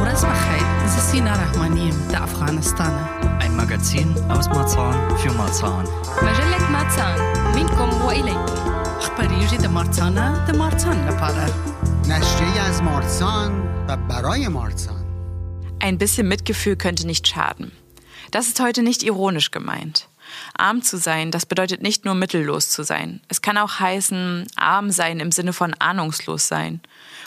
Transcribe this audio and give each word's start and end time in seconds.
وراس 0.00 0.24
بخير 0.24 0.86
زي 0.86 1.00
سينا 1.00 1.32
رحمانيم 1.32 2.08
تا 2.12 2.24
أفغانستان 2.24 3.06
Ein 3.42 3.56
Magazin 3.56 4.08
aus 4.30 4.46
Marzahn 4.48 5.18
für 5.18 5.32
Marzahn. 5.32 5.86
مجلة 6.22 6.70
ماتسان 6.70 7.18
منكم 7.56 8.02
وإليكم 8.04 8.54
أخباريجي 8.98 9.56
دا 9.56 9.68
مارتانا 9.68 10.44
دا 10.48 10.58
مارتان 10.58 11.08
لپاره 11.08 11.54
نشریه 12.08 12.60
از 12.62 12.82
مارسان 12.82 13.52
و 13.88 13.96
برای 13.96 14.48
مارسان 14.48 15.02
Ein 15.84 15.98
bisschen 15.98 16.28
Mitgefühl 16.28 16.76
könnte 16.76 17.06
nicht 17.06 17.26
schaden. 17.26 17.72
Das 18.30 18.46
ist 18.46 18.60
heute 18.60 18.82
nicht 18.82 19.02
ironisch 19.02 19.50
gemeint. 19.50 20.08
Arm 20.56 20.82
zu 20.82 20.96
sein, 20.96 21.30
das 21.30 21.46
bedeutet 21.46 21.82
nicht 21.82 22.04
nur 22.04 22.14
mittellos 22.14 22.70
zu 22.70 22.84
sein. 22.84 23.20
Es 23.28 23.42
kann 23.42 23.58
auch 23.58 23.80
heißen, 23.80 24.46
arm 24.56 24.90
sein 24.90 25.20
im 25.20 25.32
Sinne 25.32 25.52
von 25.52 25.74
ahnungslos 25.74 26.48
sein. 26.48 26.80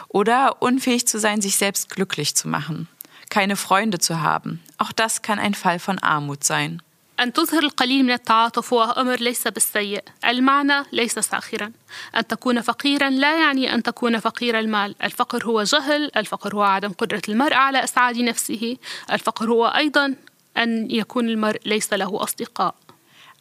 Oder 0.08 0.62
unfähig 0.62 1.08
zu 1.08 1.20
sein, 1.20 1.42
sich 1.42 1.58
selbst 1.58 1.90
glücklich 1.90 2.36
zu 2.36 2.48
machen. 2.48 2.88
Keine 3.30 3.56
Freunde 3.56 4.00
zu 4.00 4.22
haben. 4.22 4.62
Auch 4.78 4.92
das 4.92 5.22
kann 5.22 5.40
ein 5.40 5.54
Fall 5.54 5.80
von 5.80 6.00
Armut 6.00 6.44
sein. 6.44 6.82
أن 7.20 7.34
تظهر 7.34 7.64
القليل 7.64 8.04
من 8.04 8.12
التعاطف 8.12 8.74
هو 8.74 8.84
أمر 8.84 9.16
ليس 9.16 9.48
بالسيء 9.48 10.04
المعنى 10.26 10.84
ليس 10.92 11.20
ساخرا 11.20 11.72
أن 12.16 12.28
تكون 12.28 12.62
فقيرا 12.62 13.10
لا 13.10 13.40
يعني 13.40 13.74
أن 13.74 13.84
تكون 13.84 14.20
فقير 14.20 14.60
المال 14.60 14.96
الفقر 15.04 15.46
هو 15.46 15.64
جهل 15.64 16.12
الفقر 16.18 16.56
هو 16.56 16.62
عدم 16.62 16.92
قدرة 16.92 17.22
المرء 17.30 17.54
على 17.54 17.84
إسعاد 17.84 18.18
نفسه 18.18 18.78
الفقر 19.12 19.50
هو 19.50 19.66
أيضا 19.66 20.16
أن 20.58 20.92
يكون 20.92 21.30
المرء 21.30 21.60
ليس 21.66 21.94
له 21.94 22.24
أصدقاء 22.24 22.76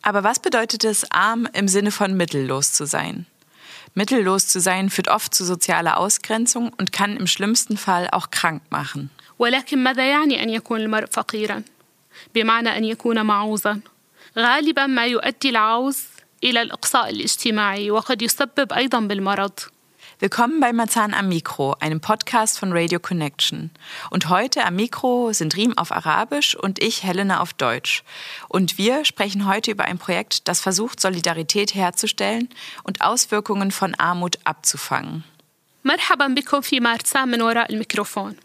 Aber 0.03 0.23
was 0.23 0.39
bedeutet 0.39 0.85
es, 0.85 1.11
arm 1.11 1.49
im 1.53 1.69
Sinne 1.69 1.91
von 1.91 2.15
mittellos 2.17 2.73
zu 2.73 2.87
sein? 2.87 3.27
Mittellos 3.95 4.49
zu 4.49 4.61
sein 4.61 4.91
führt 4.91 5.09
oft 5.09 5.35
zu 5.35 5.45
sozialer 5.45 5.97
Ausgrenzung 5.99 6.73
und 6.79 6.93
kann 6.93 7.17
im 7.17 7.27
schlimmsten 7.27 7.77
Fall 7.77 8.09
auch 8.11 8.31
krank 8.31 8.63
machen. 8.71 9.11
ولكن 9.39 9.83
ماذا 9.83 10.11
يعني 10.11 10.43
أن 10.43 10.51
يكون 10.51 10.81
المرء 10.81 11.07
فقيرا؟ 11.07 11.63
بمعنى 12.35 12.79
أن 12.79 12.85
يكون 12.85 13.27
معوزا 13.27 13.81
غالبا 14.39 14.87
ما 14.87 15.07
يؤدي 15.07 15.51
العوز 15.51 16.03
إلى 16.45 16.63
الإقصاء 16.63 17.11
الاجتماعي 17.11 17.91
وقد 17.91 18.23
يسبب 18.23 18.73
أيضا 18.73 19.01
بالمرض 19.01 19.53
Willkommen 20.19 20.61
bei 20.61 20.73
Marzahn 20.73 21.15
am 21.15 21.29
Mikro, 21.29 21.77
einem 21.81 22.01
Podcast 22.01 22.59
von 22.59 22.73
Radio 22.73 22.99
Connection. 22.99 23.71
Und 24.11 24.29
heute 24.29 24.65
am 24.65 24.77
Mikro 24.77 25.33
sind 25.33 25.57
Riem 25.57 25.77
auf 25.77 25.93
Arabisch 25.93 26.55
und 26.55 26.83
ich, 26.83 27.03
Helena, 27.03 27.41
auf 27.41 27.53
Deutsch. 27.53 28.05
Und 28.49 28.79
wir 28.79 29.05
sprechen 29.05 29.47
heute 29.47 29.71
über 29.71 29.85
ein 29.85 29.99
Projekt, 29.99 30.49
das 30.49 30.61
versucht, 30.61 31.01
Solidarität 31.01 31.75
herzustellen 31.75 32.49
und 32.85 33.01
Auswirkungen 33.01 33.71
von 33.71 33.95
Armut 33.95 34.39
abzufangen. 34.45 35.25
مرحبا 35.85 36.27
بكم 36.27 36.61
في 36.61 36.81
مارسان 36.81 37.29
من 37.29 37.43
وراء 37.43 37.73
الميكروفون 37.73 38.37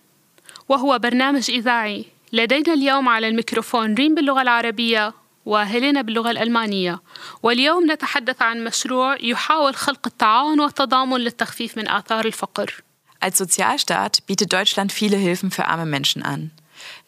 وهو 0.70 1.00
برنامج 1.00 1.52
إذاعي 1.52 2.06
لدينا 2.34 2.74
اليوم 2.74 3.10
على 3.10 3.28
الميكروفون 3.28 3.94
ريم 3.94 4.16
باللغة 4.16 4.42
العربية 4.42 5.14
وهيلينا 5.46 6.02
باللغة 6.02 6.32
الألمانية 6.32 7.02
واليوم 7.44 7.92
نتحدث 7.92 8.42
عن 8.42 8.64
مشروع 8.64 9.18
يحاول 9.22 9.76
خلق 9.76 10.08
التعاون 10.08 10.60
والتضامن 10.60 11.18
للتخفيف 11.18 11.78
من 11.78 11.88
آثار 11.88 12.26
الفقر 12.26 12.84
Als 13.22 13.38
Sozialstaat 13.38 14.26
bietet 14.28 14.54
Deutschland 14.54 14.94
viele 14.94 15.18
Hilfen 15.18 15.52
für 15.52 15.66
arme 15.66 15.86
Menschen 15.86 16.24
an. 16.24 16.52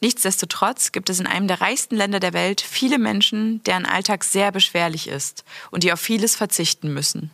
Nichtsdestotrotz 0.02 0.92
gibt 0.92 1.10
es 1.10 1.22
in 1.22 1.28
einem 1.28 1.48
der 1.48 1.62
reichsten 1.62 1.96
Länder 1.96 2.20
der 2.20 2.34
Welt 2.34 2.60
viele 2.60 2.98
Menschen, 2.98 3.64
deren 3.64 3.86
Alltag 3.86 4.26
sehr 4.26 4.52
beschwerlich 4.52 5.08
ist 5.08 5.46
und 5.72 5.84
die 5.84 5.94
auf 5.94 6.02
vieles 6.02 6.36
verzichten 6.36 6.94
müssen. 6.94 7.32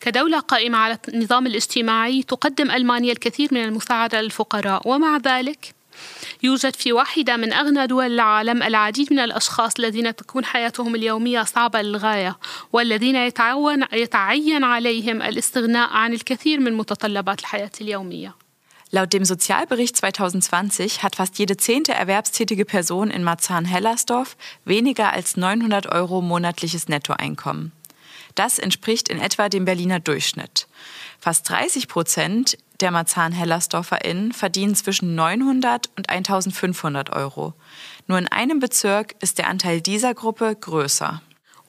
كدولة 0.00 0.40
قائمة 0.40 0.78
على 0.78 0.98
النظام 1.08 1.46
الاجتماعي 1.46 2.22
تقدم 2.22 2.70
ألمانيا 2.70 3.12
الكثير 3.12 3.48
من 3.52 3.64
المساعدة 3.64 4.20
للفقراء 4.20 4.88
ومع 4.88 5.16
ذلك 5.16 5.74
يوجد 6.42 6.76
في 6.76 6.92
واحدة 6.92 7.36
من 7.36 7.52
أغنى 7.52 7.86
دول 7.86 8.06
العالم 8.06 8.62
العديد 8.62 9.12
من 9.12 9.18
الأشخاص 9.18 9.72
الذين 9.78 10.16
تكون 10.16 10.44
حياتهم 10.44 10.94
اليومية 10.94 11.42
صعبة 11.42 11.82
للغاية 11.82 12.38
والذين 12.72 13.16
يتعين, 13.16 13.84
يتعين 13.92 14.64
عليهم 14.64 15.22
الاستغناء 15.22 15.90
عن 15.90 16.12
الكثير 16.12 16.60
من 16.60 16.74
متطلبات 16.74 17.40
الحياة 17.40 17.72
اليومية 17.80 18.34
Laut 18.92 19.12
dem 19.12 19.24
Sozialbericht 19.24 20.02
2020 20.02 21.04
hat 21.04 21.14
fast 21.14 21.38
jede 21.38 21.56
zehnte 21.56 21.92
erwerbstätige 21.92 22.64
Person 22.64 23.12
in 23.12 23.22
Marzahn-Hellersdorf 23.22 24.36
weniger 24.64 25.12
als 25.12 25.34
900 25.34 25.86
Euro 25.92 26.20
monatliches 26.20 26.88
Nettoeinkommen. 26.88 27.70
Das 28.34 28.58
entspricht 28.58 29.08
in 29.08 29.20
etwa 29.20 29.48
dem 29.48 29.64
Berliner 29.64 30.00
Durchschnitt. 30.00 30.66
Fast 31.20 31.48
30 31.48 31.86
Prozent 31.86 32.58
der 32.80 32.90
Marzahn-HellersdorferInnen 32.90 34.32
verdienen 34.32 34.74
zwischen 34.74 35.14
900 35.14 35.90
und 35.96 36.08
1500 36.08 37.10
Euro. 37.10 37.54
Nur 38.06 38.18
in 38.18 38.28
einem 38.28 38.60
Bezirk 38.60 39.14
ist 39.20 39.38
der 39.38 39.48
Anteil 39.48 39.80
dieser 39.80 40.14
Gruppe 40.14 40.56
größer. 40.56 41.20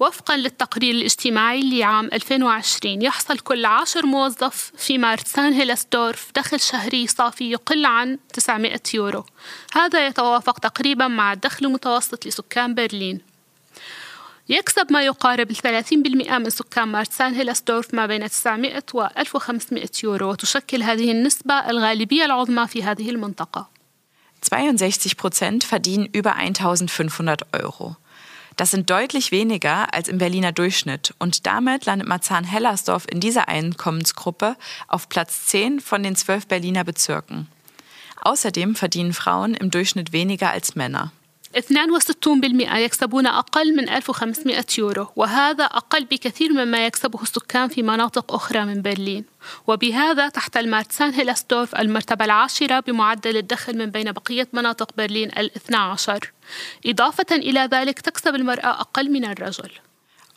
وفقا 0.02 0.38
للتقرير 0.38 0.96
الاجتماعي 0.96 1.62
لعام 1.62 2.10
2020 2.14 3.02
يحصل 3.02 3.40
كل 3.40 3.66
عشر 3.66 4.06
موظف 4.06 4.72
في 4.78 4.98
مارسان 4.98 5.54
هيلسدورف 5.54 6.32
دخل 6.36 6.60
شهري 6.60 7.08
صافي 7.08 7.52
يقل 7.52 7.86
عن 7.86 8.18
900 8.34 8.80
يورو 8.94 9.26
هذا 9.74 10.08
يتوافق 10.08 10.60
تقريبا 10.60 11.08
مع 11.08 11.34
الدخل 11.34 11.66
المتوسط 11.66 12.26
لسكان 12.26 12.76
برلين 12.76 13.22
يكسب 14.50 14.92
ما 14.92 15.04
يقارب 15.04 15.54
30% 15.54 15.94
من 15.94 16.50
سكان 16.50 16.88
مارسان 16.88 17.34
هيلسدورف 17.34 17.94
ما 17.94 18.06
بين 18.06 18.28
900 18.30 18.84
و 18.94 19.08
1500 19.18 19.90
يورو 20.04 20.30
وتشكل 20.30 20.84
هذه 20.84 21.12
النسبة 21.12 21.54
الغالبية 21.54 22.26
العظمى 22.26 22.68
في 22.68 22.84
هذه 22.84 23.10
المنطقة 23.10 23.70
62 24.42 25.18
Prozent 25.18 25.64
verdienen 25.64 26.10
über 26.12 26.36
1500 26.36 27.54
Euro. 27.54 27.96
Das 28.58 28.72
sind 28.72 28.90
deutlich 28.90 29.32
weniger 29.32 29.94
als 29.94 30.08
im 30.08 30.18
Berliner 30.18 30.52
Durchschnitt 30.52 31.14
und 31.20 31.46
damit 31.46 31.86
landet 31.86 32.08
Marzahn-Hellersdorf 32.08 33.06
in 33.10 33.20
dieser 33.20 33.48
Einkommensgruppe 33.48 34.56
auf 34.88 35.10
Platz 35.10 35.46
10 35.46 35.80
von 35.80 36.04
den 36.04 36.16
zwölf 36.16 36.48
Berliner 36.48 36.84
Bezirken. 36.84 37.48
Außerdem 38.22 38.76
verdienen 38.76 39.14
Frauen 39.14 39.54
im 39.54 39.72
Durchschnitt 39.72 40.12
weniger 40.12 40.52
als 40.52 40.76
Männer. 40.76 41.12
62% 41.57 42.77
يكسبون 42.77 43.27
أقل 43.27 43.77
من 43.77 43.89
1500 43.89 44.65
يورو 44.79 45.09
وهذا 45.17 45.65
أقل 45.65 46.05
بكثير 46.05 46.53
مما 46.53 46.87
يكسبه 46.87 47.23
السكان 47.23 47.69
في 47.69 47.83
مناطق 47.83 48.35
أخرى 48.35 48.65
من 48.65 48.83
برلين 48.83 49.25
وبهذا 49.67 50.29
تحتل 50.29 50.71
مارتسان 50.71 51.15
هيلسدورف 51.15 51.75
المرتبة 51.75 52.25
العاشرة 52.25 52.81
بمعدل 52.81 53.37
الدخل 53.37 53.79
من 53.79 53.87
بين 53.87 54.13
بقية 54.13 54.49
مناطق 54.53 54.91
برلين 54.97 55.29
الاثنى 55.29 55.77
عشر 55.77 56.33
إضافة 56.87 57.27
إلى 57.33 57.69
ذلك 57.73 58.01
تكسب 58.01 58.35
المرأة 58.35 58.81
أقل 58.81 59.11
من 59.11 59.25
الرجل 59.25 59.71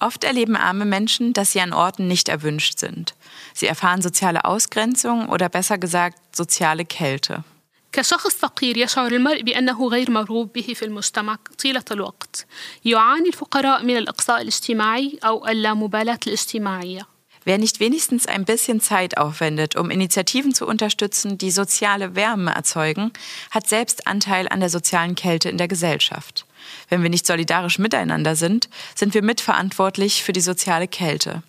Oft 0.01 0.23
erleben 0.23 0.55
arme 0.55 0.85
Menschen, 0.85 1.33
dass 1.33 1.51
sie 1.51 1.59
an 1.59 1.73
Orten 1.73 2.07
nicht 2.07 2.29
erwünscht 2.29 2.79
sind. 2.79 3.15
Sie 3.53 3.67
erfahren 3.67 4.01
soziale 4.01 4.45
Ausgrenzung 4.45 5.27
oder 5.27 5.49
besser 5.49 5.77
gesagt 5.77 6.17
soziale 6.33 6.85
Kälte. 6.85 7.43
كشخص 7.92 8.34
فقير 8.34 8.76
يشعر 8.76 9.12
المرء 9.12 9.42
بأنه 9.42 9.88
غير 9.88 10.10
مرغوب 10.10 10.52
به 10.52 10.74
في 10.74 10.84
المجتمع 10.84 11.38
طيلة 11.62 11.84
الوقت 11.90 12.46
يعاني 12.84 13.28
الفقراء 13.28 13.82
من 13.82 13.96
الإقصاء 13.96 14.42
الاجتماعي 14.42 15.18
أو 15.24 15.48
اللامبالاة 15.48 16.20
الاجتماعية 16.26 17.14
Wer 17.46 17.58
nicht 17.58 17.78
wenigstens 17.78 18.26
ein 18.26 18.46
bisschen 18.46 18.80
Zeit 18.80 19.18
aufwendet, 19.18 19.76
um 19.76 19.90
Initiativen 19.90 20.54
zu 20.54 20.66
unterstützen, 20.66 21.36
die 21.36 21.50
soziale 21.50 22.16
Wärme 22.16 22.54
erzeugen, 22.54 23.12
hat 23.50 23.68
selbst 23.68 24.06
Anteil 24.06 24.48
an 24.48 24.60
der 24.60 24.70
sozialen 24.70 25.14
Kälte 25.14 25.50
in 25.50 25.58
der 25.58 25.68
Gesellschaft. 25.68 26.46
Wenn 26.88 27.02
wir 27.02 27.10
nicht 27.10 27.26
solidarisch 27.26 27.78
miteinander 27.78 28.34
sind, 28.34 28.70
sind 28.94 29.12
wir 29.12 29.22
mitverantwortlich 29.22 30.22
für 30.22 30.32
die 30.32 30.40
soziale 30.40 30.88
Kälte. 30.88 31.42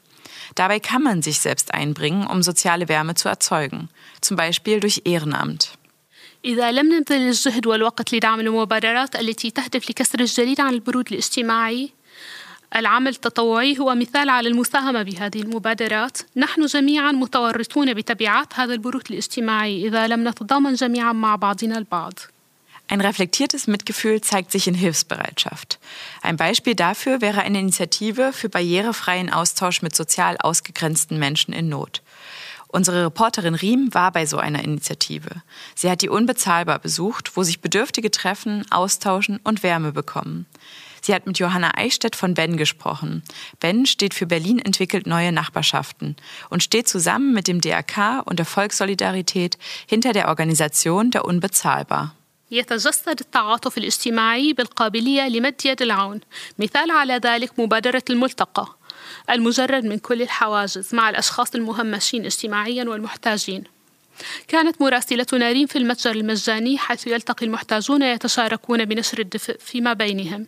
Dabei 0.55 0.81
kann 0.81 1.01
man 1.01 1.21
sich 1.21 1.39
selbst 1.39 1.73
einbringen, 1.73 2.27
um 2.27 2.43
soziale 2.43 2.89
Wärme 2.89 3.15
zu 3.15 3.29
erzeugen, 3.29 3.87
zum 4.19 4.35
Beispiel 4.35 4.81
durch 4.81 5.03
Ehrenamt. 5.05 5.77
إذا 6.44 6.72
لم 6.72 6.94
نبذل 6.94 7.28
الجهد 7.28 7.66
والوقت 7.66 8.14
لدعم 8.14 8.40
المبادرات 8.40 9.20
التي 9.20 9.50
تهدف 9.50 9.90
لكسر 9.90 10.20
الجليد 10.20 10.60
عن 10.60 10.74
البرود 10.74 11.12
الاجتماعي 11.12 11.90
العمل 12.76 13.08
التطوعي 13.08 13.78
هو 13.78 13.94
مثال 13.94 14.28
على 14.28 14.48
المساهمة 14.48 15.02
بهذه 15.02 15.42
المبادرات 15.42 16.18
نحن 16.36 16.66
جميعا 16.66 17.12
متورطون 17.12 17.94
بتبعات 17.94 18.54
هذا 18.54 18.72
البرود 18.72 19.02
الاجتماعي 19.10 19.86
إذا 19.88 20.06
لم 20.06 20.28
نتضامن 20.28 20.74
جميعا 20.74 21.12
مع 21.12 21.36
بعضنا 21.36 21.78
البعض 21.78 22.18
Ein 22.92 23.00
reflektiertes 23.00 23.68
Mitgefühl 23.68 24.20
zeigt 24.20 24.50
sich 24.50 24.66
in 24.66 24.74
Hilfsbereitschaft. 24.74 25.78
Ein 26.22 26.36
Beispiel 26.36 26.74
dafür 26.74 27.20
wäre 27.20 27.42
eine 27.42 27.60
Initiative 27.60 28.32
für 28.32 28.48
barrierefreien 28.48 29.30
Austausch 29.30 29.80
mit 29.80 29.94
sozial 29.94 30.36
ausgegrenzten 30.40 31.16
Menschen 31.16 31.54
in 31.54 31.68
Not. 31.68 32.02
Unsere 32.69 33.05
Reporterin 33.05 33.55
Riem 33.55 33.93
war 33.93 34.11
bei 34.11 34.25
so 34.25 34.37
einer 34.37 34.63
Initiative. 34.63 35.41
Sie 35.75 35.89
hat 35.89 36.01
die 36.01 36.09
unbezahlbar 36.09 36.79
besucht, 36.79 37.35
wo 37.35 37.43
sich 37.43 37.61
Bedürftige 37.61 38.11
treffen, 38.11 38.65
austauschen 38.71 39.39
und 39.43 39.63
Wärme 39.63 39.91
bekommen. 39.91 40.45
Sie 41.01 41.13
hat 41.13 41.27
mit 41.27 41.37
Johanna 41.37 41.77
Eichstätt 41.77 42.15
von 42.15 42.33
Ben 42.33 42.57
gesprochen. 42.57 43.21
Ben 43.59 43.85
steht 43.85 44.15
für 44.15 44.25
Berlin 44.25 44.57
entwickelt 44.57 45.05
neue 45.05 45.31
Nachbarschaften 45.31 46.15
und 46.49 46.63
steht 46.63 46.87
zusammen 46.87 47.31
mit 47.31 47.47
dem 47.47 47.61
DRK 47.61 48.23
und 48.25 48.39
der 48.39 48.45
Volkssolidarität 48.47 49.59
hinter 49.85 50.13
der 50.13 50.29
Organisation 50.29 51.11
der 51.11 51.25
Unbezahlbar. 51.25 52.15
يتجسد 52.51 53.21
التعاطف 53.21 53.77
الاجتماعي 53.77 54.53
بالقابلية 54.53 55.27
لمد 55.27 55.65
يد 55.65 55.81
العون 55.81 56.21
مثال 56.59 56.91
على 56.91 57.13
ذلك 57.13 57.59
مبادرة 57.59 58.03
الملتقى 58.09 58.67
المجرد 59.30 59.84
من 59.84 59.98
كل 59.98 60.22
الحواجز 60.22 60.94
مع 60.94 61.10
الأشخاص 61.10 61.54
المهمشين 61.54 62.24
اجتماعيا 62.24 62.84
والمحتاجين. 62.84 63.64
كانت 64.48 64.82
مراسلتنا 64.82 65.52
ريم 65.52 65.66
في 65.66 65.78
المتجر 65.78 66.10
المجاني 66.10 66.78
حيث 66.78 67.06
يلتقي 67.06 67.46
المحتاجون 67.46 68.02
يتشاركون 68.02 68.84
بنشر 68.84 69.18
الدفء 69.18 69.56
فيما 69.58 69.92
بينهم. 69.92 70.46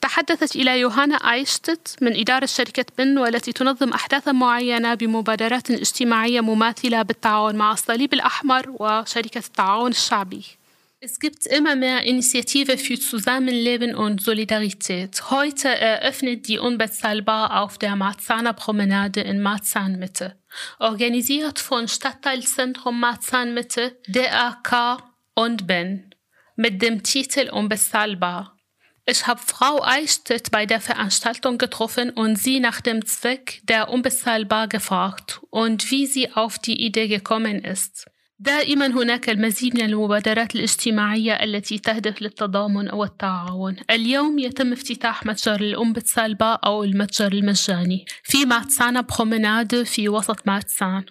تحدثت 0.00 0.56
إلى 0.56 0.80
يوهانا 0.80 1.16
آيشتت 1.16 1.96
من 2.00 2.20
إدارة 2.20 2.46
شركة 2.46 2.84
بن 2.98 3.18
والتي 3.18 3.52
تنظم 3.52 3.92
أحداثا 3.92 4.32
معينة 4.32 4.94
بمبادرات 4.94 5.70
اجتماعية 5.70 6.40
مماثلة 6.40 7.02
بالتعاون 7.02 7.56
مع 7.56 7.72
الصليب 7.72 8.14
الأحمر 8.14 8.64
وشركة 8.68 9.38
التعاون 9.38 9.90
الشعبي. 9.90 10.59
Es 11.02 11.18
gibt 11.18 11.46
immer 11.46 11.76
mehr 11.76 12.02
Initiative 12.02 12.76
für 12.76 13.00
Zusammenleben 13.00 13.94
und 13.94 14.22
Solidarität. 14.22 15.30
Heute 15.30 15.68
eröffnet 15.68 16.46
die 16.46 16.58
Unbezahlbar 16.58 17.62
auf 17.62 17.78
der 17.78 17.96
Marzahner 17.96 18.52
Promenade 18.52 19.22
in 19.22 19.40
Marzahn-Mitte. 19.40 20.36
Organisiert 20.78 21.58
von 21.58 21.88
Stadtteilzentrum 21.88 23.00
Marzahn-Mitte, 23.00 23.96
DRK 24.08 25.02
und 25.34 25.66
Ben. 25.66 26.14
Mit 26.56 26.82
dem 26.82 27.02
Titel 27.02 27.48
Unbezahlbar. 27.48 28.58
Ich 29.06 29.26
habe 29.26 29.40
Frau 29.40 29.82
Eichstätt 29.82 30.50
bei 30.50 30.66
der 30.66 30.82
Veranstaltung 30.82 31.56
getroffen 31.56 32.10
und 32.10 32.36
sie 32.36 32.60
nach 32.60 32.82
dem 32.82 33.06
Zweck 33.06 33.62
der 33.62 33.88
Unbezahlbar 33.88 34.68
gefragt 34.68 35.40
und 35.48 35.90
wie 35.90 36.04
sie 36.04 36.30
auf 36.34 36.58
die 36.58 36.84
Idee 36.84 37.08
gekommen 37.08 37.64
ist. 37.64 38.10
دائما 38.42 38.86
هناك 38.86 39.30
المزيد 39.30 39.74
من 39.74 39.84
المبادرات 39.84 40.54
الاجتماعية 40.54 41.32
التي 41.32 41.78
تهدف 41.78 42.22
للتضامن 42.22 42.94
والتعاون. 42.94 43.76
اليوم 43.90 44.38
يتم 44.38 44.72
افتتاح 44.72 45.26
متجر 45.26 45.60
الأم 45.60 45.92
بتسالبا 45.92 46.52
أو 46.52 46.84
المتجر 46.84 47.32
المجاني 47.32 48.04
في 48.22 48.44
مارتسانا 48.44 49.00
برومناد 49.00 49.82
في 49.82 50.08
وسط 50.08 50.46
مارتسان 50.46 51.04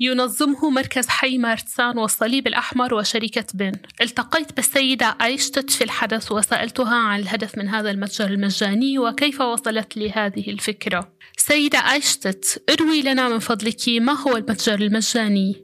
ينظمه 0.00 0.70
مركز 0.70 1.08
حي 1.08 1.38
مارتسان 1.38 1.98
والصليب 1.98 2.46
الأحمر 2.46 2.94
وشركة 2.94 3.46
بن. 3.54 3.72
التقيت 4.00 4.56
بالسيدة 4.56 5.16
أيشتت 5.22 5.70
في 5.70 5.84
الحدث 5.84 6.32
وسألتها 6.32 6.94
عن 6.94 7.20
الهدف 7.20 7.58
من 7.58 7.68
هذا 7.68 7.90
المتجر 7.90 8.26
المجاني 8.26 8.98
وكيف 8.98 9.40
وصلت 9.40 9.96
لهذه 9.96 10.50
الفكرة. 10.50 11.12
سيدة 11.36 11.78
أيشتت 11.78 12.62
اروي 12.70 13.02
لنا 13.02 13.28
من 13.28 13.38
فضلك 13.38 13.88
ما 13.88 14.12
هو 14.12 14.36
المتجر 14.36 14.74
المجاني؟ 14.74 15.63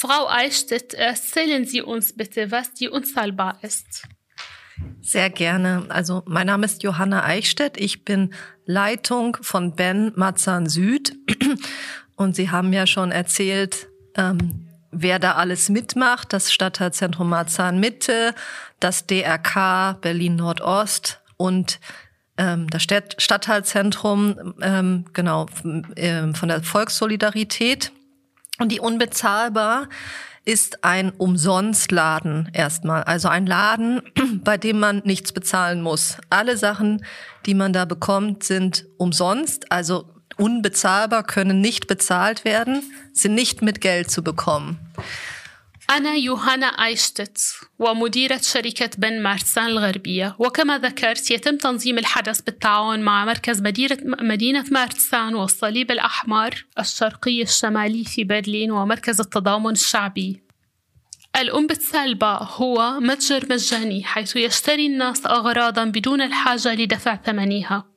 Frau 0.00 0.30
Eichstätt, 0.30 0.94
erzählen 0.94 1.66
Sie 1.66 1.82
uns 1.82 2.14
bitte, 2.14 2.50
was 2.50 2.72
die 2.72 2.88
Unzahlbar 2.88 3.58
ist. 3.60 4.04
Sehr 5.02 5.28
gerne. 5.28 5.84
Also 5.90 6.22
mein 6.24 6.46
Name 6.46 6.64
ist 6.64 6.82
Johanna 6.82 7.22
Eichstätt. 7.22 7.76
Ich 7.76 8.02
bin 8.02 8.32
Leitung 8.64 9.36
von 9.42 9.76
Ben 9.76 10.12
Marzahn 10.16 10.70
Süd. 10.70 11.18
Und 12.16 12.34
Sie 12.34 12.50
haben 12.50 12.72
ja 12.72 12.86
schon 12.86 13.12
erzählt, 13.12 13.88
ähm, 14.16 14.66
wer 14.90 15.18
da 15.18 15.34
alles 15.34 15.68
mitmacht. 15.68 16.32
Das 16.32 16.50
Stadtteilzentrum 16.50 17.28
Marzahn 17.28 17.78
Mitte, 17.78 18.34
das 18.80 19.06
DRK 19.06 19.98
Berlin 20.00 20.36
Nordost 20.36 21.20
und 21.36 21.78
ähm, 22.38 22.70
das 22.70 22.84
Stadtteilzentrum, 22.84 24.54
ähm, 24.62 25.04
genau, 25.12 25.44
ähm, 25.96 26.34
von 26.34 26.48
der 26.48 26.62
Volkssolidarität. 26.62 27.92
Und 28.60 28.70
die 28.70 28.78
unbezahlbar 28.78 29.88
ist 30.44 30.84
ein 30.84 31.10
Umsonstladen 31.10 32.50
erstmal. 32.52 33.02
Also 33.04 33.28
ein 33.28 33.46
Laden, 33.46 34.02
bei 34.44 34.58
dem 34.58 34.78
man 34.78 35.02
nichts 35.04 35.32
bezahlen 35.32 35.82
muss. 35.82 36.18
Alle 36.28 36.56
Sachen, 36.56 37.04
die 37.46 37.54
man 37.54 37.72
da 37.72 37.86
bekommt, 37.86 38.44
sind 38.44 38.86
umsonst, 38.98 39.72
also 39.72 40.04
unbezahlbar, 40.36 41.24
können 41.24 41.60
nicht 41.60 41.86
bezahlt 41.86 42.44
werden, 42.44 42.82
sind 43.12 43.34
nicht 43.34 43.62
mit 43.62 43.80
Geld 43.80 44.10
zu 44.10 44.22
bekommen. 44.22 44.78
أنا 45.90 46.14
يوهانا 46.14 46.66
آيشتت 46.66 47.38
ومديرة 47.78 48.40
شركة 48.42 48.90
بن 48.98 49.22
مارسان 49.22 49.66
الغربية. 49.66 50.36
وكما 50.38 50.78
ذكرت 50.78 51.30
يتم 51.30 51.56
تنظيم 51.56 51.98
الحدث 51.98 52.40
بالتعاون 52.40 53.00
مع 53.00 53.24
مركز 53.24 53.62
مدينة, 53.62 53.98
مدينة 54.04 54.64
مارسان 54.70 55.34
والصليب 55.34 55.90
الأحمر 55.90 56.66
الشرقي 56.78 57.42
الشمالي 57.42 58.04
في 58.04 58.24
برلين 58.24 58.70
ومركز 58.70 59.20
التضامن 59.20 59.70
الشعبي. 59.70 60.42
الأم 61.36 61.66
بالسالبة 61.66 62.32
هو 62.32 63.00
متجر 63.00 63.46
مجاني 63.50 64.04
حيث 64.04 64.36
يشتري 64.36 64.86
الناس 64.86 65.26
أغراضا 65.26 65.84
بدون 65.84 66.22
الحاجة 66.22 66.74
لدفع 66.74 67.16
ثمنها. 67.16 67.90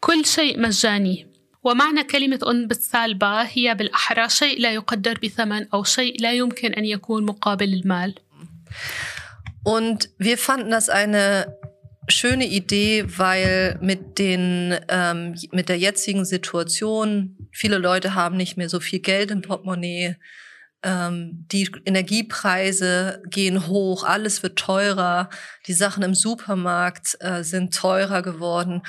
كل 0.00 0.24
شيء 0.24 0.60
مجاني. 0.60 1.35
ومعنى 1.65 2.03
كلمة 2.03 2.39
unbezahlbar 2.43 3.47
هي 3.57 3.75
بالأحرى 3.75 4.29
شيء 4.29 4.61
لا 4.61 4.71
يقدر 4.71 5.19
بثمن 5.23 5.67
أو 5.73 5.83
شيء 5.83 6.21
لا 6.21 6.31
يمكن 6.33 6.73
أن 6.73 6.85
يكون 6.85 7.25
مقابل 7.25 7.73
المال. 7.73 8.15
Und 9.63 10.09
wir 10.17 10.37
fanden 10.37 10.71
das 10.71 10.89
eine 10.89 11.55
schöne 12.07 12.47
Idee, 12.47 13.05
weil 13.17 13.77
mit 13.81 14.17
den 14.17 14.75
ähm, 14.89 15.35
mit 15.51 15.69
der 15.69 15.77
jetzigen 15.77 16.25
Situation 16.25 17.37
viele 17.51 17.77
Leute 17.77 18.15
haben 18.15 18.37
nicht 18.37 18.57
mehr 18.57 18.69
so 18.69 18.79
viel 18.79 18.99
Geld 18.99 19.31
im 19.31 19.41
Portemonnaie. 19.41 20.15
Ähm, 20.82 21.46
die 21.50 21.70
Energiepreise 21.84 23.22
gehen 23.28 23.66
hoch, 23.66 24.04
alles 24.04 24.42
wird 24.42 24.58
teurer, 24.58 25.30
die 25.66 25.72
Sachen 25.72 26.02
im 26.02 26.14
Supermarkt 26.14 27.16
äh, 27.20 27.42
sind 27.42 27.74
teurer 27.74 28.22
geworden. 28.22 28.82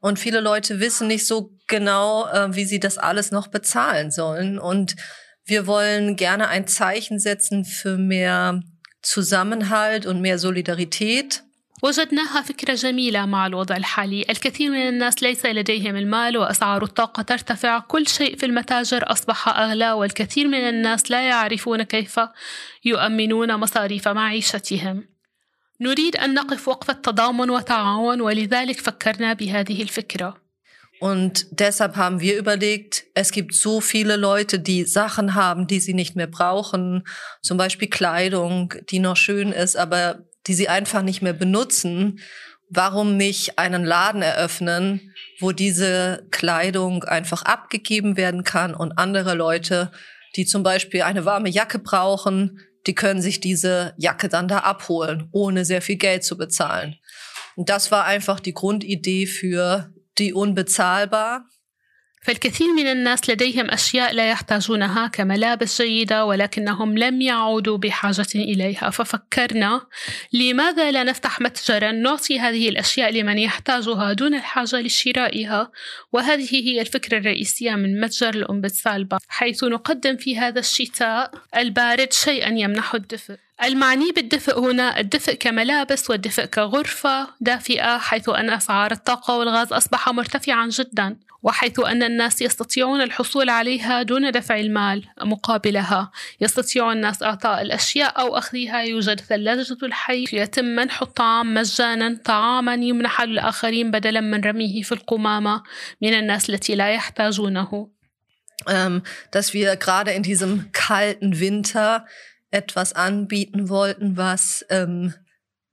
Und 0.00 0.18
viele 0.18 0.40
Leute 0.40 0.80
wissen 0.80 1.08
nicht 1.08 1.26
so 1.26 1.56
genau, 1.68 2.28
äh, 2.28 2.54
wie 2.54 2.64
sie 2.64 2.80
das 2.80 2.98
alles 2.98 3.30
noch 3.30 3.48
bezahlen 3.48 4.10
sollen. 4.10 4.58
Und 4.58 4.96
wir 5.44 5.66
wollen 5.66 6.16
gerne 6.16 6.48
ein 6.48 6.66
Zeichen 6.66 7.18
setzen 7.18 7.64
für 7.64 7.96
mehr 7.96 8.60
Zusammenhalt 9.02 10.06
und 10.06 10.20
mehr 10.20 10.38
Solidarität. 10.38 11.42
وجدناها 11.82 12.42
فكرة 12.42 12.74
جميلة 12.74 13.26
مع 13.26 13.46
الوضع 13.46 13.76
الحالي 13.76 14.24
الكثير 14.30 14.70
من 14.70 14.88
الناس 14.88 15.22
ليس 15.22 15.46
لديهم 15.46 15.96
المال 15.96 16.38
وأسعار 16.38 16.82
الطاقة 16.82 17.22
ترتفع 17.22 17.78
كل 17.78 18.08
شيء 18.08 18.36
في 18.36 18.46
المتاجر 18.46 19.12
أصبح 19.12 19.48
أغلى 19.48 19.92
والكثير 19.92 20.48
من 20.48 20.68
الناس 20.68 21.10
لا 21.10 21.28
يعرفون 21.28 21.82
كيف 21.82 22.20
يؤمنون 22.84 23.56
مصاريف 23.56 24.08
معيشتهم 24.08 25.04
نريد 25.80 26.16
أن 26.16 26.34
نقف 26.34 26.68
وقفة 26.68 26.92
تضامن 26.92 27.50
وتعاون 27.50 28.20
ولذلك 28.20 28.80
فكرنا 28.80 29.32
بهذه 29.32 29.82
الفكرة. 29.82 30.42
Und 31.00 31.46
deshalb 31.50 31.96
haben 31.96 32.20
wir 32.20 32.38
überlegt, 32.38 33.06
es 33.14 33.32
gibt 33.32 33.54
so 33.56 33.80
viele 33.80 34.14
Leute, 34.14 34.60
die 34.60 34.84
Sachen 34.84 35.34
haben, 35.34 35.66
die 35.66 35.80
sie 35.80 35.94
nicht 35.94 36.14
mehr 36.14 36.28
brauchen. 36.28 37.02
Zum 37.42 37.56
Beispiel 37.56 37.88
Kleidung, 37.88 38.72
die 38.88 39.00
noch 39.00 39.16
schön 39.16 39.50
ist, 39.50 39.76
aber 39.76 40.24
die 40.46 40.54
sie 40.54 40.68
einfach 40.68 41.02
nicht 41.02 41.22
mehr 41.22 41.32
benutzen. 41.32 42.20
Warum 42.68 43.16
nicht 43.16 43.58
einen 43.58 43.84
Laden 43.84 44.22
eröffnen, 44.22 45.14
wo 45.40 45.52
diese 45.52 46.26
Kleidung 46.30 47.04
einfach 47.04 47.42
abgegeben 47.42 48.16
werden 48.16 48.44
kann 48.44 48.74
und 48.74 48.92
andere 48.98 49.34
Leute, 49.34 49.92
die 50.36 50.46
zum 50.46 50.62
Beispiel 50.62 51.02
eine 51.02 51.24
warme 51.24 51.50
Jacke 51.50 51.78
brauchen, 51.78 52.60
die 52.86 52.94
können 52.94 53.20
sich 53.22 53.40
diese 53.40 53.94
Jacke 53.98 54.28
dann 54.28 54.48
da 54.48 54.58
abholen, 54.58 55.28
ohne 55.32 55.64
sehr 55.64 55.82
viel 55.82 55.96
Geld 55.96 56.24
zu 56.24 56.36
bezahlen. 56.36 56.96
Und 57.54 57.68
das 57.68 57.90
war 57.90 58.04
einfach 58.04 58.40
die 58.40 58.54
Grundidee 58.54 59.26
für 59.26 59.92
die 60.18 60.32
unbezahlbar. 60.32 61.46
فالكثير 62.22 62.72
من 62.72 62.86
الناس 62.86 63.30
لديهم 63.30 63.70
أشياء 63.70 64.12
لا 64.12 64.30
يحتاجونها 64.30 65.06
كملابس 65.06 65.82
جيدة 65.82 66.24
ولكنهم 66.24 66.98
لم 66.98 67.20
يعودوا 67.20 67.78
بحاجة 67.78 68.26
إليها. 68.34 68.90
ففكرنا 68.90 69.86
لماذا 70.32 70.90
لا 70.90 71.04
نفتح 71.04 71.40
متجرا 71.40 71.92
نعطي 71.92 72.40
هذه 72.40 72.68
الأشياء 72.68 73.10
لمن 73.10 73.38
يحتاجها 73.38 74.12
دون 74.12 74.34
الحاجة 74.34 74.80
لشرائها؟ 74.80 75.70
وهذه 76.12 76.68
هي 76.68 76.80
الفكرة 76.80 77.18
الرئيسية 77.18 77.74
من 77.74 78.00
متجر 78.00 78.34
الأم 78.34 78.60
بالسالبة 78.60 79.18
حيث 79.28 79.64
نقدم 79.64 80.16
في 80.16 80.38
هذا 80.38 80.60
الشتاء 80.60 81.30
البارد 81.56 82.12
شيئا 82.12 82.48
يمنح 82.48 82.94
الدفء. 82.94 83.36
المعني 83.64 84.12
بالدفء 84.12 84.60
هنا 84.60 85.00
الدفء 85.00 85.34
كملابس 85.34 86.10
والدفء 86.10 86.44
كغرفة 86.44 87.28
دافئة 87.40 87.98
حيث 87.98 88.28
أن 88.28 88.50
أسعار 88.50 88.92
الطاقة 88.92 89.38
والغاز 89.38 89.72
أصبح 89.72 90.08
مرتفعا 90.08 90.66
جدا 90.66 91.16
وحيث 91.42 91.80
أن 91.80 92.02
الناس 92.02 92.42
يستطيعون 92.42 93.00
الحصول 93.00 93.50
عليها 93.50 94.02
دون 94.02 94.30
دفع 94.30 94.60
المال 94.60 95.04
مقابلها. 95.20 96.10
يستطيع 96.40 96.92
الناس 96.92 97.22
إعطاء 97.22 97.62
الأشياء 97.62 98.20
أو 98.20 98.38
أخذها 98.38 98.82
يوجد 98.82 99.20
ثلاجة 99.20 99.76
الحي 99.82 100.24
يتم 100.32 100.64
منح 100.64 101.02
الطعام 101.02 101.54
مجانا 101.54 102.20
طعاما 102.24 102.74
يمنح 102.74 103.22
للآخرين 103.22 103.90
بدلا 103.90 104.20
من 104.20 104.40
رميه 104.40 104.82
في 104.82 104.92
القمامة 104.92 105.62
من 106.02 106.14
الناس 106.14 106.50
التي 106.50 106.74
لا 106.74 106.90
يحتاجونه. 106.90 107.88
Ähm, 108.68 109.02
dass 109.32 109.54
wir 109.54 109.74
gerade 109.74 110.12
in 110.12 110.22
diesem 110.22 110.70
kalten 110.72 111.40
Winter 111.40 112.06
etwas 112.52 112.92
anbieten 112.92 113.68
wollten, 113.68 114.16
was, 114.16 114.64
ähm, 114.68 115.14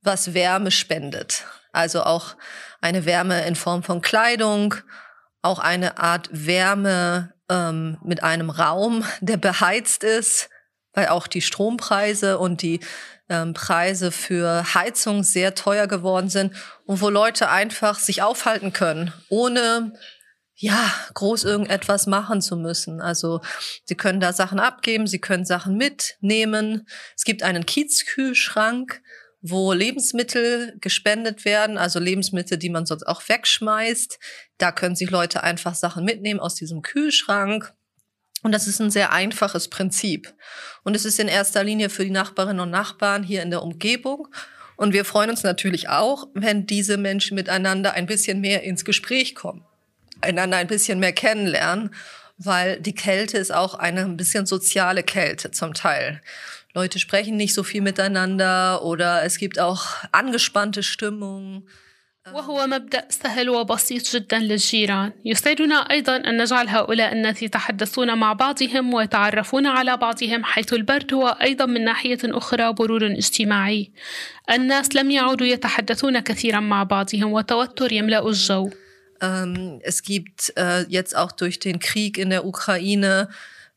was 0.01 0.33
Wärme 0.33 0.71
spendet. 0.71 1.45
Also 1.71 2.03
auch 2.03 2.35
eine 2.81 3.05
Wärme 3.05 3.45
in 3.45 3.55
Form 3.55 3.83
von 3.83 4.01
Kleidung, 4.01 4.73
auch 5.41 5.59
eine 5.59 5.99
Art 5.99 6.29
Wärme 6.31 7.33
ähm, 7.49 7.97
mit 8.03 8.23
einem 8.23 8.49
Raum, 8.49 9.05
der 9.19 9.37
beheizt 9.37 10.03
ist, 10.03 10.49
weil 10.93 11.09
auch 11.09 11.27
die 11.27 11.41
Strompreise 11.41 12.39
und 12.39 12.61
die 12.61 12.79
ähm, 13.29 13.53
Preise 13.53 14.11
für 14.11 14.73
Heizung 14.73 15.23
sehr 15.23 15.53
teuer 15.55 15.87
geworden 15.87 16.29
sind 16.29 16.55
und 16.85 17.01
wo 17.01 17.09
Leute 17.09 17.49
einfach 17.49 17.99
sich 17.99 18.23
aufhalten 18.23 18.73
können, 18.73 19.13
ohne 19.29 19.93
ja, 20.61 20.93
groß 21.13 21.45
irgendetwas 21.45 22.05
machen 22.05 22.41
zu 22.41 22.57
müssen. 22.57 22.99
Also 22.99 23.39
sie 23.85 23.95
können 23.95 24.19
da 24.19 24.33
Sachen 24.33 24.59
abgeben, 24.59 25.07
sie 25.07 25.19
können 25.19 25.45
Sachen 25.45 25.77
mitnehmen. 25.77 26.85
Es 27.15 27.23
gibt 27.23 27.43
einen 27.43 27.65
Kiezkühlschrank, 27.65 29.01
wo 29.41 29.71
Lebensmittel 29.71 30.75
gespendet 30.81 31.45
werden, 31.45 31.77
also 31.77 31.99
Lebensmittel, 31.99 32.57
die 32.57 32.69
man 32.69 32.85
sonst 32.85 33.07
auch 33.07 33.21
wegschmeißt. 33.29 34.19
Da 34.57 34.73
können 34.73 34.97
sich 34.97 35.09
Leute 35.09 35.43
einfach 35.43 35.75
Sachen 35.75 36.03
mitnehmen 36.03 36.41
aus 36.41 36.55
diesem 36.55 36.81
Kühlschrank. 36.81 37.73
Und 38.43 38.51
das 38.51 38.67
ist 38.67 38.81
ein 38.81 38.91
sehr 38.91 39.13
einfaches 39.13 39.69
Prinzip. 39.69 40.33
Und 40.83 40.93
es 40.93 41.05
ist 41.05 41.19
in 41.19 41.29
erster 41.29 41.63
Linie 41.63 41.89
für 41.89 42.03
die 42.03 42.11
Nachbarinnen 42.11 42.59
und 42.59 42.69
Nachbarn 42.69 43.23
hier 43.23 43.43
in 43.43 43.49
der 43.49 43.63
Umgebung. 43.63 44.27
Und 44.75 44.91
wir 44.91 45.05
freuen 45.05 45.29
uns 45.29 45.43
natürlich 45.43 45.87
auch, 45.87 46.27
wenn 46.33 46.65
diese 46.65 46.97
Menschen 46.97 47.35
miteinander 47.35 47.93
ein 47.93 48.07
bisschen 48.07 48.41
mehr 48.41 48.63
ins 48.63 48.83
Gespräch 48.83 49.35
kommen 49.35 49.63
einander 50.20 50.56
ein 50.56 50.66
bisschen 50.66 50.98
mehr 50.98 51.12
kennenlernen, 51.12 51.94
weil 52.38 52.80
die 52.80 52.94
Kälte 52.94 53.38
ist 53.38 53.52
auch 53.52 53.74
eine 53.74 54.02
ein 54.02 54.16
bisschen 54.16 54.46
soziale 54.46 55.02
Kälte 55.02 55.50
zum 55.50 55.74
Teil. 55.74 56.20
Leute 56.74 56.98
sprechen 56.98 57.36
nicht 57.36 57.54
so 57.54 57.62
viel 57.62 57.82
miteinander 57.82 58.82
oder 58.82 59.22
es 59.22 59.38
gibt 59.38 59.58
auch 59.58 59.86
angespannte 60.12 60.82
Stimmung. 60.82 61.64
وهو 62.32 62.66
مبدأ 62.66 63.04
سهل 63.08 63.50
وبسيط 63.50 64.16
جدا 64.16 64.38
للجيران 64.38 65.12
يسعدنا 65.24 65.74
أيضا 65.74 66.16
أن 66.16 66.42
نجعل 66.42 66.68
هؤلاء 66.68 67.12
الناس 67.12 67.42
يتحدثون 67.42 68.18
مع 68.18 68.32
بعضهم 68.32 68.94
ويتعرفون 68.94 69.66
على 69.66 69.96
بعضهم 69.96 70.44
حيث 70.44 70.72
البرد 70.72 71.14
هو 71.14 71.28
أيضا 71.28 71.66
من 71.66 71.84
ناحية 71.84 72.18
أخرى 72.24 72.72
برود 72.72 73.02
اجتماعي 73.02 73.92
الناس 74.50 74.96
لم 74.96 75.10
يعودوا 75.10 75.46
يتحدثون 75.46 76.20
كثيرا 76.20 76.60
مع 76.60 76.82
بعضهم 76.82 77.32
وتوتر 77.32 77.92
يملأ 77.92 78.28
الجو 78.28 78.70
ähm, 79.21 79.79
es 79.83 80.03
gibt 80.03 80.53
äh, 80.57 80.81
jetzt 80.87 81.15
auch 81.15 81.31
durch 81.31 81.59
den 81.59 81.79
Krieg 81.79 82.17
in 82.17 82.29
der 82.29 82.45
Ukraine 82.45 83.29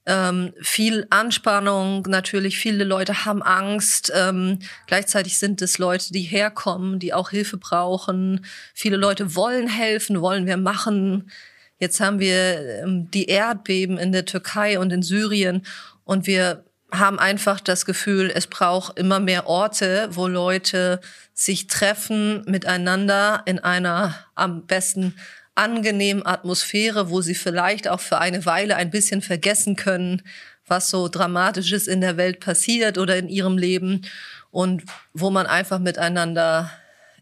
ähm, 0.04 0.52
viel 0.60 1.06
Anspannung. 1.10 2.02
Natürlich, 2.08 2.58
viele 2.58 2.84
Leute 2.84 3.24
haben 3.24 3.42
Angst. 3.42 4.12
Ähm, 4.14 4.58
gleichzeitig 4.86 5.38
sind 5.38 5.62
es 5.62 5.78
Leute, 5.78 6.12
die 6.12 6.22
herkommen, 6.22 6.98
die 6.98 7.14
auch 7.14 7.30
Hilfe 7.30 7.56
brauchen. 7.56 8.44
Viele 8.74 8.96
Leute 8.96 9.34
wollen 9.34 9.68
helfen, 9.68 10.20
wollen 10.20 10.46
wir 10.46 10.56
machen. 10.56 11.30
Jetzt 11.78 12.00
haben 12.00 12.18
wir 12.18 12.82
ähm, 12.82 13.10
die 13.10 13.26
Erdbeben 13.26 13.98
in 13.98 14.12
der 14.12 14.24
Türkei 14.24 14.78
und 14.78 14.92
in 14.92 15.02
Syrien 15.02 15.64
und 16.04 16.26
wir 16.26 16.64
haben 16.92 17.18
einfach 17.18 17.60
das 17.60 17.86
Gefühl, 17.86 18.30
es 18.34 18.46
braucht 18.46 18.98
immer 18.98 19.18
mehr 19.18 19.46
Orte, 19.46 20.08
wo 20.12 20.28
Leute 20.28 21.00
sich 21.32 21.66
treffen 21.66 22.44
miteinander 22.46 23.42
in 23.46 23.58
einer 23.58 24.14
am 24.34 24.66
besten 24.66 25.14
angenehmen 25.54 26.24
Atmosphäre, 26.24 27.10
wo 27.10 27.20
sie 27.20 27.34
vielleicht 27.34 27.88
auch 27.88 28.00
für 28.00 28.18
eine 28.18 28.44
Weile 28.46 28.76
ein 28.76 28.90
bisschen 28.90 29.22
vergessen 29.22 29.76
können, 29.76 30.22
was 30.66 30.90
so 30.90 31.08
dramatisches 31.08 31.88
in 31.88 32.00
der 32.00 32.16
Welt 32.16 32.40
passiert 32.40 32.98
oder 32.98 33.16
in 33.16 33.28
ihrem 33.28 33.58
Leben 33.58 34.02
und 34.50 34.84
wo 35.14 35.30
man 35.30 35.46
einfach 35.46 35.78
miteinander 35.78 36.70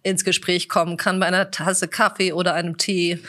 ins 0.03 0.25
Gespräch 0.25 0.69
kommen 0.69 0.97
kann 0.97 1.21
bei 1.21 1.27
einer 1.27 1.51
Tasse 1.51 1.89
Kaffee 1.89 2.33
oder 2.33 2.55
einem 2.55 2.77
Tee 2.77 3.21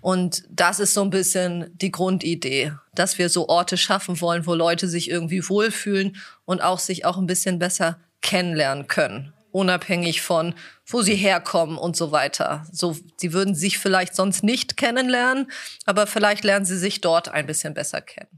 und 0.00 0.44
das 0.50 0.80
ist 0.80 0.94
so 0.94 1.02
ein 1.02 1.10
bisschen 1.10 1.70
die 1.78 1.90
Grundidee, 1.90 2.72
dass 2.94 3.18
wir 3.18 3.28
so 3.28 3.48
Orte 3.48 3.76
schaffen 3.76 4.20
wollen, 4.20 4.46
wo 4.46 4.54
Leute 4.54 4.88
sich 4.88 5.10
irgendwie 5.10 5.48
wohlfühlen 5.48 6.16
und 6.44 6.62
auch 6.62 6.78
sich 6.78 7.04
auch 7.04 7.18
ein 7.18 7.26
bisschen 7.26 7.58
besser 7.58 7.98
kennenlernen 8.20 8.86
können, 8.86 9.32
unabhängig 9.50 10.22
von, 10.22 10.54
wo 10.86 11.02
sie 11.02 11.16
herkommen 11.16 11.76
und 11.78 11.96
so 11.96 12.12
weiter. 12.12 12.66
So, 12.72 12.96
sie 13.16 13.32
würden 13.32 13.54
sich 13.54 13.78
vielleicht 13.78 14.14
sonst 14.14 14.42
nicht 14.42 14.76
kennenlernen, 14.76 15.50
aber 15.84 16.06
vielleicht 16.06 16.44
lernen 16.44 16.64
sie 16.64 16.78
sich 16.78 17.00
dort 17.00 17.28
ein 17.28 17.46
bisschen 17.46 17.74
besser 17.74 18.00
kennen. 18.00 18.37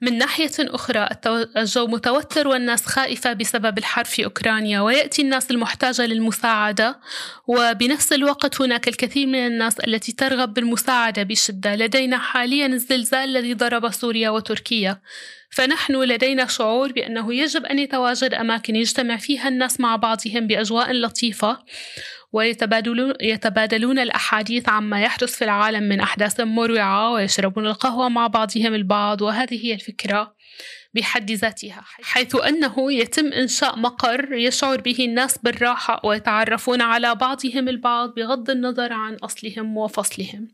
من 0.00 0.18
ناحية 0.18 0.50
أخرى 0.58 1.08
الجو 1.56 1.86
متوتر 1.86 2.48
والناس 2.48 2.86
خائفة 2.86 3.32
بسبب 3.32 3.78
الحرب 3.78 4.06
في 4.06 4.24
أوكرانيا 4.24 4.80
ويأتي 4.80 5.22
الناس 5.22 5.50
المحتاجة 5.50 6.06
للمساعدة. 6.06 7.00
وبنفس 7.46 8.12
الوقت 8.12 8.60
هناك 8.60 8.88
الكثير 8.88 9.26
من 9.26 9.46
الناس 9.46 9.80
التي 9.80 10.12
ترغب 10.12 10.54
بالمساعدة 10.54 11.22
بشدة. 11.22 11.74
لدينا 11.76 12.18
حاليا 12.18 12.66
الزلزال 12.66 13.36
الذي 13.36 13.54
ضرب 13.54 13.90
سوريا 13.90 14.30
وتركيا. 14.30 15.00
فنحن 15.50 16.02
لدينا 16.02 16.46
شعور 16.46 16.92
بأنه 16.92 17.34
يجب 17.34 17.64
أن 17.66 17.78
يتواجد 17.78 18.34
أماكن 18.34 18.76
يجتمع 18.76 19.16
فيها 19.16 19.48
الناس 19.48 19.80
مع 19.80 19.96
بعضهم 19.96 20.46
بأجواء 20.46 20.92
لطيفة. 20.92 21.58
ويتبادلون 22.32 23.14
يتبادلون 23.20 23.98
الأحاديث 23.98 24.68
عما 24.68 25.02
يحدث 25.02 25.34
في 25.34 25.44
العالم 25.44 25.82
من 25.82 26.00
أحداث 26.00 26.40
مروعة 26.40 27.12
ويشربون 27.12 27.66
القهوة 27.66 28.08
مع 28.08 28.26
بعضهم 28.26 28.74
البعض 28.74 29.22
وهذه 29.22 29.66
هي 29.66 29.74
الفكرة 29.74 30.34
بحد 30.94 31.30
ذاتها 31.30 31.84
حيث 32.02 32.36
أنه 32.36 32.92
يتم 32.92 33.32
إنشاء 33.32 33.78
مقر 33.78 34.32
يشعر 34.32 34.80
به 34.80 34.96
الناس 34.98 35.38
بالراحة 35.38 36.00
ويتعرفون 36.04 36.80
على 36.80 37.14
بعضهم 37.14 37.68
البعض 37.68 38.14
بغض 38.14 38.50
النظر 38.50 38.92
عن 38.92 39.14
أصلهم 39.14 39.76
وفصلهم 39.76 40.48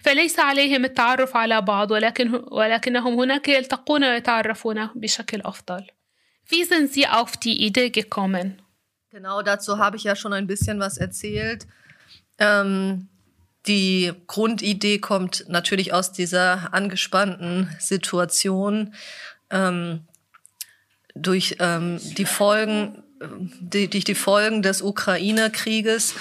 فليس 0.00 0.38
عليهم 0.38 0.84
التعرف 0.84 1.36
على 1.36 1.60
بعض 1.60 1.90
ولكن 1.90 2.42
ولكنهم 2.50 3.14
هناك 3.20 3.48
يلتقون 3.48 4.04
ويتعرفون 4.04 4.86
بشكل 4.94 5.40
أفضل. 5.40 5.86
Sind 6.48 6.92
Sie 6.92 7.08
auf 7.08 7.36
die 7.36 7.66
Idee 7.66 7.90
gekommen? 7.90 8.65
Genau 9.16 9.40
dazu 9.40 9.78
habe 9.78 9.96
ich 9.96 10.04
ja 10.04 10.14
schon 10.14 10.34
ein 10.34 10.46
bisschen 10.46 10.78
was 10.78 10.98
erzählt. 10.98 11.66
Ähm, 12.36 13.08
die 13.66 14.12
Grundidee 14.26 14.98
kommt 14.98 15.46
natürlich 15.48 15.94
aus 15.94 16.12
dieser 16.12 16.74
angespannten 16.74 17.74
Situation 17.78 18.92
ähm, 19.48 20.00
durch 21.14 21.56
ähm, 21.60 21.98
die 22.18 22.26
Folgen, 22.26 23.04
die, 23.58 23.88
durch 23.88 24.04
die 24.04 24.14
Folgen 24.14 24.60
des 24.60 24.82
Ukraine-Krieges. 24.82 26.12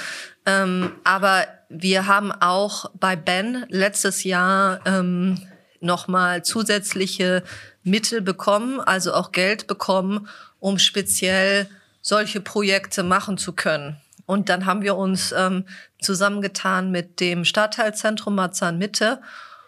Ähm, 0.46 0.94
aber 1.04 1.48
wir 1.68 2.08
haben 2.08 2.32
auch 2.32 2.92
bei 2.94 3.18
Ben 3.18 3.66
letztes 3.68 4.24
Jahr 4.24 4.80
ähm, 4.86 5.46
nochmal 5.82 6.46
zusätzliche 6.46 7.44
Mittel 7.84 8.22
bekommen, 8.22 8.80
also 8.80 9.14
auch 9.14 9.34
Geld 9.34 9.68
bekommen, 9.68 10.30
um 10.62 10.80
speziell 10.80 11.68
solche 12.06 12.40
Projekte 12.40 13.02
machen 13.02 13.40
zu 13.40 13.54
können. 13.54 13.98
Und 14.28 14.50
dann 14.50 14.68
haben 14.68 14.84
wir 14.84 14.96
uns 14.96 15.34
ähm, 15.36 15.66
zusammengetan 16.00 16.92
mit 16.92 17.20
dem 17.20 17.46
Stadtteilzentrum 17.46 18.36
Marzahn 18.36 18.78
Mitte 18.78 19.22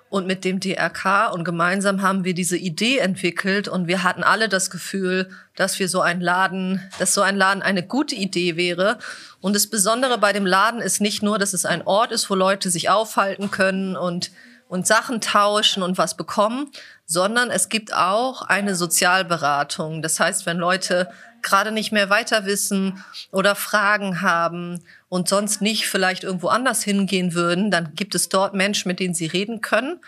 und 0.10 0.28
mit 0.28 0.46
dem 0.46 0.60
DRK 0.60 1.32
und 1.34 1.44
gemeinsam 1.44 2.04
haben 2.04 2.24
wir 2.24 2.36
diese 2.36 2.56
Idee 2.56 3.00
entwickelt 3.00 3.68
und 3.68 3.88
wir 3.88 4.04
hatten 4.04 4.24
alle 4.24 4.50
das 4.50 4.70
Gefühl, 4.70 5.30
dass 5.56 5.80
wir 5.80 5.90
so 5.90 6.02
ein 6.02 6.22
Laden, 6.22 6.80
dass 7.00 7.16
so 7.16 7.22
ein 7.22 7.36
Laden 7.36 7.64
eine 7.64 7.86
gute 7.86 8.16
Idee 8.16 8.56
wäre. 8.56 9.00
Und 9.42 9.56
das 9.56 9.68
Besondere 9.68 10.20
bei 10.20 10.32
dem 10.32 10.46
Laden 10.46 10.80
ist 10.80 11.02
nicht 11.02 11.24
nur, 11.24 11.40
dass 11.40 11.54
es 11.54 11.66
ein 11.66 11.86
Ort 11.86 12.12
ist, 12.12 12.30
wo 12.30 12.36
Leute 12.36 12.70
sich 12.70 12.90
aufhalten 12.90 13.50
können 13.50 13.96
und 13.98 14.32
und 14.70 14.86
Sachen 14.86 15.22
tauschen 15.22 15.84
und 15.84 15.98
was 15.98 16.18
bekommen, 16.18 16.70
sondern 17.07 17.51
es 17.51 17.69
gibt 17.69 17.93
auch 17.93 18.43
eine 18.43 18.75
Sozialberatung. 18.75 20.03
Das 20.03 20.19
heißt, 20.19 20.47
wenn 20.47 20.57
Leute 20.59 21.09
gerade 21.43 21.73
nicht 21.73 21.93
mehr 21.93 22.09
weiter 22.09 22.47
wissen 22.47 23.05
oder 23.31 23.55
Fragen 23.55 24.23
haben 24.23 24.83
und 25.09 25.29
sonst 25.29 25.61
nicht 25.61 25.87
vielleicht 25.87 26.25
irgendwo 26.25 26.49
anders 26.49 26.83
hingehen 26.83 27.35
würden, 27.35 27.71
dann 27.71 27.95
gibt 27.95 28.15
es 28.15 28.29
dort 28.29 28.55
Menschen, 28.55 28.89
mit 28.89 29.01
denen 29.01 29.15
sie 29.15 29.27
reden 29.27 29.61
können, 29.61 30.01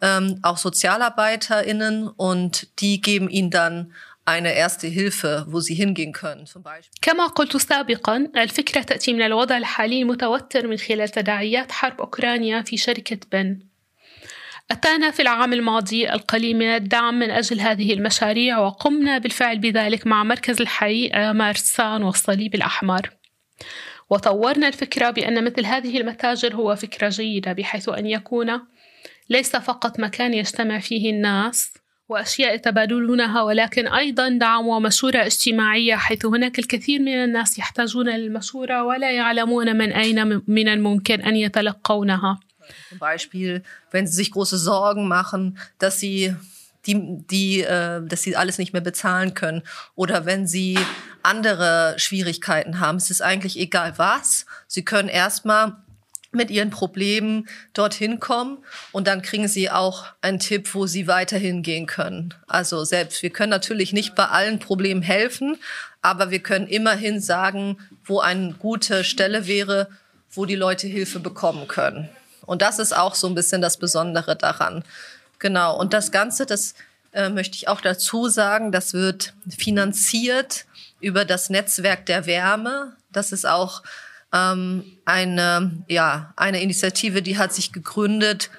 ähm, 0.00 0.38
auch 0.42 0.58
SozialarbeiterInnen 0.58 2.08
und 2.08 2.68
die 2.80 3.00
geben 3.00 3.28
ihnen 3.28 3.50
dann 3.50 3.92
eine 4.24 4.54
erste 4.54 4.88
Hilfe, 4.88 5.46
wo 5.48 5.60
sie 5.60 5.74
hingehen 5.74 6.12
können, 6.12 6.46
zum 6.46 6.62
Beispiel. 6.62 7.00
كما 7.00 7.26
قلت 7.26 7.56
سابقا 7.56 8.28
الفكرة 8.36 8.82
تأتي 8.82 9.12
من 9.12 9.22
الوضع 9.22 9.56
الحالي 9.56 10.02
المتوتر 10.02 10.66
من 10.66 10.76
خلال 10.76 11.08
تداعيات 11.08 11.72
حرب 11.72 12.00
أوكرانيا 12.00 12.62
في 12.62 12.76
شركة 12.76 13.18
بن 13.32 13.58
أتانا 14.71 15.11
في 15.11 15.21
العام 15.21 15.53
الماضي 15.53 16.09
القليل 16.09 16.57
من 16.57 16.65
الدعم 16.65 17.19
من 17.19 17.31
أجل 17.31 17.59
هذه 17.59 17.93
المشاريع 17.93 18.59
وقمنا 18.59 19.17
بالفعل 19.17 19.59
بذلك 19.59 20.07
مع 20.07 20.23
مركز 20.23 20.61
الحي 20.61 21.11
مارسان 21.13 22.03
والصليب 22.03 22.55
الأحمر 22.55 23.09
وطورنا 24.09 24.67
الفكرة 24.67 25.09
بأن 25.09 25.43
مثل 25.43 25.65
هذه 25.65 25.97
المتاجر 25.97 26.55
هو 26.55 26.75
فكرة 26.75 27.09
جيدة 27.09 27.53
بحيث 27.53 27.89
أن 27.89 28.05
يكون 28.05 28.61
ليس 29.29 29.55
فقط 29.55 29.99
مكان 29.99 30.33
يجتمع 30.33 30.79
فيه 30.79 31.11
الناس 31.11 31.73
وأشياء 32.09 32.55
يتبادلونها 32.55 33.41
ولكن 33.41 33.87
أيضا 33.87 34.29
دعم 34.29 34.67
ومشورة 34.67 35.25
اجتماعية 35.25 35.95
حيث 35.95 36.25
هناك 36.25 36.59
الكثير 36.59 37.01
من 37.01 37.23
الناس 37.23 37.59
يحتاجون 37.59 38.09
للمشورة 38.09 38.83
ولا 38.83 39.11
يعلمون 39.11 39.77
من 39.77 39.91
أين 39.91 40.41
من 40.47 40.67
الممكن 40.67 41.21
أن 41.21 41.35
يتلقونها. 41.35 42.39
Zum 42.89 42.99
Beispiel, 42.99 43.63
wenn 43.91 44.07
sie 44.07 44.13
sich 44.13 44.31
große 44.31 44.57
Sorgen 44.57 45.07
machen, 45.07 45.57
dass 45.79 45.99
sie 45.99 46.35
die, 46.85 47.19
die, 47.29 47.61
äh, 47.61 48.01
dass 48.05 48.23
sie 48.23 48.35
alles 48.35 48.57
nicht 48.57 48.73
mehr 48.73 48.81
bezahlen 48.81 49.33
können. 49.33 49.61
Oder 49.95 50.25
wenn 50.25 50.47
sie 50.47 50.79
andere 51.23 51.95
Schwierigkeiten 51.97 52.79
haben. 52.79 52.97
Es 52.97 53.11
ist 53.11 53.21
eigentlich 53.21 53.59
egal 53.59 53.93
was. 53.97 54.45
Sie 54.67 54.83
können 54.83 55.09
erstmal 55.09 55.75
mit 56.31 56.49
ihren 56.49 56.69
Problemen 56.69 57.47
dorthin 57.73 58.19
kommen 58.19 58.59
und 58.93 59.05
dann 59.05 59.21
kriegen 59.21 59.49
sie 59.49 59.69
auch 59.69 60.05
einen 60.21 60.39
Tipp, 60.39 60.73
wo 60.73 60.87
sie 60.87 61.07
weiterhin 61.07 61.61
gehen 61.61 61.87
können. 61.87 62.33
Also 62.47 62.85
selbst, 62.85 63.21
wir 63.21 63.31
können 63.31 63.49
natürlich 63.49 63.91
nicht 63.91 64.15
bei 64.15 64.25
allen 64.27 64.59
Problemen 64.59 65.01
helfen, 65.01 65.57
aber 66.01 66.31
wir 66.31 66.39
können 66.39 66.67
immerhin 66.67 67.19
sagen, 67.19 67.77
wo 68.05 68.21
eine 68.21 68.53
gute 68.53 69.03
Stelle 69.03 69.45
wäre, 69.45 69.89
wo 70.31 70.45
die 70.45 70.55
Leute 70.55 70.87
Hilfe 70.87 71.19
bekommen 71.19 71.67
können. 71.67 72.09
Und 72.51 72.61
das 72.61 72.79
ist 72.79 72.93
auch 72.93 73.15
so 73.15 73.27
ein 73.27 73.33
bisschen 73.33 73.61
das 73.61 73.77
Besondere 73.77 74.35
daran. 74.35 74.83
Genau. 75.39 75.79
Und 75.79 75.93
das 75.93 76.11
Ganze, 76.11 76.45
das 76.45 76.75
äh, 77.13 77.29
möchte 77.29 77.55
ich 77.55 77.69
auch 77.69 77.79
dazu 77.79 78.27
sagen, 78.27 78.73
das 78.73 78.93
wird 78.93 79.33
finanziert 79.57 80.65
über 80.99 81.23
das 81.23 81.49
Netzwerk 81.49 82.05
der 82.07 82.25
Wärme. 82.25 82.97
Das 83.09 83.31
ist 83.31 83.45
auch 83.45 83.83
ähm, 84.33 84.83
eine, 85.05 85.81
ja, 85.87 86.33
eine 86.35 86.61
Initiative, 86.61 87.21
die 87.21 87.37
hat 87.37 87.53
sich 87.53 87.71
gegründet, 87.71 88.49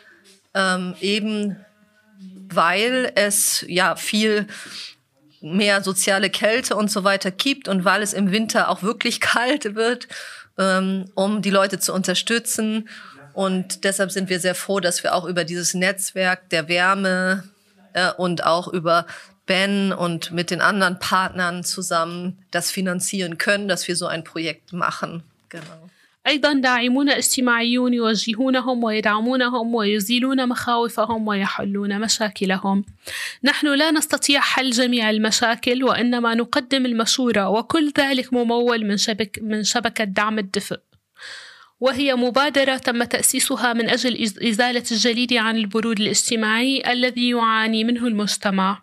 ähm, 0.54 0.94
eben 1.02 1.62
weil 2.49 3.12
es 3.14 3.62
ja 3.68 3.94
viel 3.96 4.46
mehr 5.42 5.82
soziale 5.82 6.30
Kälte 6.30 6.76
und 6.76 6.90
so 6.90 7.04
weiter 7.04 7.30
gibt 7.30 7.68
und 7.68 7.84
weil 7.84 8.00
es 8.00 8.14
im 8.14 8.30
Winter 8.30 8.70
auch 8.70 8.82
wirklich 8.82 9.20
kalt 9.20 9.75
wird, 9.75 10.08
ähm, 10.56 11.11
um 11.14 11.42
die 11.42 11.50
Leute 11.50 11.78
zu 11.78 11.92
unterstützen. 11.92 12.88
Und 13.33 13.83
deshalb 13.83 14.12
sind 14.12 14.29
wir 14.29 14.39
sehr 14.39 14.55
froh, 14.55 14.79
dass 14.79 15.03
wir 15.03 15.13
auch 15.13 15.25
über 15.25 15.43
dieses 15.43 15.74
Netzwerk 15.74 16.50
der 16.50 16.67
Wärme 16.67 17.43
äh, 17.93 18.12
und 18.17 18.43
auch 18.45 18.67
über 18.67 19.05
Ben 19.45 19.93
und 19.93 20.31
mit 20.31 20.51
den 20.51 20.62
anderen 20.62 21.00
Partnern 21.00 21.63
zusammen 21.63 22.38
das 22.51 22.71
finanzieren 22.71 23.38
können, 23.38 23.67
dass 23.67 23.88
wir 23.88 23.95
so 23.95 24.07
ein 24.07 24.24
Projekt 24.24 24.74
machen. 24.74 25.24
Genau. 25.50 25.89
أيضا 26.27 26.53
داعمون 26.53 27.09
اجتماعيون 27.09 27.93
يوجهونهم 27.93 28.83
ويدعمونهم 28.83 29.75
ويزيلون 29.75 30.50
مخاوفهم 30.50 31.27
ويحلون 31.27 32.00
مشاكلهم. 32.00 32.86
نحن 33.43 33.67
لا 33.67 33.91
نستطيع 33.91 34.41
حل 34.41 34.69
جميع 34.71 35.09
المشاكل 35.09 35.83
وإنما 35.83 36.36
نقدم 36.36 36.86
المشورة 36.86 37.50
وكل 37.50 37.91
ذلك 37.97 38.33
ممول 38.33 38.86
من 38.86 38.97
شبك 38.97 39.39
من 39.41 39.63
شبكة 39.63 40.03
دعم 40.03 40.39
الدفء. 40.39 40.79
وهي 41.82 42.14
مبادرة 42.14 42.76
تم 42.76 43.04
تأسيسها 43.04 43.72
من 43.72 43.90
أجل 43.90 44.22
إزالة 44.22 44.84
الجليد 44.92 45.32
عن 45.32 45.56
البرود 45.56 46.00
الاجتماعي 46.00 46.92
الذي 46.92 47.30
يعاني 47.30 47.85
منه 47.85 48.07
المجتمع. 48.07 48.83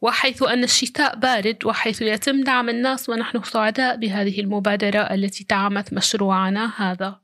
وحيث 0.00 0.42
أن 0.42 0.64
الشتاء 0.64 1.16
بارد 1.16 1.64
وحيث 1.64 2.02
يتم 2.02 2.44
دعم 2.44 2.68
الناس 2.68 3.08
ونحن 3.08 3.42
سعداء 3.42 3.96
بهذه 3.96 4.40
المبادرة 4.40 4.98
التي 4.98 5.44
دعمت 5.50 5.92
مشروعنا 5.92 6.72
هذا. 6.76 7.20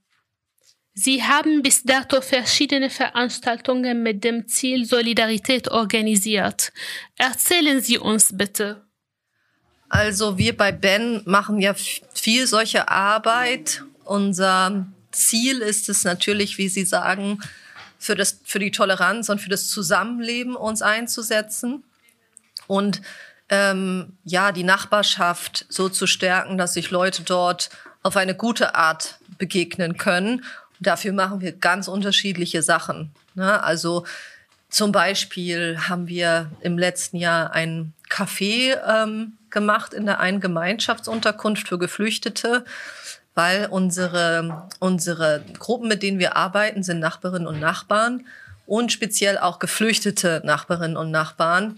Sie 0.95 1.23
haben 1.23 1.63
bis 1.63 1.83
dato 1.85 2.21
verschiedene 2.21 2.91
Veranstaltungen 2.91 4.03
mit 4.03 4.23
dem 4.23 4.49
Ziel 4.49 4.85
Solidarität 4.85 5.71
organisiert. 5.71 6.73
Erzählen 7.17 7.81
Sie 7.81 7.97
uns 7.97 8.37
bitte. 8.37 8.85
Also 9.89 10.37
wir 10.37 10.55
bei 10.57 10.73
Ben 10.73 11.23
machen 11.25 11.59
ja 11.61 11.75
viel 11.75 12.47
solche 12.47 12.89
Arbeit. 12.89 13.83
Unser 14.11 14.89
Ziel 15.13 15.61
ist 15.61 15.89
es 15.89 16.03
natürlich, 16.03 16.59
wie 16.59 16.69
Sie 16.69 16.85
sagen, 16.85 17.39
für, 17.97 18.17
das, 18.17 18.41
für 18.43 18.59
die 18.59 18.73
Toleranz 18.73 19.29
und 19.29 19.41
für 19.41 19.51
das 19.51 19.69
Zusammenleben 19.69 20.57
uns 20.57 20.83
einzusetzen 20.83 21.85
und 22.67 23.03
ähm, 23.51 24.19
ja, 24.25 24.51
die 24.51 24.65
Nachbarschaft 24.65 25.65
so 25.69 25.89
zu 25.89 26.09
stärken, 26.09 26.59
dass 26.59 26.75
sich 26.75 26.91
Leute 26.91 27.23
dort 27.23 27.71
auf 28.03 28.17
eine 28.17 28.35
gute 28.35 28.75
Art 28.75 29.21
begegnen 29.39 29.97
können. 29.97 30.39
Und 30.41 30.87
dafür 30.89 31.13
machen 31.13 31.41
wir 31.41 31.53
ganz 31.53 31.87
unterschiedliche 31.87 32.63
Sachen. 32.63 33.13
Ne? 33.37 33.63
Also 33.63 34.05
zum 34.71 34.91
Beispiel 34.91 35.79
haben 35.89 36.09
wir 36.09 36.51
im 36.63 36.77
letzten 36.79 37.17
Jahr 37.17 37.53
ein 37.53 37.93
Café 38.09 38.77
ähm, 38.89 39.35
gemacht 39.51 39.95
in 39.95 40.07
der 40.07 40.19
einen 40.19 40.41
Gemeinschaftsunterkunft 40.41 41.69
für 41.69 41.79
Geflüchtete, 41.79 42.65
weil 43.34 43.68
unsere, 43.68 44.68
unsere 44.80 45.44
Gruppen, 45.60 45.88
mit 45.88 46.04
denen 46.04 46.20
wir 46.20 46.36
arbeiten, 46.36 46.84
sind 46.84 47.00
Nachbarinnen 47.00 47.48
und 47.48 47.60
Nachbarn 47.60 48.26
und 48.66 48.92
speziell 48.92 49.38
auch 49.38 49.60
geflüchtete 49.60 50.42
Nachbarinnen 50.44 50.98
und 50.98 51.12
Nachbarn, 51.12 51.78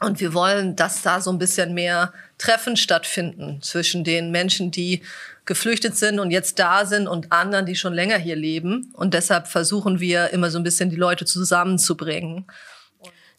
und 0.00 0.20
wir 0.20 0.34
wollen, 0.34 0.76
dass 0.76 1.02
da 1.02 1.20
so 1.20 1.30
ein 1.30 1.38
bisschen 1.38 1.72
mehr 1.72 2.12
Treffen 2.36 2.76
stattfinden 2.76 3.62
zwischen 3.62 4.04
den 4.04 4.30
Menschen, 4.32 4.70
die 4.70 5.02
geflüchtet 5.46 5.96
sind 5.96 6.18
und 6.18 6.30
jetzt 6.30 6.58
da 6.58 6.84
sind 6.84 7.06
und 7.06 7.32
anderen, 7.32 7.64
die 7.64 7.76
schon 7.76 7.94
länger 7.94 8.18
hier 8.18 8.36
leben. 8.36 8.90
Und 8.94 9.14
deshalb 9.14 9.46
versuchen 9.46 10.00
wir 10.00 10.30
immer 10.30 10.50
so 10.50 10.58
ein 10.58 10.64
bisschen 10.64 10.90
die 10.90 10.96
Leute 10.96 11.24
zusammenzubringen. 11.24 12.44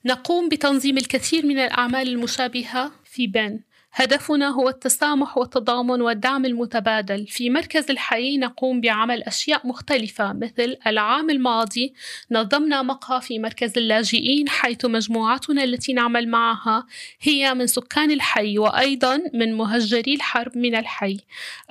نقوم 0.05 0.49
بتنظيم 0.49 0.97
الكثير 0.97 1.45
من 1.45 1.57
الأعمال 1.59 2.07
المشابهة 2.07 2.91
في 3.03 3.27
بن 3.27 3.59
هدفنا 3.92 4.48
هو 4.48 4.68
التسامح 4.68 5.38
والتضامن 5.38 6.00
والدعم 6.00 6.44
المتبادل. 6.44 7.26
في 7.26 7.50
مركز 7.50 7.90
الحي 7.90 8.38
نقوم 8.38 8.80
بعمل 8.80 9.22
أشياء 9.22 9.66
مختلفة 9.66 10.32
مثل 10.32 10.76
العام 10.86 11.30
الماضي 11.30 11.94
نظمنا 12.30 12.82
مقهى 12.82 13.20
في 13.20 13.38
مركز 13.38 13.72
اللاجئين 13.76 14.48
حيث 14.48 14.84
مجموعتنا 14.84 15.64
التي 15.64 15.92
نعمل 15.92 16.28
معها 16.28 16.86
هي 17.20 17.54
من 17.54 17.66
سكان 17.66 18.10
الحي 18.10 18.58
وأيضا 18.58 19.22
من 19.34 19.54
مهجري 19.54 20.14
الحرب 20.14 20.58
من 20.58 20.74
الحي. 20.74 21.18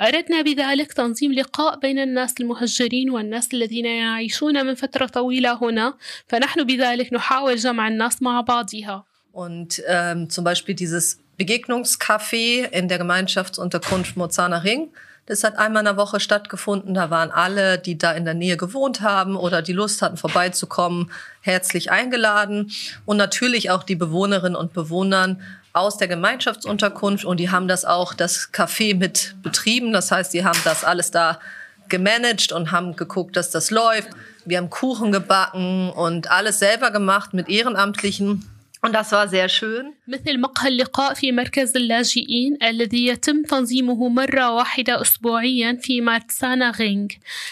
أردنا 0.01 0.41
بذلك 0.41 0.93
تنظيم 0.93 1.33
لقاء 1.33 1.79
بين 1.79 1.99
الناس 1.99 2.33
المهجرين 2.41 3.09
والناس 3.09 3.53
الذين 3.53 3.85
يعيشون 3.85 4.65
من 4.65 4.73
فترة 4.73 5.05
طويلة 5.05 5.53
هنا 5.61 5.93
فنحن 6.27 6.63
بذلك 6.63 7.13
نحاول 7.13 7.55
جمع 7.55 7.87
الناس 7.87 8.21
مع 8.21 8.41
بعضها. 8.41 9.05
Und 9.31 9.81
ähm, 9.87 10.29
zum 10.29 10.43
Beispiel 10.43 10.75
dieses 10.75 11.19
Begegnungscafé 11.39 12.65
in 12.69 12.89
der 12.89 12.97
Gemeinschaftsunterkunft 12.97 14.17
Mozana 14.17 14.59
Ring. 14.59 14.89
Das 15.25 15.43
hat 15.43 15.57
einmal 15.57 15.81
in 15.81 15.85
der 15.85 15.97
Woche 15.97 16.19
stattgefunden. 16.19 16.93
Da 16.93 17.09
waren 17.09 17.31
alle, 17.31 17.77
die 17.77 17.97
da 17.97 18.11
in 18.11 18.25
der 18.25 18.33
Nähe 18.33 18.57
gewohnt 18.57 19.01
haben 19.01 19.37
oder 19.37 19.61
die 19.61 19.73
Lust 19.73 20.01
hatten, 20.01 20.17
vorbeizukommen, 20.17 21.11
herzlich 21.41 21.91
eingeladen. 21.91 22.71
Und 23.05 23.17
natürlich 23.17 23.71
auch 23.71 23.83
die 23.83 23.95
Bewohnerinnen 23.95 24.55
und 24.55 24.73
Bewohner 24.73 25.37
aus 25.71 25.97
der 25.97 26.07
Gemeinschaftsunterkunft. 26.07 27.25
Und 27.25 27.39
die 27.39 27.51
haben 27.51 27.67
das 27.67 27.85
auch, 27.85 28.13
das 28.13 28.51
Café 28.51 28.97
mit 28.97 29.35
betrieben. 29.41 29.93
Das 29.93 30.11
heißt, 30.11 30.33
die 30.33 30.43
haben 30.43 30.59
das 30.63 30.83
alles 30.83 31.11
da 31.11 31.39
gemanagt 31.87 32.51
und 32.51 32.71
haben 32.71 32.95
geguckt, 32.95 33.37
dass 33.37 33.49
das 33.49 33.71
läuft. 33.71 34.09
Wir 34.45 34.57
haben 34.57 34.69
Kuchen 34.69 35.11
gebacken 35.11 35.89
und 35.91 36.31
alles 36.31 36.59
selber 36.59 36.91
gemacht 36.91 37.33
mit 37.33 37.47
Ehrenamtlichen. 37.47 38.49
Und 38.81 38.93
das 38.93 39.11
war 39.11 39.27
sehr 39.27 39.49
schön. 39.49 39.93
مثل 40.07 40.39
مقهى 40.39 40.67
اللقاء 40.67 41.13
في 41.13 41.31
مركز 41.31 41.77
اللاجئين 41.77 42.57
الذي 42.63 43.07
يتم 43.07 43.43
تنظيمه 43.43 44.09
مرة 44.09 44.51
واحدة 44.51 45.01
أسبوعيا 45.01 45.79
في 45.81 46.01
مارتسانا 46.01 46.71
غينغ 46.71 47.07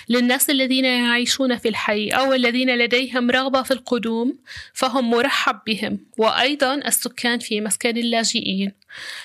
للناس 0.10 0.50
الذين 0.50 0.86
يعيشون 0.86 1.58
في 1.58 1.70
الحي 1.70 2.10
أو 2.10 2.34
الذين 2.34 2.78
لديهم 2.78 3.32
رغبة 3.32 3.64
في 3.64 3.72
القدوم 3.72 4.38
فهم 4.74 5.10
مرحب 5.10 5.60
بهم 5.66 6.00
وأيضا 6.18 6.76
السكان 6.76 7.40
في 7.40 7.62
مسكن 7.62 7.98
اللاجئين 7.98 8.72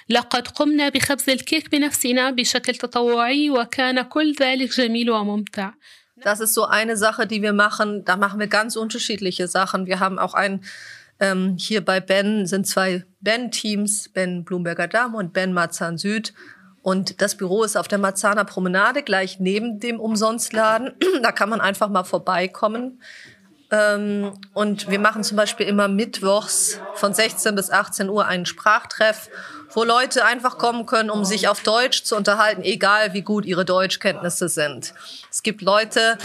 لقد 0.08 0.48
قمنا 0.48 0.88
بخبز 0.88 1.30
الكيك 1.30 1.70
بنفسنا 1.70 2.30
بشكل 2.30 2.74
تطوعي 2.74 3.50
وكان 3.50 4.02
كل 4.02 4.34
ذلك 4.40 4.70
جميل 4.70 5.10
وممتع 5.10 5.70
Das 6.24 6.38
ist 6.38 6.54
so 6.54 6.64
eine 6.66 6.96
Sache, 6.96 7.26
die 7.26 7.42
wir 7.42 7.52
machen. 7.52 8.04
Da 8.04 8.16
machen 8.16 8.38
wir 8.38 8.46
ganz 8.46 8.76
unterschiedliche 8.76 9.48
Sachen. 9.48 9.86
Wir 9.86 9.98
haben 9.98 10.20
auch 10.20 10.34
ein 10.34 10.60
Ähm, 11.22 11.56
hier 11.56 11.84
bei 11.84 12.00
Ben 12.00 12.46
sind 12.46 12.66
zwei 12.66 13.04
Ben-Teams, 13.20 14.08
Ben 14.08 14.44
Blumberger 14.44 14.88
Damm 14.88 15.14
und 15.14 15.32
Ben 15.32 15.52
Marzahn 15.52 15.96
Süd. 15.96 16.34
Und 16.82 17.22
das 17.22 17.36
Büro 17.36 17.62
ist 17.62 17.76
auf 17.76 17.86
der 17.86 17.98
Marzahner 17.98 18.44
Promenade, 18.44 19.04
gleich 19.04 19.38
neben 19.38 19.78
dem 19.78 20.00
Umsonstladen. 20.00 20.94
da 21.22 21.30
kann 21.30 21.48
man 21.48 21.60
einfach 21.60 21.88
mal 21.88 22.02
vorbeikommen. 22.02 23.00
Ähm, 23.70 24.32
und 24.52 24.90
wir 24.90 24.98
machen 24.98 25.22
zum 25.22 25.36
Beispiel 25.36 25.64
immer 25.64 25.86
mittwochs 25.86 26.80
von 26.96 27.14
16 27.14 27.54
bis 27.54 27.70
18 27.70 28.08
Uhr 28.08 28.26
einen 28.26 28.44
Sprachtreff, 28.44 29.30
wo 29.72 29.84
Leute 29.84 30.24
einfach 30.24 30.58
kommen 30.58 30.86
können, 30.86 31.08
um 31.08 31.24
sich 31.24 31.46
auf 31.46 31.62
Deutsch 31.62 32.02
zu 32.02 32.16
unterhalten, 32.16 32.62
egal 32.62 33.14
wie 33.14 33.22
gut 33.22 33.46
ihre 33.46 33.64
Deutschkenntnisse 33.64 34.48
sind. 34.48 34.92
Es 35.30 35.44
gibt 35.44 35.62
Leute, 35.62 36.18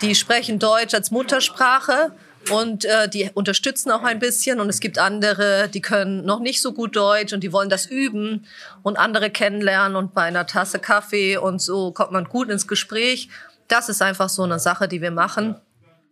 die 0.00 0.14
sprechen 0.14 0.60
Deutsch 0.60 0.94
als 0.94 1.10
Muttersprache 1.10 2.12
und 2.50 2.84
äh, 2.84 3.08
die 3.08 3.30
unterstützen 3.34 3.90
auch 3.90 4.02
ein 4.02 4.18
bisschen. 4.18 4.60
Und 4.60 4.68
es 4.68 4.80
gibt 4.80 4.98
andere, 4.98 5.68
die 5.68 5.80
können 5.80 6.24
noch 6.24 6.40
nicht 6.40 6.60
so 6.60 6.72
gut 6.72 6.96
Deutsch 6.96 7.32
und 7.32 7.40
die 7.40 7.52
wollen 7.52 7.68
das 7.68 7.86
üben 7.86 8.46
und 8.82 8.96
andere 8.98 9.30
kennenlernen. 9.30 9.96
Und 9.96 10.14
bei 10.14 10.22
einer 10.22 10.46
Tasse 10.46 10.78
Kaffee 10.78 11.36
und 11.36 11.60
so 11.60 11.92
kommt 11.92 12.12
man 12.12 12.24
gut 12.24 12.48
ins 12.48 12.66
Gespräch. 12.66 13.28
Das 13.68 13.88
ist 13.88 14.02
einfach 14.02 14.28
so 14.28 14.42
eine 14.42 14.58
Sache, 14.58 14.88
die 14.88 15.00
wir 15.00 15.10
machen. 15.10 15.56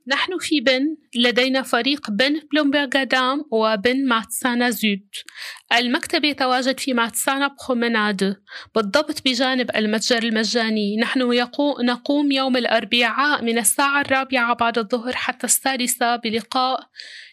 نحن 0.07 0.39
في 0.39 0.61
بن 0.61 0.97
لدينا 1.17 1.63
فريق 1.63 2.11
بن 2.11 2.41
بلومبرغ 2.53 3.03
دام 3.05 3.45
وبن 3.51 4.09
ماتسانا 4.09 4.71
زود 4.71 5.09
المكتب 5.73 6.25
يتواجد 6.25 6.81
في 6.81 6.95
ماتسانا 6.95 7.57
برومناد 7.69 8.37
بالضبط 8.75 9.23
بجانب 9.25 9.71
المتجر 9.77 10.23
المجاني 10.23 10.97
نحن 10.97 11.21
نقوم 11.85 12.33
يوم 12.33 12.57
الأربعاء 12.57 13.45
من 13.45 13.59
الساعة 13.59 14.01
الرابعة 14.01 14.55
بعد 14.55 14.79
الظهر 14.79 15.13
حتى 15.17 15.47
السادسة 15.47 16.17
بلقاء 16.17 16.81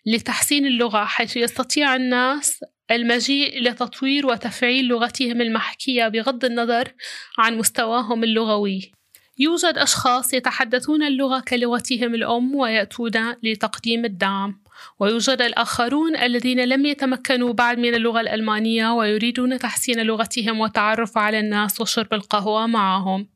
لتحسين 0.06 0.66
اللغة 0.66 1.06
حيث 1.06 1.38
يستطيع 1.38 1.96
الناس 1.96 2.60
المجيء 2.92 3.64
لتطوير 3.64 4.28
وتفعيل 4.28 4.86
لغتهم 4.88 5.42
المحكية 5.42 6.08
بغض 6.08 6.46
النظر 6.46 6.94
عن 7.38 7.58
مستواهم 7.58 8.24
اللغوي. 8.24 8.99
يوجد 9.39 9.79
أشخاص 9.79 10.33
يتحدثون 10.33 11.03
اللغة 11.03 11.41
كلغتهم 11.41 12.15
الأم 12.15 12.55
ويأتون 12.55 13.33
لتقديم 13.43 14.05
الدعم 14.05 14.61
ويوجد 14.99 15.43
الآخرون 15.43 16.17
الذين 16.17 16.65
لم 16.65 16.87
يتمكنوا 16.87 17.53
بعد 17.53 17.79
من 17.79 17.95
اللغة 17.95 18.21
الألمانية 18.21 18.93
ويريدون 18.93 19.59
تحسين 19.59 20.01
لغتهم 20.01 20.61
والتعرف 20.61 21.19
على 21.19 21.41
الناس 21.41 21.81
وشرب 21.81 22.15
القهوة 22.15 22.67
معهم. 22.67 23.29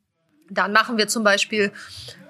Dann 0.51 0.73
machen 0.73 0.97
wir 0.97 1.07
zum 1.07 1.23
Beispiel 1.23 1.71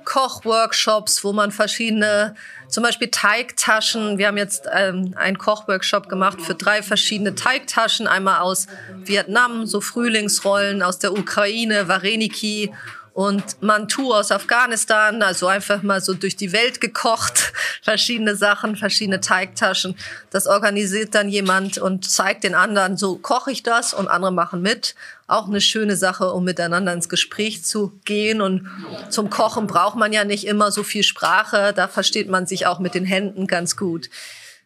Kochworkshops, 0.04 1.24
wo 1.24 1.32
man 1.32 1.52
verschiedene, 1.52 2.36
zum 2.68 2.84
Beispiel 2.84 3.10
Teigtaschen. 3.10 4.18
Wir 4.18 4.28
haben 4.28 4.38
jetzt 4.38 4.68
ähm, 4.74 5.14
einen 5.16 5.38
Kochworkshop 5.38 6.10
gemacht 6.10 6.42
für 6.42 6.56
drei 6.56 6.82
verschiedene 6.82 7.36
Teigtaschen. 7.36 8.08
Einmal 8.08 8.40
aus 8.42 8.68
Vietnam, 9.06 9.66
so 9.66 9.80
Frühlingsrollen 9.80 10.82
aus 10.82 11.00
der 11.00 11.14
Ukraine, 11.14 11.88
Vareniki 11.88 12.74
und 13.15 13.63
Mantu 13.63 14.13
aus 14.13 14.33
Afghanistan, 14.33 15.23
also 15.23 15.47
einfach 15.47 15.85
mal 15.85 16.01
so 16.01 16.15
durch 16.15 16.35
die 16.35 16.53
Welt 16.53 16.81
gekocht, 16.81 17.53
verschiedene 17.83 18.35
Sachen, 18.35 18.75
verschiedene 18.75 19.21
Teigtaschen. 19.21 19.97
Das 20.31 20.49
organisiert 20.49 21.15
dann 21.15 21.29
jemand 21.29 21.79
und 21.79 22.11
zeigt 22.11 22.43
den 22.43 22.57
anderen, 22.57 22.97
so 22.97 23.17
koche 23.17 23.53
ich 23.53 23.63
das 23.63 23.95
und 23.95 24.09
andere 24.09 24.33
machen 24.33 24.63
mit. 24.63 24.97
Auch 25.29 25.47
eine 25.47 25.61
schöne 25.61 25.97
Sache, 25.97 26.33
um 26.33 26.43
miteinander 26.43 26.93
ins 26.93 27.09
Gespräch 27.09 27.65
zu 27.65 27.93
gehen. 28.05 28.43
Und 28.43 28.69
zum 29.11 29.31
Kochen 29.31 29.69
braucht 29.69 29.97
man 29.97 30.13
ja 30.13 30.25
nicht 30.25 30.45
immer 30.45 30.73
so 30.73 30.83
viel 30.83 31.05
Sprache, 31.05 31.73
da 31.73 31.87
versteht 31.87 32.29
man 32.29 32.47
sich 32.47 32.67
auch 32.67 32.81
mit 32.81 32.95
den 32.95 33.05
Händen 33.05 33.47
ganz 33.47 33.77
gut. 33.77 34.11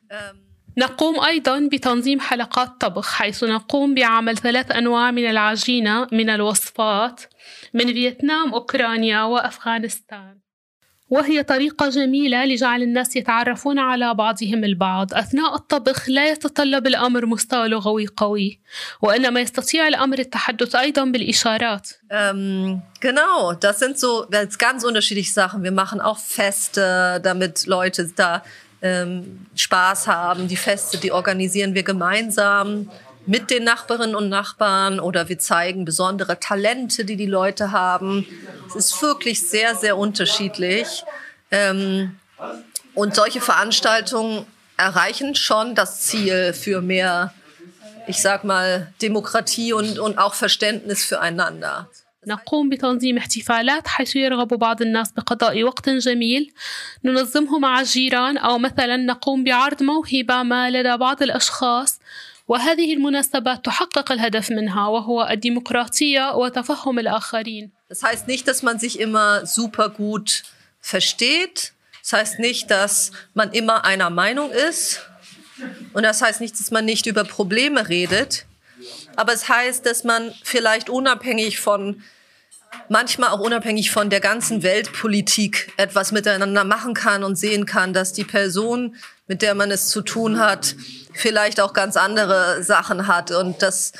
Ähm 0.08 0.47
نقوم 0.78 1.20
أيضا 1.20 1.68
بتنظيم 1.72 2.20
حلقات 2.20 2.80
طبخ 2.80 3.12
حيث 3.12 3.44
نقوم 3.44 3.94
بعمل 3.94 4.36
ثلاث 4.36 4.70
أنواع 4.70 5.10
من 5.10 5.30
العجينة 5.30 6.06
من 6.12 6.30
الوصفات 6.30 7.20
من 7.74 7.86
فيتنام 7.86 8.54
أوكرانيا 8.54 9.22
وأفغانستان. 9.22 10.38
وهي 11.10 11.42
طريقة 11.42 11.88
جميلة 11.88 12.44
لجعل 12.44 12.82
الناس 12.82 13.16
يتعرفون 13.16 13.78
على 13.78 14.14
بعضهم 14.14 14.64
البعض. 14.64 15.14
أثناء 15.14 15.54
الطبخ 15.54 16.08
لا 16.08 16.30
يتطلب 16.30 16.86
الأمر 16.86 17.26
مستوى 17.26 17.68
لغوي 17.68 18.06
قوي 18.16 18.60
وإنما 19.02 19.40
يستطيع 19.40 19.88
الأمر 19.88 20.18
التحدث 20.18 20.74
أيضا 20.74 21.04
بالإشارات. 21.04 21.88
Ähm, 22.10 22.82
Genau, 23.00 23.52
das 23.52 23.78
sind 23.78 23.96
so 23.98 24.26
ganz 24.58 24.84
unterschiedliche 24.84 25.32
Sachen. 25.32 25.62
Wir 25.62 25.70
machen 25.70 26.00
auch 26.00 26.18
Feste, 26.18 27.20
damit 27.22 27.66
Leute 27.66 28.10
da 28.16 28.42
ähm, 28.82 29.46
Spaß 29.54 30.06
haben. 30.06 30.48
Die 30.48 30.56
Feste, 30.56 30.98
die 30.98 31.12
organisieren 31.12 31.74
wir 31.74 31.82
gemeinsam 31.82 32.90
mit 33.26 33.50
den 33.50 33.64
Nachbarinnen 33.64 34.14
und 34.14 34.30
Nachbarn 34.30 35.00
oder 35.00 35.28
wir 35.28 35.38
zeigen 35.38 35.84
besondere 35.84 36.40
Talente, 36.40 37.04
die 37.04 37.16
die 37.16 37.26
Leute 37.26 37.72
haben. 37.72 38.26
Es 38.68 38.74
ist 38.74 39.02
wirklich 39.02 39.48
sehr, 39.48 39.74
sehr 39.74 39.98
unterschiedlich. 39.98 41.04
Ähm, 41.50 42.18
und 42.94 43.14
solche 43.14 43.40
Veranstaltungen 43.40 44.46
erreichen 44.78 45.34
schon 45.34 45.74
das 45.74 46.00
Ziel 46.00 46.54
für 46.54 46.80
mehr, 46.80 47.34
ich 48.06 48.22
sag 48.22 48.44
mal, 48.44 48.92
Demokratie 49.02 49.72
und, 49.74 49.98
und 49.98 50.18
auch 50.18 50.34
Verständnis 50.34 51.04
füreinander. 51.04 51.88
نقوم 52.27 52.69
بتنظيم 52.69 53.17
احتفالات 53.17 53.87
حيث 53.87 54.15
يرغب 54.15 54.47
بعض 54.47 54.81
الناس 54.81 55.11
بقضاء 55.11 55.63
وقت 55.63 55.89
جميل 55.89 56.53
ننظمه 57.03 57.59
مع 57.59 57.79
الجيران 57.79 58.37
أو 58.37 58.57
مثلا 58.57 58.97
نقوم 58.97 59.43
بعرض 59.43 59.83
موهبة 59.83 60.43
ما 60.43 60.69
لدى 60.69 60.97
بعض 60.97 61.23
الأشخاص 61.23 61.99
وهذه 62.47 62.93
المناسبات 62.93 63.65
تحقق 63.65 64.11
الهدف 64.11 64.51
منها 64.51 64.87
وهو 64.87 65.27
الديمقراطية 65.31 66.35
وتفهم 66.35 66.99
الآخرين. 66.99 67.71
Das 67.89 68.03
heißt 68.03 68.27
nicht, 68.27 68.47
dass 68.47 68.63
man 68.63 68.79
sich 68.79 68.99
immer 68.99 69.45
super 69.45 69.89
gut 69.89 70.43
versteht. 70.81 71.73
Das 72.01 72.13
heißt 72.13 72.39
nicht, 72.39 72.69
dass 72.71 73.11
man 73.33 73.51
immer 73.51 73.85
einer 73.85 74.09
Meinung 74.09 74.51
ist. 74.51 75.01
Und 75.93 76.03
das 76.03 76.21
heißt 76.21 76.41
nicht, 76.41 76.59
dass 76.59 76.71
man 76.71 76.85
nicht 76.85 77.05
über 77.05 77.23
Probleme 77.23 77.87
redet. 77.87 78.45
Aber 79.15 79.33
es 79.33 79.47
heißt, 79.47 79.85
dass 79.85 80.03
man 80.03 80.33
vielleicht 80.43 80.89
unabhängig 80.89 81.59
von 81.59 82.03
manchmal 82.88 83.30
auch 83.30 83.40
unabhängig 83.40 83.90
von 83.90 84.10
der 84.10 84.20
ganzen 84.20 84.62
Weltpolitik 84.62 85.72
etwas 85.76 86.12
miteinander 86.12 86.64
machen 86.64 86.94
kann 86.94 87.24
und 87.24 87.36
sehen 87.36 87.66
kann, 87.66 87.92
dass 87.92 88.12
die 88.12 88.24
Person, 88.24 88.96
mit 89.26 89.42
der 89.42 89.54
man 89.54 89.70
es 89.70 89.88
zu 89.88 90.02
tun 90.02 90.38
hat, 90.38 90.74
vielleicht 91.12 91.60
auch 91.60 91.72
ganz 91.72 91.96
andere 91.96 92.62
Sachen 92.62 93.06
hat 93.06 93.30
und 93.30 93.62
dass, 93.62 93.92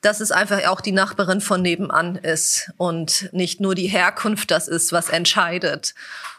dass 0.00 0.20
es 0.20 0.32
einfach 0.32 0.66
auch 0.66 0.80
die 0.80 0.92
Nachbarin 0.92 1.40
von 1.40 1.62
nebenan 1.62 2.16
ist 2.16 2.70
und 2.76 3.28
nicht 3.32 3.60
nur 3.60 3.74
die 3.74 3.88
Herkunft 3.88 4.50
das 4.50 4.68
ist, 4.68 4.92
was 4.92 5.08
entscheidet. 5.08 5.94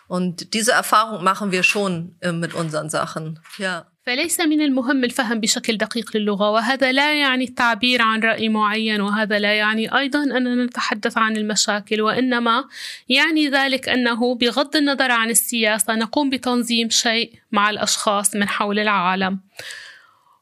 Und 0.08 0.54
diese 0.54 0.72
Erfahrung 0.72 1.24
machen 1.24 1.52
wir 1.52 1.64
schon 1.64 2.16
äh, 2.22 2.32
mit 2.32 2.54
unseren 2.54 2.90
Sachen. 2.90 3.40
Ja. 3.58 3.88
فليس 4.06 4.40
من 4.40 4.62
المهم 4.62 5.04
الفهم 5.04 5.40
بشكل 5.40 5.78
دقيق 5.78 6.18
للغة 6.18 6.50
وهذا 6.50 6.92
لا 6.92 7.20
يعني 7.20 7.44
التعبير 7.44 8.02
عن 8.02 8.20
رأي 8.20 8.50
معين 8.50 9.02
وهذا 9.02 9.40
لا 9.40 9.54
يعني 9.54 9.98
أيضا 9.98 10.24
أننا 10.24 10.66
نتحدث 10.66 11.18
عن 11.18 11.38
المشاكل 11.38 12.02
وإنما 12.02 12.66
يعني 13.10 13.50
ذلك 13.50 13.90
أنه 13.90 14.36
بغض 14.36 14.76
النظر 14.76 15.12
عن 15.12 15.30
السياسة 15.30 15.96
نقوم 15.96 16.30
بتنظيم 16.30 16.90
شيء 16.90 17.34
مع 17.52 17.70
الأشخاص 17.70 18.36
من 18.36 18.48
حول 18.48 18.80
العالم. 18.80 19.40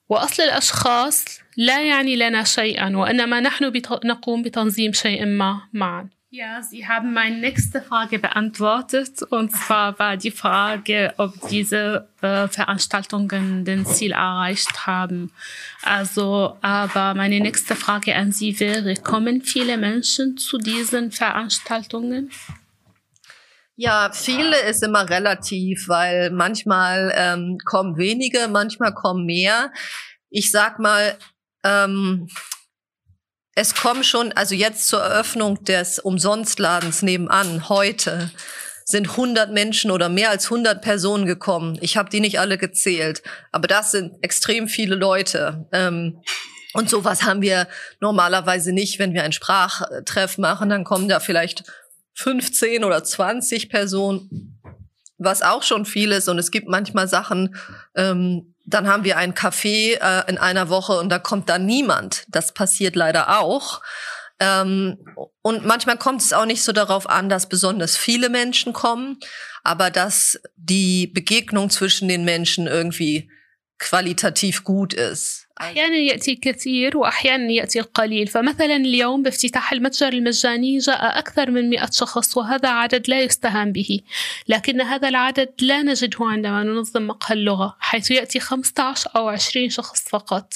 وأصل 0.10 0.44
الأشخاص 0.44 1.26
لا 1.58 1.84
يعني 1.84 2.16
لنا 2.16 2.44
شيئا 2.44 2.98
وإنما 2.98 3.40
نحن 3.40 3.72
نقوم 4.06 4.42
بتنظيم 4.42 4.94
شيء 4.94 5.26
ما 5.26 5.62
معا. 5.74 6.10
Ja, 6.36 6.64
Sie 6.64 6.88
haben 6.88 7.14
meine 7.14 7.38
nächste 7.38 7.80
Frage 7.80 8.18
beantwortet. 8.18 9.22
Und 9.22 9.52
zwar 9.52 10.00
war 10.00 10.18
die 10.18 10.32
Frage, 10.32 11.14
ob 11.18 11.32
diese 11.48 12.08
äh, 12.24 12.48
Veranstaltungen 12.48 13.66
den 13.66 13.86
Ziel 13.86 14.14
erreicht 14.14 14.88
haben. 14.88 15.32
Also, 15.84 16.58
aber 16.62 17.14
meine 17.14 17.40
nächste 17.40 17.76
Frage 17.76 18.16
an 18.16 18.32
Sie 18.32 18.60
wäre, 18.60 18.96
kommen 18.96 19.44
viele 19.44 19.78
Menschen 19.78 20.36
zu 20.36 20.58
diesen 20.58 21.12
Veranstaltungen? 21.12 22.32
Ja, 23.76 24.10
viele 24.12 24.60
ist 24.62 24.82
immer 24.82 25.08
relativ, 25.08 25.88
weil 25.88 26.32
manchmal 26.32 27.14
ähm, 27.16 27.60
kommen 27.64 27.96
wenige, 27.98 28.48
manchmal 28.48 28.96
kommen 28.96 29.28
mehr. 29.28 29.72
Ich 30.32 30.50
sag 30.50 30.80
mal, 30.80 31.16
ähm, 31.64 32.28
es 33.56 33.76
kommen 33.76 34.04
schon, 34.04 34.32
also 34.34 34.56
jetzt 34.56 34.88
zur 34.88 35.02
Eröffnung 35.02 35.64
des 35.64 36.00
Umsonstladens 36.00 37.02
nebenan, 37.02 37.70
heute, 37.70 38.32
sind 38.86 39.12
100 39.12 39.52
Menschen 39.52 39.92
oder 39.92 40.10
mehr 40.10 40.30
als 40.30 40.46
100 40.46 40.82
Personen 40.82 41.26
gekommen. 41.26 41.78
Ich 41.82 41.96
habe 41.96 42.10
die 42.10 42.20
nicht 42.20 42.40
alle 42.40 42.58
gezählt, 42.58 43.22
aber 43.52 43.68
das 43.68 43.92
sind 43.92 44.16
extrem 44.22 44.68
viele 44.68 44.96
Leute. 44.96 45.68
Ähm, 45.72 46.22
und 46.74 46.90
sowas 46.90 47.24
haben 47.24 47.42
wir 47.42 47.68
normalerweise 48.00 48.74
nicht, 48.74 49.00
wenn 49.00 49.14
wir 49.14 49.24
ein 49.24 49.32
Sprachtreff 49.32 50.38
machen, 50.38 50.70
dann 50.70 50.84
kommen 50.84 51.08
da 51.08 51.20
vielleicht 51.20 51.64
15 52.16 52.84
oder 52.84 53.04
20 53.04 53.70
Personen, 53.70 54.60
was 55.18 55.44
auch 55.44 55.64
schon 55.64 55.86
viel 55.86 56.12
ist. 56.12 56.28
Und 56.28 56.40
es 56.40 56.52
gibt 56.52 56.68
manchmal 56.68 57.08
Sachen, 57.08 57.56
ähm, 57.96 58.53
dann 58.66 58.88
haben 58.88 59.04
wir 59.04 59.18
ein 59.18 59.34
Café 59.34 59.96
äh, 60.00 60.30
in 60.30 60.38
einer 60.38 60.70
Woche 60.70 60.94
und 61.00 61.10
da 61.10 61.20
kommt 61.20 61.50
dann 61.50 61.66
niemand. 61.66 62.26
Das 62.30 62.54
passiert 62.54 62.96
leider 62.96 63.40
auch. 63.40 63.82
Ähm, 64.40 64.98
und 65.42 65.66
manchmal 65.66 65.98
kommt 65.98 66.22
es 66.22 66.34
auch 66.34 66.46
nicht 66.46 66.64
so 66.64 66.72
darauf 66.72 67.10
an, 67.10 67.30
dass 67.30 67.50
besonders 67.50 67.98
viele 67.98 68.30
Menschen 68.30 68.74
kommen, 68.74 69.20
aber 69.64 69.90
dass 69.90 70.40
die 70.56 71.08
Begegnung 71.08 71.70
zwischen 71.70 72.08
den 72.08 72.24
Menschen 72.24 72.68
irgendwie 72.68 73.30
qualitativ 73.80 74.64
gut 74.64 74.94
ist. 74.94 75.43
أحيانا 75.62 75.96
يأتي 75.96 76.32
الكثير 76.32 76.98
وأحيانا 76.98 77.52
يأتي 77.52 77.80
القليل. 77.80 78.28
فمثلا 78.28 78.76
اليوم 78.76 79.24
بافتتاح 79.24 79.74
المتجر 79.74 80.14
المجاني 80.14 80.78
جاء 80.78 81.20
أكثر 81.20 81.52
من 81.52 81.70
مئة 81.70 81.90
شخص 81.92 82.38
وهذا 82.38 82.70
عدد 82.70 83.10
لا 83.10 83.22
يستهان 83.22 83.72
به. 83.72 84.00
لكن 84.48 84.82
هذا 84.82 85.08
العدد 85.10 85.50
لا 85.62 85.82
نجده 85.82 86.26
عندما 86.26 86.64
ننظم 86.64 87.08
مقهى 87.08 87.36
اللغة 87.36 87.78
حيث 87.80 88.12
يأتي 88.12 88.40
15 88.40 89.10
أو 89.16 89.28
20 89.28 89.70
شخص 89.70 90.10
فقط. 90.10 90.54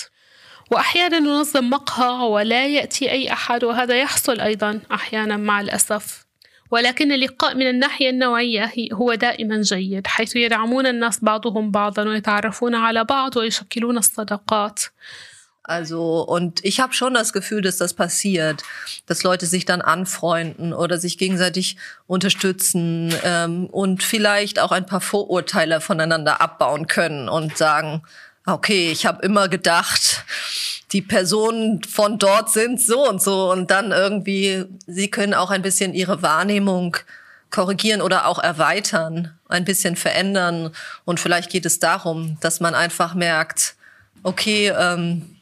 وأحيانا 0.71 1.19
ننظم 1.19 1.69
مقهى 1.69 2.27
ولا 2.27 2.67
يأتي 2.67 3.11
أي 3.11 3.33
أحد 3.33 3.63
وهذا 3.63 3.99
يحصل 3.99 4.39
أيضا 4.39 4.81
أحيانا 4.91 5.37
مع 5.37 5.61
الأسف. 5.61 6.26
ولكن 6.70 7.12
اللقاء 7.12 7.54
من 7.54 7.68
الناحية 7.68 8.10
النوعية 8.10 8.72
هو 8.92 9.14
دائما 9.14 9.62
جيد 9.62 10.06
حيث 10.06 10.36
يدعمون 10.36 10.86
الناس 10.86 11.24
بعضهم 11.24 11.70
بعضا 11.70 12.02
ويتعرفون 12.08 12.74
على 12.74 13.04
بعض 13.04 13.36
ويشكلون 13.36 13.98
الصداقات 13.98 14.80
Also, 15.64 16.22
und 16.22 16.64
ich 16.64 16.80
habe 16.80 16.92
schon 16.92 17.14
das 17.14 17.32
Gefühl, 17.32 17.62
dass 17.62 17.76
das 17.76 17.94
passiert, 17.94 18.64
dass 19.06 19.22
Leute 19.22 19.46
sich 19.46 19.64
dann 19.64 19.80
anfreunden 19.80 20.72
oder 20.72 20.98
sich 20.98 21.18
gegenseitig 21.18 21.76
unterstützen 22.08 23.14
ähm, 23.22 23.66
und 23.66 24.02
vielleicht 24.02 24.58
auch 24.58 24.72
ein 24.72 24.86
paar 24.86 25.00
Vorurteile 25.00 25.80
voneinander 25.80 26.40
abbauen 26.40 26.88
können 26.88 27.28
und 27.28 27.56
sagen, 27.56 28.02
okay, 28.44 28.90
ich 28.90 29.06
habe 29.06 29.24
immer 29.24 29.48
gedacht, 29.48 30.24
die 30.91 31.01
Personen 31.01 31.83
von 31.83 32.17
dort 32.17 32.49
sind 32.49 32.81
so 32.81 33.07
und 33.07 33.21
so 33.21 33.51
und 33.51 33.71
dann 33.71 33.91
irgendwie, 33.91 34.65
sie 34.85 35.09
können 35.09 35.33
auch 35.33 35.51
ein 35.51 35.61
bisschen 35.61 35.93
ihre 35.93 36.21
Wahrnehmung 36.21 36.97
korrigieren 37.49 38.01
oder 38.01 38.25
auch 38.27 38.39
erweitern, 38.39 39.37
ein 39.49 39.65
bisschen 39.65 39.95
verändern. 39.95 40.71
Und 41.05 41.19
vielleicht 41.19 41.49
geht 41.49 41.65
es 41.65 41.79
darum, 41.79 42.37
dass 42.41 42.59
man 42.59 42.75
einfach 42.75 43.13
merkt, 43.13 43.75
okay, 44.23 44.73
ähm, 44.77 45.37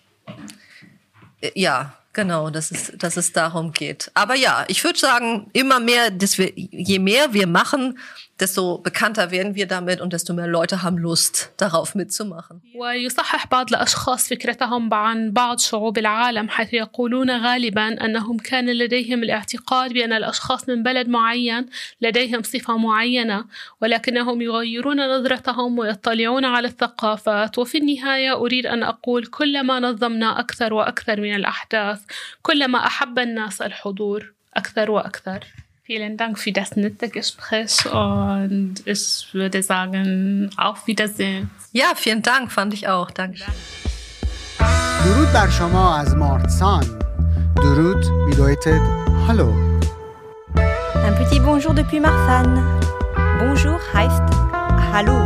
ja, 1.54 1.94
genau, 2.14 2.50
dass 2.50 2.72
es, 2.72 2.94
dass 2.98 3.18
es 3.18 3.32
darum 3.32 3.72
geht. 3.72 4.12
Aber 4.14 4.36
ja, 4.36 4.66
ich 4.68 4.84
würde 4.84 4.98
sagen, 4.98 5.50
immer 5.54 5.80
mehr, 5.80 6.12
dass 6.12 6.38
wir, 6.38 6.52
je 6.56 7.00
mehr 7.00 7.34
wir 7.34 7.48
machen, 7.48 8.00
desto 8.40 8.80
bekannter 8.80 9.32
werden 9.32 9.56
wir 9.56 9.66
damit 9.66 10.02
und 10.02 10.12
desto 10.12 10.34
mehr 10.34 10.48
Leute 10.48 10.84
haben 10.84 10.98
Lust, 10.98 11.52
darauf 11.58 11.96
mitzumachen. 11.96 12.62
ويصحح 12.76 13.48
بعض 13.48 13.70
الأشخاص 13.70 14.28
فكرتهم 14.28 14.94
عن 14.94 15.32
بعض 15.32 15.60
شعوب 15.60 15.98
العالم 15.98 16.50
حيث 16.50 16.74
يقولون 16.74 17.32
غالبا 17.32 18.06
أنهم 18.06 18.38
كان 18.38 18.70
لديهم 18.70 19.24
الاعتقاد 19.24 19.94
بأن 19.94 20.14
الأشخاص 20.14 20.70
من 20.70 20.84
بلد 20.84 21.08
معين 21.08 21.66
لديهم 22.02 22.44
صفة 22.44 22.78
معينة 22.78 23.46
ولكنهم 23.82 24.42
يغيرون 24.42 25.18
نظرتهم 25.18 25.80
ويطلعون 25.80 26.46
على 26.46 26.68
الثقافات 26.68 27.58
وفي 27.58 27.78
النهاية 27.78 28.34
أريد 28.34 28.66
أن 28.66 28.84
أقول 28.84 29.26
كلما 29.26 29.80
نظمنا 29.80 30.40
أكثر 30.40 30.74
وأكثر 30.74 31.22
من 31.22 31.36
الأحداث 31.36 32.02
كلما 32.42 32.86
أحب 32.86 33.20
الناس 33.20 33.62
الحضور 33.62 34.34
أكثر 34.56 34.92
وأكثر 34.92 35.65
Vielen 35.85 36.17
Dank 36.17 36.39
für 36.39 36.53
das 36.53 36.77
nette 36.77 37.09
Gespräch 37.09 37.85
und 37.93 38.77
ich 38.85 39.27
würde 39.33 39.63
sagen, 39.63 40.51
auf 40.57 40.87
Wiedersehen. 40.87 41.51
Ja, 41.73 41.95
vielen 41.97 42.23
Dank, 42.23 42.53
fand 42.53 42.75
ich 42.75 42.87
auch. 42.89 43.11
Danke. 43.11 43.45
درود 45.05 45.33
بر 45.33 45.51
شما 45.51 45.97
از 45.99 46.17
مارتسان 46.17 46.85
درود 47.57 48.05
bedeutet 48.31 48.83
Hallo. 49.27 49.49
Un 51.09 51.13
petit 51.19 51.41
bonjour 51.41 51.75
depuis 51.75 52.01
Marsan. 52.01 52.49
Bonjour 53.41 53.79
heißt 53.95 54.29
Hallo. 54.93 55.19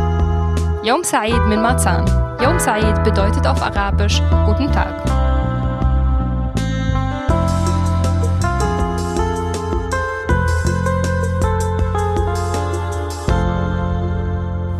يوم 0.83 1.03
سعيد 1.03 1.41
من 1.41 1.59
ماتسان 1.59 2.05
يوم 2.41 2.57
سعيد 2.57 2.95
bedeutet 3.03 3.47
auf 3.47 3.61
Arabisch 3.61 4.21
Guten 4.45 4.71
Tag. 4.71 5.18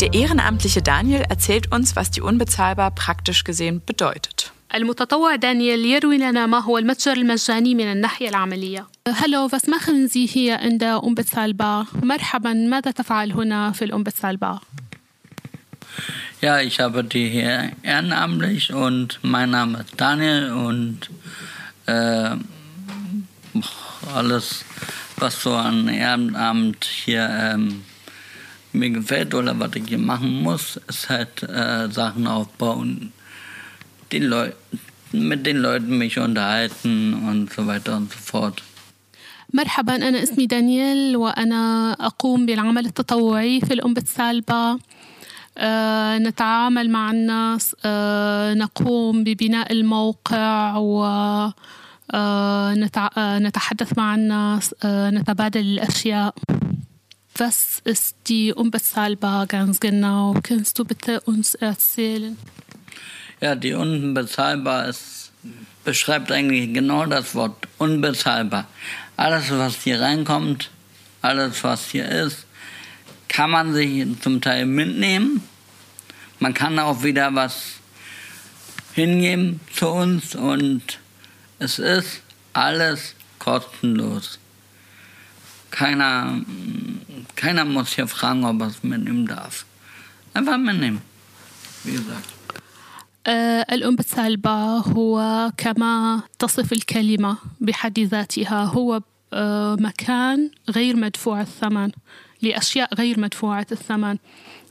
Der 0.10 0.14
ehrenamtliche 0.14 0.82
Daniel 0.82 1.22
erzählt 1.30 1.72
uns, 1.72 1.96
was 1.96 2.12
die 2.12 2.22
unbezahlbar 2.22 2.92
praktisch 2.92 3.44
gesehen 3.44 3.82
bedeutet. 3.86 4.52
المتطوع 4.76 5.36
دانيال 5.36 5.86
يروي 5.86 6.18
لنا 6.18 6.46
ما 6.46 6.60
هو 6.60 6.78
المتجر 6.78 7.14
المجاني 7.14 7.76
من 7.76 7.92
الناحية 7.92 8.30
العملية. 8.30 8.88
هلو 9.08 9.50
was 9.50 9.68
machen 9.68 10.08
Sie 10.08 10.26
hier 10.26 10.60
in 10.60 10.80
der 10.80 11.04
Unbezahlbar? 11.04 11.86
مرحبا 12.04 12.54
ماذا 12.54 12.92
تفعل 12.92 13.32
هنا 13.32 13.72
في 13.72 13.86
الأنبezahllbar? 13.86 14.62
Ja, 16.42 16.60
ich 16.60 16.82
arbeite 16.82 17.18
hier 17.18 17.72
ehrenamtlich 17.84 18.74
und 18.74 19.20
mein 19.22 19.52
Name 19.52 19.80
ist 19.80 19.94
Daniel 19.98 20.52
und 20.52 21.10
äh, 21.86 22.36
alles, 24.14 24.66
was 25.18 25.42
so 25.42 25.54
an 25.56 25.88
Ehrenamt 25.88 26.86
hier 26.86 27.30
ähm, 27.30 27.84
mir 28.74 28.90
gefällt 28.90 29.34
oder 29.34 29.60
was 29.60 29.76
ich 29.76 29.88
hier 29.88 29.98
machen 29.98 30.44
muss, 30.44 30.80
ist 30.88 31.10
halt 31.10 31.44
äh, 31.44 31.90
Sachen 31.90 32.28
aufbauen, 32.28 33.14
den 34.12 34.24
Leu 34.24 34.52
mit 35.12 35.46
den 35.46 35.58
Leuten 35.58 35.98
mich 35.98 36.20
unterhalten 36.20 37.14
und 37.14 37.54
so 37.54 37.66
weiter 37.68 37.96
und 37.98 38.12
so 38.12 38.20
fort. 38.20 38.62
مرحبا 39.54 39.96
أنا 39.96 40.24
اسمي 40.24 40.46
دانيال 40.46 41.18
وأنا 41.18 41.92
أقوم 41.94 42.46
بالعمل 42.46 42.86
التطوعي 42.86 43.62
في 43.62 43.74
الأم 43.74 43.94
بتسالبا 43.94 44.80
أه 45.58 46.18
نتعامل 46.18 46.90
مع 46.90 47.12
الناس 47.12 47.76
أه 47.86 48.54
نقوم 48.54 49.24
ببناء 49.24 49.72
الموقع 49.72 50.78
و 50.78 51.06
أه 52.12 52.74
نتحدث 53.40 53.98
مع 53.98 54.16
الناس 54.16 54.76
نتبادل 54.86 55.62
الأشياء 55.62 56.36
was 57.37 57.81
ist 57.85 58.17
die 58.27 58.53
unbezahlbar 58.53 59.47
ganz 59.47 59.81
genau? 59.81 60.35
Kannst 60.43 60.79
du 60.79 60.85
bitte 60.85 61.21
uns 61.21 61.55
erzählen? 61.55 62.37
Ja, 63.41 63.55
die 63.55 63.73
unbezahlbar 63.73 64.89
ist, 64.89 65.33
beschreibt 65.85 66.31
eigentlich 66.31 66.75
genau 66.75 67.07
das 67.07 67.35
Wort 67.35 67.69
unbezahlbar. 67.79 68.67
Alles, 69.17 69.51
was 69.51 69.83
hier 69.83 70.01
reinkommt, 70.01 70.71
alles, 71.23 71.65
was 71.65 71.87
hier 71.87 72.09
ist, 72.09 72.47
kann 73.29 73.51
man 73.51 73.73
sich 73.73 74.05
zum 74.21 74.41
Teil 74.41 74.67
mitnehmen. 74.67 75.43
Man 76.41 76.53
kann 76.53 76.79
auch 76.79 77.03
wieder 77.03 77.35
was 77.35 77.75
hingeben 78.93 79.61
zu 79.73 79.89
uns 79.89 80.35
und 80.35 80.99
es 81.59 81.79
ist 81.79 82.23
alles 82.53 83.15
kostenlos. 83.39 84.40
Keiner 85.71 86.41
keiner 87.37 87.65
muss 87.65 87.95
hier 87.95 88.07
fragen, 88.07 88.45
ob 88.45 88.61
er 88.61 88.67
es 88.69 88.83
mitnehmen 88.83 89.27
darf. 89.27 89.65
Einfach 90.35 90.59
mitnehmen. 90.59 91.01
Wie 91.85 91.93
gesagt. 91.93 92.29
الأم 93.73 93.97
بتسالبا 93.97 94.83
هو 94.97 95.53
كما 95.57 96.23
تصف 96.39 96.73
الكلمة 96.73 97.37
بحد 97.61 98.01
ذاتها 98.01 98.65
هو 98.65 99.01
مكان 99.81 100.51
غير 100.71 100.97
مدفوع 100.97 101.41
الثمن 101.41 101.91
لأشياء 102.43 102.95
غير 102.95 103.21
مدفوعة 103.21 103.67
الثمن 103.73 104.17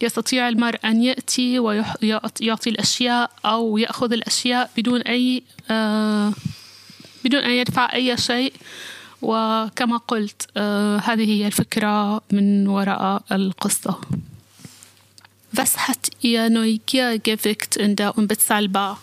يستطيع 0.01 0.49
المرء 0.49 0.79
أن 0.85 1.03
يأتي 1.03 1.59
ويعطي 1.59 2.69
الأشياء 2.69 3.31
أو 3.45 3.77
يأخذ 3.77 4.13
الأشياء 4.13 4.71
بدون 4.77 5.01
أي 5.01 5.43
بدون 7.25 7.39
أن 7.39 7.51
يدفع 7.51 7.93
أي 7.93 8.17
شيء 8.17 8.53
وكما 9.22 9.96
قلت 9.96 10.58
هذه 11.04 11.24
هي 11.24 11.46
الفكرة 11.46 12.22
من 12.32 12.68
وراء 12.68 13.22
القصة 13.32 14.00
Was 15.56 15.86
hat 15.86 16.10
ihr 16.20 16.50
Neugier 16.50 17.20
geweckt 17.20 17.76
in 17.76 17.94
der 17.94 18.18
Unbezahlbar? 18.18 18.98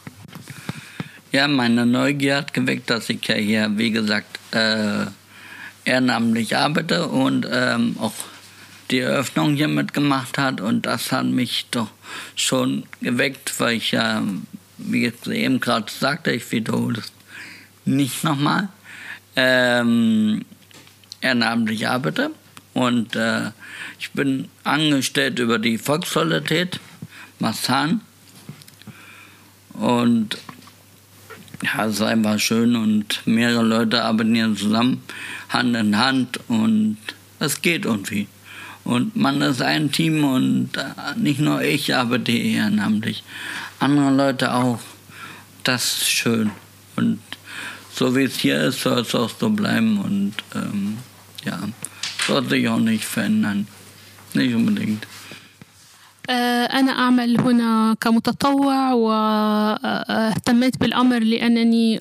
Ja, 1.32 1.47
meine 1.47 1.86
Neugier 1.86 2.36
hat 2.38 2.54
geweckt, 2.54 2.89
dass 2.89 3.10
ich 3.10 3.25
ja 3.25 3.36
hier, 3.36 3.71
wie 3.77 3.91
gesagt, 3.91 4.38
äh, 4.54 5.06
ehrenamtlich 5.86 6.58
arbeite 6.58 7.08
und 7.08 7.47
ähm, 7.49 7.95
auch 7.99 8.12
die 8.89 8.99
Eröffnung 8.99 9.56
hier 9.56 9.69
mitgemacht 9.69 10.38
hat. 10.38 10.60
Und 10.60 10.86
das 10.86 11.13
hat 11.13 11.25
mich 11.25 11.67
doch 11.71 11.88
schon 12.36 12.84
geweckt, 13.01 13.58
weil 13.60 13.77
ich 13.77 13.91
ja, 13.91 14.21
wie 14.77 15.08
ich 15.08 15.27
eben 15.27 15.62
gerade 15.62 15.89
sagte, 15.89 16.32
ich 16.32 16.51
wiederhole 16.51 16.99
es 16.99 17.13
nicht 17.86 18.25
nochmal, 18.25 18.67
ähm, 19.37 20.44
ehrenamtlich 21.20 21.88
arbeite. 21.88 22.31
Und 22.75 23.16
äh, 23.16 23.53
ich 23.99 24.11
bin 24.11 24.49
angestellt 24.64 25.38
über 25.38 25.59
die 25.59 25.79
Volkssolidität 25.79 26.81
Massan. 27.38 28.01
Und 29.72 30.38
ja, 31.62 31.87
es 31.87 31.94
ist 31.94 32.03
einfach 32.03 32.38
schön 32.38 32.77
und 32.77 33.22
mehrere 33.27 33.62
Leute 33.62 34.03
arbeiten 34.03 34.57
zusammen, 34.57 35.03
Hand 35.49 35.77
in 35.77 35.96
Hand 35.96 36.40
und 36.49 36.99
es 37.38 37.62
geht 37.62 37.85
irgendwie. 37.85 38.29
Und 38.85 39.16
man 39.16 39.42
ist 39.42 39.62
ein 39.62 39.90
Team 39.90 40.25
und 40.25 40.77
äh, 40.77 41.18
nicht 41.18 41.40
nur 41.40 41.62
ich 41.62 41.94
arbeite 41.94 42.33
ehrenamtlich, 42.33 43.25
andere 43.81 44.11
Leute 44.11 44.55
auch. 44.55 44.81
Das 45.64 46.03
ist 46.03 46.11
schön. 46.11 46.53
Und 46.94 47.18
so 47.96 48.14
wie 48.14 48.24
es 48.24 48.37
hier 48.37 48.61
ist, 48.64 48.82
soll 48.82 49.00
es 49.00 49.14
auch 49.14 49.30
so 49.40 49.48
bleiben 49.48 49.98
und 49.98 50.35
ähm, 50.54 50.98
ja, 51.44 51.59
soll 52.26 52.46
sich 52.48 52.68
auch 52.68 52.78
nicht 52.78 53.04
verändern. 53.04 53.66
Nicht 54.35 54.54
unbedingt. 54.54 55.06
أنا 56.28 56.92
أعمل 56.92 57.40
هنا 57.40 57.96
كمتطوع 58.00 58.92
واهتميت 58.92 60.80
بالأمر 60.80 61.18
لأنني 61.18 62.00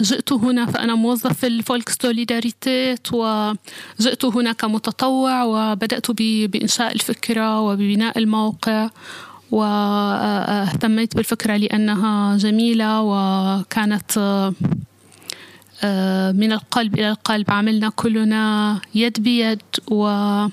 جئت 0.00 0.32
هنا 0.32 0.66
فأنا 0.66 0.94
موظف 0.94 1.32
في 1.32 1.46
الفولك 1.46 1.88
سوليداريتيت 1.88 3.12
وجئت 3.12 4.24
هنا 4.24 4.52
كمتطوع 4.52 5.42
وبدأت 5.42 6.10
بإنشاء 6.10 6.92
الفكرة 6.92 7.60
وببناء 7.60 8.18
الموقع 8.18 8.90
واهتميت 9.50 11.16
بالفكرة 11.16 11.56
لأنها 11.56 12.36
جميلة 12.36 13.00
وكانت 13.02 14.18
من 16.32 16.52
القلب 16.52 16.94
إلى 16.94 17.10
القلب. 17.10 17.50
عملنا 17.50 17.88
كلنا 17.88 18.80
يد 18.94 19.22
بيد 19.22 19.62
ونفذنا 19.86 20.50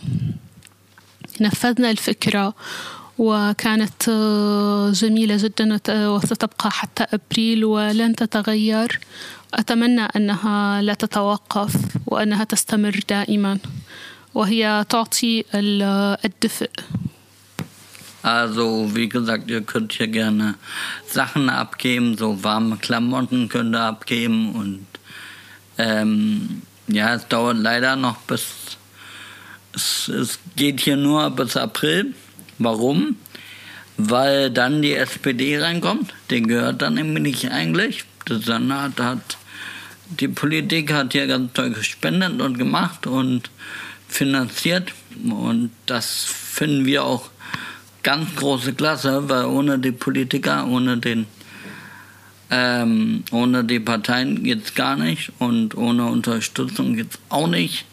الفكرة 1.91 2.53
وكانت 3.17 4.09
جميلة 4.93 5.37
جدا 5.37 5.79
وستبقى 5.89 6.71
حتى 6.71 7.05
أبريل 7.13 7.65
ولن 7.65 8.15
تتغير. 8.15 8.99
أتمنى 9.53 10.01
أنها 10.01 10.81
لا 10.81 10.93
تتوقف 10.93 11.73
وأنها 12.05 12.43
تستمر 12.43 12.99
دائما 13.09 13.59
وهي 14.33 14.85
تعطي 14.89 15.43
الدفء. 16.25 16.69
Also, 18.21 18.93
wie 18.95 19.07
gesagt, 19.07 19.49
ihr 19.49 19.61
könnt 19.61 19.93
hier 19.93 20.07
gerne 20.07 20.55
Sachen 21.07 21.49
abgeben, 21.49 22.17
so 22.17 22.43
warme 22.43 22.75
Klamotten 22.75 23.47
könnt 23.47 23.73
ihr 23.73 23.81
abgeben 23.81 24.53
und 24.55 24.85
ähm, 25.79 26.61
ja, 26.87 27.15
es 27.15 27.27
dauert 27.27 27.57
leider 27.57 27.95
noch 27.95 28.17
bis, 28.17 28.77
es, 29.73 30.09
es 30.09 30.39
geht 30.55 30.81
hier 30.81 30.97
nur 30.97 31.29
bis 31.31 31.55
April. 31.55 32.13
Warum? 32.57 33.15
Weil 33.97 34.51
dann 34.51 34.81
die 34.81 34.93
SPD 34.93 35.57
reinkommt. 35.57 36.13
Den 36.29 36.47
gehört 36.47 36.81
dann 36.81 36.95
nämlich 36.95 37.23
nicht 37.23 37.51
eigentlich. 37.51 38.03
Der 38.27 38.39
Senat 38.39 38.99
hat, 38.99 39.37
die 40.19 40.27
Politik 40.27 40.91
hat 40.91 41.13
hier 41.13 41.27
ganz 41.27 41.53
toll 41.53 41.71
gespendet 41.71 42.41
und 42.41 42.57
gemacht 42.57 43.07
und 43.07 43.49
finanziert. 44.07 44.91
Und 45.23 45.71
das 45.85 46.25
finden 46.25 46.85
wir 46.85 47.05
auch 47.05 47.29
ganz 48.03 48.35
große 48.35 48.73
Klasse, 48.73 49.29
weil 49.29 49.45
ohne 49.45 49.79
die 49.79 49.91
Politiker, 49.91 50.67
ohne 50.67 50.97
den 50.97 51.25
ähm, 52.51 53.23
ohne 53.31 53.63
die 53.63 53.79
Parteien 53.79 54.43
geht 54.43 54.65
es 54.65 54.75
gar 54.75 54.95
nicht 54.95 55.31
und 55.39 55.75
ohne 55.75 56.05
Unterstützung 56.05 56.95
geht 56.95 57.11
es 57.11 57.19
auch 57.29 57.47
nicht. 57.47 57.85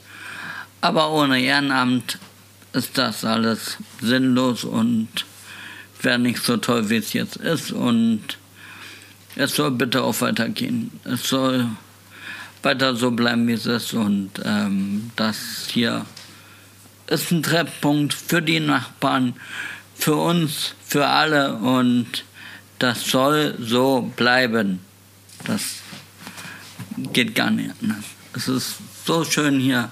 Aber 0.80 1.12
ohne 1.12 1.40
Ehrenamt 1.40 2.18
ist 2.72 2.98
das 2.98 3.24
alles 3.24 3.78
sinnlos 4.00 4.64
und 4.64 5.08
wäre 6.02 6.18
nicht 6.18 6.42
so 6.42 6.56
toll, 6.56 6.90
wie 6.90 6.96
es 6.96 7.12
jetzt 7.12 7.36
ist. 7.36 7.72
Und 7.72 8.38
es 9.34 9.56
soll 9.56 9.70
bitte 9.70 10.02
auch 10.02 10.20
weitergehen. 10.20 10.90
Es 11.04 11.28
soll 11.28 11.66
weiter 12.62 12.94
so 12.96 13.10
bleiben, 13.10 13.48
wie 13.48 13.52
es 13.52 13.66
ist. 13.66 13.94
Und 13.94 14.30
ähm, 14.44 15.10
das 15.16 15.68
hier 15.70 16.04
ist 17.06 17.30
ein 17.30 17.42
Treffpunkt 17.42 18.12
für 18.14 18.42
die 18.42 18.60
Nachbarn, 18.60 19.34
für 19.94 20.16
uns, 20.16 20.74
für 20.84 21.06
alle. 21.06 21.54
Und 21.54 22.24
das 22.78 23.04
soll 23.04 23.56
so 23.58 24.10
bleiben. 24.16 24.80
Das 25.44 25.76
geht 27.12 27.34
gar 27.34 27.50
nicht 27.50 27.72
anders. 27.82 28.04
Es 28.34 28.48
ist 28.48 28.76
so 29.04 29.24
schön 29.24 29.60
hier. 29.60 29.90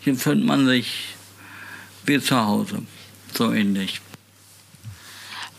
Hier 0.00 0.16
fühlt 0.16 0.44
man 0.44 0.66
sich 0.66 1.14
wie 2.04 2.20
zu 2.20 2.36
Hause. 2.36 2.82
So 3.34 3.52
ähnlich. 3.52 4.00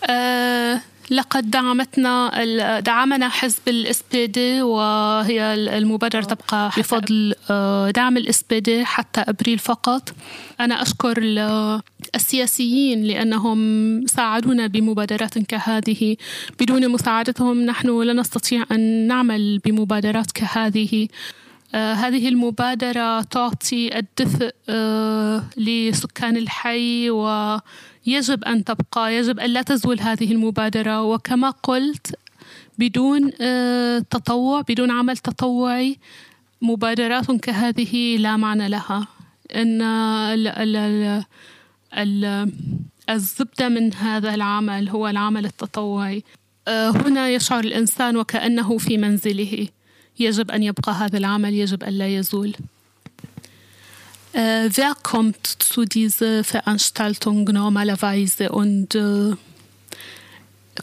Äh, 0.01 0.77
لقد 1.11 1.51
دعمتنا 1.51 2.31
دعمنا 2.79 3.29
حزب 3.29 3.59
الاس 3.67 4.03
بي 4.11 4.27
دي 4.27 4.61
وهي 4.61 5.53
المبادرة 5.53 6.21
تبقى 6.21 6.71
بفضل 6.77 7.35
دعم 7.95 8.17
الاس 8.17 8.43
بي 8.49 8.59
دي 8.59 8.85
حتى 8.85 9.21
أبريل 9.21 9.59
فقط. 9.59 10.13
أنا 10.59 10.81
أشكر 10.81 11.17
السياسيين 12.15 13.03
لأنهم 13.03 14.05
ساعدونا 14.05 14.67
بمبادرات 14.67 15.39
كهذه. 15.39 16.17
بدون 16.59 16.89
مساعدتهم 16.89 17.61
نحن 17.61 18.01
لا 18.01 18.13
نستطيع 18.13 18.65
أن 18.71 19.07
نعمل 19.07 19.59
بمبادرات 19.65 20.31
كهذه. 20.31 21.07
هذه 21.75 22.27
المبادرة 22.27 23.21
تعطي 23.21 23.99
الدفء 23.99 24.51
لسكان 25.57 26.37
الحي 26.37 27.09
ويجب 28.07 28.43
أن 28.43 28.63
تبقى 28.63 29.15
يجب 29.15 29.39
أن 29.39 29.49
لا 29.49 29.61
تزول 29.61 29.99
هذه 29.99 30.31
المبادرة. 30.31 31.03
وكما 31.03 31.49
قلت 31.49 32.15
بدون 32.77 33.31
تطوع 34.09 34.61
بدون 34.61 34.91
عمل 34.91 35.17
تطوعي 35.17 35.97
مبادرات 36.61 37.31
كهذه 37.31 38.17
لا 38.17 38.37
معنى 38.37 38.69
لها. 38.69 39.07
أن 39.55 39.81
الزبدة 43.09 43.69
من 43.69 43.93
هذا 43.93 44.33
العمل 44.33 44.89
هو 44.89 45.07
العمل 45.07 45.45
التطوعي. 45.45 46.23
هنا 46.67 47.29
يشعر 47.29 47.59
الإنسان 47.59 48.17
وكأنه 48.17 48.77
في 48.77 48.97
منزله. 48.97 49.67
يجب 50.19 50.51
أن 50.51 50.63
يبقى 50.63 50.91
هذا 50.91 51.17
العمل 51.17 51.53
يجب 51.53 51.83
أن 51.83 51.93
لا 51.93 52.07
يزول. 52.07 52.55
Äh, 54.32 54.68
wer 54.74 54.94
kommt 55.02 55.46
zu 55.46 55.84
dieser 55.84 56.44
Veranstaltung 56.44 57.44
normalerweise 57.44 58.50
und 58.52 58.94
äh, 58.94 59.34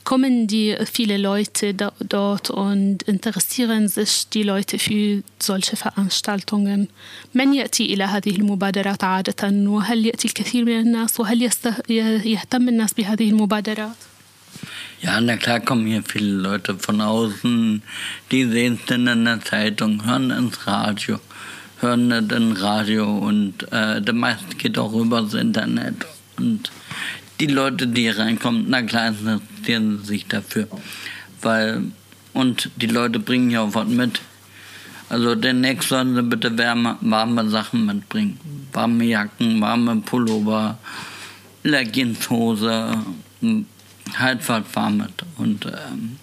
kommen 0.03 0.47
die 0.47 0.75
viele 0.91 1.17
Leute 1.17 1.73
do, 1.73 1.89
dort 1.99 2.49
und 2.49 3.03
interessieren 3.03 3.87
sich 3.87 4.27
die 4.29 4.43
Leute 4.43 4.77
für 4.79 5.23
solche 5.39 5.75
Veranstaltungen 5.75 6.89
من 7.33 7.53
يأتي 7.53 7.93
إلى 7.93 8.03
هذه 8.03 8.35
المبادرات 8.35 9.03
عادة 9.03 9.49
وهل 9.69 10.05
يأتي 10.05 10.27
الكثير 10.27 10.65
من 10.65 10.79
الناس 10.79 11.19
وهل 11.19 11.49
يهتم 11.89 12.69
الناس 12.69 12.93
بهذه 12.93 13.29
المبادرات 13.29 13.95
Ja, 15.01 15.19
na 15.21 15.35
klar 15.37 15.59
kommen 15.59 15.85
hier 15.85 16.01
viele 16.03 16.31
Leute 16.31 16.79
von 16.79 17.01
außen, 17.01 17.83
die 18.31 18.45
sehen 18.45 18.79
es 18.79 18.85
dann 18.87 19.05
in 19.05 19.25
der 19.25 19.41
Zeitung, 19.41 20.03
hören 20.05 20.31
ins 20.31 20.65
Radio, 20.65 21.19
hören 21.80 22.08
nicht 22.08 22.32
im 22.32 22.52
Radio 22.52 23.18
und 23.18 23.70
äh, 23.72 24.00
der 24.00 24.14
meiste 24.14 24.56
geht 24.56 24.78
auch 24.78 24.92
übers 24.92 25.34
Internet. 25.34 26.06
Und 26.36 26.70
die 27.40 27.46
Leute, 27.46 27.86
die 27.86 28.08
reinkommen, 28.08 28.66
na 28.68 28.82
klar 28.82 29.08
interessieren 29.08 30.04
sich 30.04 30.26
dafür. 30.26 30.68
Weil, 31.42 31.84
und 32.32 32.70
die 32.76 32.86
Leute 32.86 33.18
bringen 33.18 33.50
ja 33.50 33.62
auch 33.62 33.74
was 33.74 33.88
mit. 33.88 34.20
Also 35.08 35.34
demnächst 35.34 35.88
sollen 35.88 36.14
sie 36.14 36.22
bitte 36.22 36.56
wärme, 36.56 36.96
warme 37.00 37.48
Sachen 37.48 37.86
mitbringen. 37.86 38.38
Warme 38.72 39.04
Jacken, 39.04 39.60
warme 39.60 39.96
Pullover, 39.96 40.78
Leggingshose, 41.64 42.98
halt 44.16 44.48
was 44.48 44.62
warm 44.74 44.98
mit. 44.98 45.24
Und 45.36 45.66
ähm, 45.66 46.19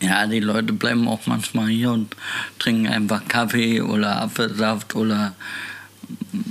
ja, 0.00 0.26
die 0.26 0.40
Leute 0.40 0.72
bleiben 0.72 1.08
auch 1.08 1.26
manchmal 1.26 1.68
hier 1.68 1.92
und 1.92 2.16
trinken 2.58 2.88
einfach 2.88 3.26
Kaffee 3.28 3.80
oder 3.82 4.22
Apfelsaft 4.22 4.94
oder 4.94 5.34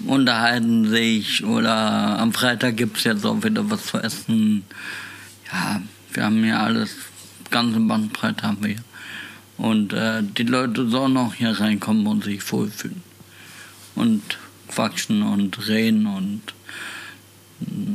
unterhalten 0.06 0.90
sich 0.90 1.44
oder 1.44 2.20
am 2.20 2.34
Freitag 2.34 2.78
gibt 2.78 2.98
es 2.98 3.04
jetzt 3.04 3.26
auch 3.26 3.44
wieder 3.44 3.70
was 3.70 3.86
zu 3.86 3.98
essen. 3.98 4.64
Ja, 5.52 5.82
wir 6.14 6.26
haben 6.26 6.44
hier 6.44 6.60
alles, 6.60 6.96
ganze 7.50 7.80
Bandbreite 7.80 8.44
haben 8.44 8.62
wir 8.62 8.70
hier. 8.70 8.84
Und 9.58 9.94
äh, 9.94 10.24
die 10.24 10.44
Leute 10.44 10.88
sollen 10.88 11.18
auch 11.18 11.34
hier 11.34 11.60
reinkommen 11.60 12.08
und 12.08 12.24
sich 12.24 12.50
wohlfühlen. 12.52 13.04
Und 13.96 14.38
quatschen 14.70 15.24
und 15.24 15.68
reden 15.68 16.06
und 16.06 16.42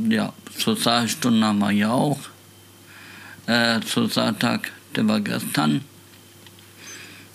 ja, 0.09 0.33
Sozialstunden 0.57 1.43
haben 1.43 1.59
wir 1.59 1.71
hier 1.71 1.91
auch. 1.91 2.19
Äh, 3.47 3.79
Sozialtag, 3.81 4.71
der 4.95 5.07
war 5.07 5.21
gestern, 5.21 5.81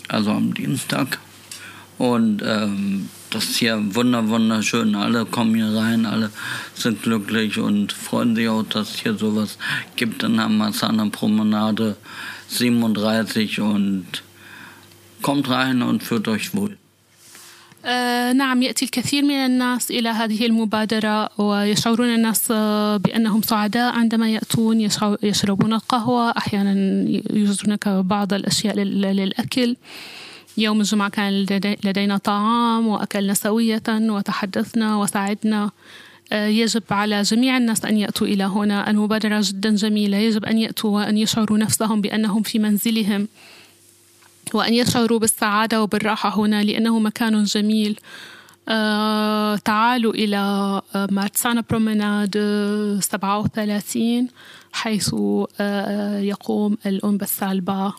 also 0.08 0.30
am 0.30 0.54
Dienstag. 0.54 1.18
Und 1.98 2.42
ähm, 2.44 3.10
das 3.30 3.44
ist 3.44 3.56
hier 3.56 3.94
wunder, 3.94 4.28
wunderschön. 4.28 4.94
Alle 4.94 5.26
kommen 5.26 5.54
hier 5.54 5.74
rein, 5.74 6.06
alle 6.06 6.30
sind 6.74 7.02
glücklich 7.02 7.58
und 7.58 7.92
freuen 7.92 8.34
sich 8.34 8.48
auch, 8.48 8.62
dass 8.62 8.94
es 8.94 9.00
hier 9.00 9.14
sowas 9.14 9.58
gibt 9.96 10.22
in 10.22 10.36
der 10.36 10.48
Marzahner 10.48 11.10
Promenade 11.10 11.96
37 12.48 13.60
und 13.60 14.06
kommt 15.22 15.48
rein 15.48 15.82
und 15.82 16.02
fühlt 16.02 16.26
euch 16.28 16.54
wohl. 16.54 16.76
آه 17.84 18.32
نعم 18.32 18.62
يأتي 18.62 18.84
الكثير 18.84 19.24
من 19.24 19.34
الناس 19.34 19.90
إلى 19.90 20.08
هذه 20.08 20.46
المبادرة 20.46 21.40
ويشعرون 21.40 22.14
الناس 22.14 22.52
بأنهم 23.02 23.42
سعداء 23.42 23.92
عندما 23.94 24.28
يأتون 24.30 24.88
يشربون 25.22 25.72
القهوة 25.72 26.30
أحيانا 26.30 26.72
يوجد 27.30 27.58
هناك 27.64 27.88
بعض 27.88 28.32
الأشياء 28.34 28.76
للأكل. 28.76 29.76
يوم 30.58 30.80
الجمعة 30.80 31.08
كان 31.08 31.46
لدينا 31.84 32.16
طعام 32.16 32.86
وأكلنا 32.88 33.34
سوية 33.34 33.82
وتحدثنا 33.88 34.96
وسعدنا 34.96 35.70
يجب 36.32 36.82
على 36.90 37.22
جميع 37.22 37.56
الناس 37.56 37.84
أن 37.84 37.96
يأتوا 37.96 38.26
إلى 38.26 38.44
هنا. 38.44 38.90
المبادرة 38.90 39.40
جدا 39.44 39.70
جميلة. 39.74 40.16
يجب 40.16 40.44
أن 40.44 40.58
يأتوا 40.58 40.90
وأن 40.90 41.18
يشعروا 41.18 41.58
نفسهم 41.58 42.00
بأنهم 42.00 42.42
في 42.42 42.58
منزلهم. 42.58 43.28
وأن 44.53 44.73
يشعروا 44.73 45.19
بالسعادة 45.19 45.83
وبالراحة 45.83 46.37
هنا 46.39 46.63
لأنه 46.63 46.99
مكان 46.99 47.43
جميل 47.43 47.99
آه 48.69 49.55
تعالوا 49.55 50.13
إلى 50.13 50.81
مارتسانا 51.11 51.63
برومناد 51.69 52.37
37 53.01 54.27
حيث 54.73 55.15
آه 55.59 56.19
يقوم 56.19 56.77
الأم 56.85 57.17
بالسالبا 57.17 57.93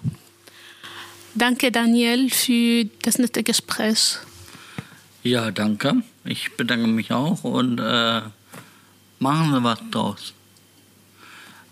Danke 1.37 1.71
Daniel 1.71 2.31
für 2.31 2.87
das 3.03 3.19
nette 3.19 3.43
Gespräch. 3.43 4.17
Ja, 5.23 5.51
danke. 5.51 6.03
Ich 6.25 6.57
bedanke 6.57 6.87
mich 6.87 7.13
auch 7.13 7.45
und 7.45 7.79
äh, 7.79 8.23
machen 9.19 9.53
Sie 9.53 9.63
was 9.63 9.79
draus. 9.91 10.33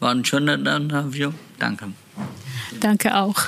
War 0.01 0.11
ein 0.11 0.23
schöner 0.23 0.55
Interview. 0.77 1.33
Danke. 1.59 1.93
Danke 2.79 3.17
auch. 3.17 3.41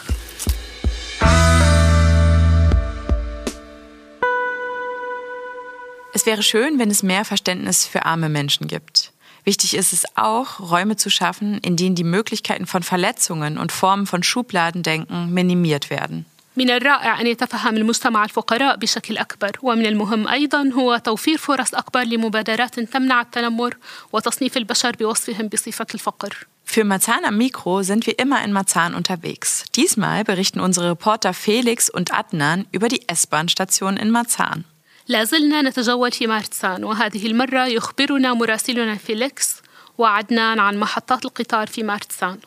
Es 6.14 6.26
wäre 6.26 6.42
schön, 6.42 6.78
wenn 6.78 6.90
es 6.90 7.02
mehr 7.02 7.24
Verständnis 7.24 7.86
für 7.86 8.06
arme 8.06 8.28
Menschen 8.28 8.68
gibt. 8.68 9.12
Wichtig 9.44 9.74
ist 9.74 9.92
es 9.92 10.04
auch, 10.16 10.58
Räume 10.58 10.96
zu 10.96 11.08
schaffen, 11.10 11.58
in 11.58 11.76
denen 11.76 11.94
die 11.94 12.04
Möglichkeiten 12.04 12.66
von 12.66 12.82
Verletzungen 12.82 13.58
und 13.58 13.70
Formen 13.70 14.06
von 14.06 14.22
Schubladendenken 14.22 15.32
minimiert 15.32 15.90
werden. 15.90 16.26
من 16.56 16.70
الرائع 16.70 17.20
أن 17.20 17.26
يتفهم 17.26 17.76
المجتمع 17.76 18.24
الفقراء 18.24 18.76
بشكل 18.76 19.18
أكبر 19.18 19.50
ومن 19.62 19.86
المهم 19.86 20.28
أيضا 20.28 20.70
هو 20.74 20.96
توفير 20.96 21.38
فرص 21.38 21.74
أكبر 21.74 22.02
لمبادرات 22.02 22.80
تمنع 22.80 23.20
التنمر 23.20 23.76
وتصنيف 24.12 24.56
البشر 24.56 24.96
بوصفهم 24.96 25.48
بصفة 25.48 25.86
الفقر 25.94 26.46
Für 26.68 26.82
Marzahn 26.84 27.24
am 27.24 27.36
Mikro 27.36 27.82
sind 27.82 28.06
wir 28.06 28.18
immer 28.18 28.44
in 28.44 28.52
Marzahn 28.52 28.94
unterwegs. 28.94 29.64
Diesmal 29.76 30.24
berichten 30.24 30.58
unsere 30.58 30.90
Reporter 30.90 31.32
Felix 31.32 31.88
und 31.88 32.12
Adnan 32.12 32.66
über 32.72 32.88
die 32.88 33.08
S-Bahn-Station 33.08 33.96
in 33.96 34.10
Marzahn. 34.10 34.64
لازلنا 35.10 35.62
نتجول 35.62 36.12
في 36.12 36.26
مارتسان 36.26 36.84
وهذه 36.84 37.26
المرة 37.26 37.66
يخبرنا 37.66 38.34
مراسلنا 38.34 38.94
فيليكس 38.94 39.56
وعدنان 39.98 40.60
عن 40.60 40.76
محطات 40.78 41.24
القطار 41.24 41.66
في 41.66 41.82
مارتسان 41.82 42.38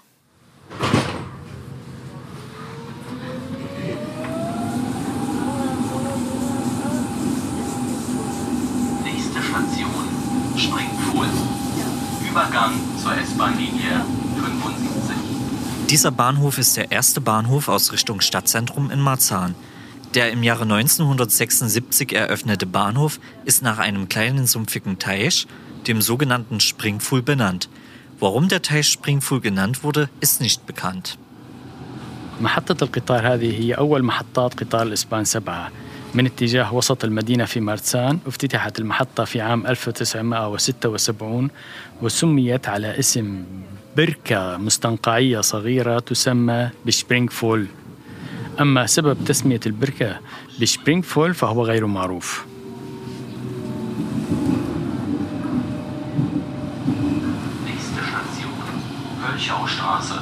Nächste 9.06 9.40
Station, 9.50 10.06
Springpfuhl. 10.58 11.28
Übergang 12.30 12.74
zur 13.02 13.14
S-Bahn-Linie 13.18 14.06
75. 14.36 15.16
Dieser 15.90 16.12
Bahnhof 16.12 16.58
ist 16.58 16.78
der 16.78 16.92
erste 16.92 17.22
Bahnhof 17.22 17.68
aus 17.68 17.92
Richtung 17.92 18.22
Stadtzentrum 18.22 18.92
in 18.92 19.00
Marzahn. 19.00 19.56
Der 20.16 20.32
im 20.32 20.42
Jahre 20.44 20.64
1976 20.64 22.14
eröffnete 22.14 22.66
Bahnhof 22.66 23.20
ist 23.46 23.62
nach 23.62 23.78
einem 23.78 24.10
kleinen 24.10 24.48
sumpfigen 24.48 24.98
Teich, 24.98 25.46
dem 25.88 26.02
sogenannten 26.02 26.60
Springpfuhl, 26.60 27.22
benannt. 27.22 27.70
Warum 28.20 28.48
der 28.48 28.62
Teich 28.62 28.88
Springpfuhl 28.88 29.40
genannt 29.40 29.84
wurde, 29.84 30.10
ist 30.20 30.42
nicht 30.42 30.66
bekannt. 30.66 31.18
محطة 32.42 32.84
القطار 32.84 33.34
هذه 33.34 33.60
هي 33.60 33.74
أول 33.74 34.04
محطات 34.04 34.64
قطار 34.64 34.82
الإسبان 34.84 35.26
سبعة 35.26 35.72
من 36.14 36.26
اتجاه 36.26 36.74
وسط 36.74 37.06
المدينة 37.06 37.46
في 37.46 37.60
مارتسان 37.60 38.20
افتتحت 38.28 38.80
المحطة 38.80 39.24
في 39.24 39.42
عام 39.42 39.68
1976 39.68 41.50
وسميت 42.02 42.68
على 42.68 43.00
اسم 43.00 43.44
بركة 43.98 44.58
مستنقعية 44.58 45.42
صغيرة 45.42 46.00
تسمى 46.00 46.70
بشبرينغ 46.86 47.30
فول 47.30 47.68
أما 48.60 48.86
سبب 48.86 49.18
تسمية 49.26 49.60
البركة 49.66 50.20
بشبرينغ 50.60 51.02
فول 51.02 51.34
فهو 51.34 51.64
غير 51.64 51.88
معروف 51.88 52.46
Nächste 57.66 58.02
Station, 58.10 58.54
Pölchaustraße. 59.22 60.22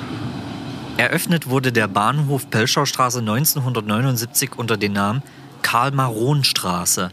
Eröffnet 0.98 1.48
wurde 1.48 1.72
der 1.72 1.88
Bahnhof 1.88 2.50
Pölschaustraße 2.50 3.20
1979 3.20 4.52
unter 4.58 4.78
dem 4.78 4.94
Namen 4.94 5.22
Karl-Maron-Straße. 5.62 7.12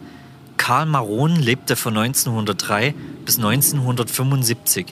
Karl 0.56 0.86
Maron 0.86 1.36
lebte 1.36 1.76
von 1.76 1.98
1903 1.98 2.94
bis 3.26 3.36
1975. 3.36 4.86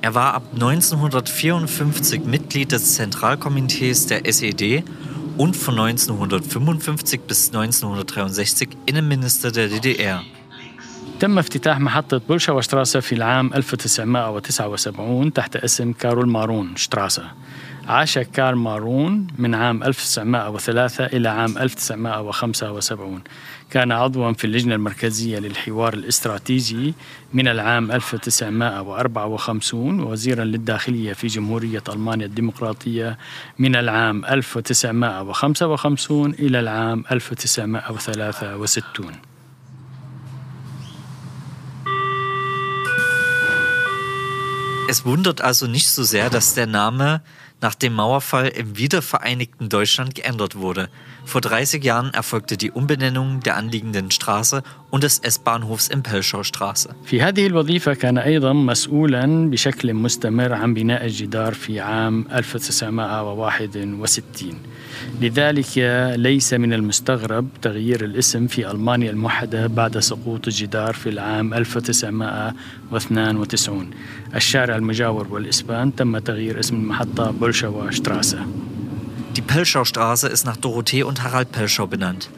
Er 0.00 0.14
war 0.14 0.34
ab 0.34 0.42
1954 0.54 2.24
Mitglied 2.24 2.72
des 2.72 2.94
Zentralkomitees 2.94 4.06
der 4.06 4.26
SED 4.26 4.82
und 5.37 5.55
von 5.55 5.79
1955 5.79 7.21
bis 7.27 7.49
1963 7.53 8.69
Innenminister 8.85 9.51
der 9.51 9.67
DDR. 9.67 10.21
تم 11.19 11.39
افتتاح 11.39 11.79
محطة 11.79 12.17
بولشاوا 12.17 12.61
شتراسة 12.61 12.99
في 12.99 13.15
العام 13.15 13.53
1979 13.53 15.33
تحت 15.33 15.55
اسم 15.55 15.93
كارول 15.93 16.29
مارون 16.29 16.75
شتراسة 16.75 17.23
عاش 17.87 18.17
كارل 18.17 18.55
مارون 18.55 19.27
من 19.37 19.55
عام 19.55 19.83
1903 19.83 21.05
إلى 21.05 21.29
عام 21.29 21.57
1975 21.57 23.21
كان 23.71 23.91
عضوا 23.91 24.31
في 24.31 24.45
اللجنة 24.45 24.75
المركزية 24.75 25.39
للحوار 25.39 25.93
الاستراتيجي 25.93 26.93
من 27.33 27.47
العام 27.47 27.91
1954 27.91 29.99
ووزيرا 29.99 30.43
للداخلية 30.43 31.13
في 31.13 31.27
جمهورية 31.27 31.83
ألمانيا 31.89 32.25
الديمقراطية 32.25 33.17
من 33.59 33.75
العام 33.75 34.25
1955 34.25 36.33
إلى 36.33 36.59
العام 36.59 37.03
1963 37.11 39.05
Es 44.89 45.03
wundert 45.03 45.41
also 45.41 45.67
nicht 45.67 45.89
so 45.89 46.03
sehr, 46.03 46.29
dass 46.29 46.53
der 46.53 46.65
Name 46.65 47.21
nach 47.59 47.75
dem 47.75 47.93
Mauerfall 47.93 48.47
im 48.47 48.77
wiedervereinigten 48.77 49.67
Deutschland 49.67 50.15
geändert 50.15 50.55
wurde. 50.55 50.87
Vor 51.26 51.40
30 51.40 51.84
Jahren 51.84 52.14
erfolgte 52.14 52.56
die 52.56 52.70
Umbenennung 52.70 53.40
der 53.40 53.56
anliegenden 53.56 54.10
Straße 54.10 54.62
und 54.90 55.04
des 55.04 55.18
S-Bahnhofs 55.18 55.88
in 55.88 56.02
Pelschaustraße. 56.02 56.94
في 57.04 57.22
هذه 57.22 57.46
الوظيفة 57.46 57.94
كان 57.94 58.18
أيضا 58.18 58.52
مسؤولا 58.52 59.50
بشكل 59.50 59.94
مستمر 59.94 60.52
عن 60.52 60.74
بناء 60.74 61.04
الجدار 61.04 61.54
في 61.54 61.80
عام 61.80 62.26
1961 62.32 64.54
لذلك 65.20 65.66
ليس 66.16 66.54
من 66.54 66.72
المستغرب 66.72 67.48
تغيير 67.62 68.04
الاسم 68.04 68.46
في 68.46 68.70
ألمانيا 68.70 69.10
الموحدة 69.10 69.66
بعد 69.66 69.98
سقوط 69.98 70.46
الجدار 70.46 70.94
في 70.94 71.08
العام 71.08 71.54
1992 71.54 73.90
الشارع 74.34 74.76
المجاور 74.76 75.26
والإسبان 75.30 75.94
تم 75.94 76.18
تغيير 76.18 76.60
اسم 76.60 76.76
المحطة 76.76 77.30
بولشوا 77.30 77.90
شتراسة 77.90 78.46
Die 79.36 79.42
Pelschaustraße 79.42 80.28
ist 80.28 80.44
nach 80.44 80.56
Dorothee 80.56 81.02
und 81.02 81.22
Harald 81.22 81.52
Pelschau 81.52 81.86
benannt. 81.86 82.30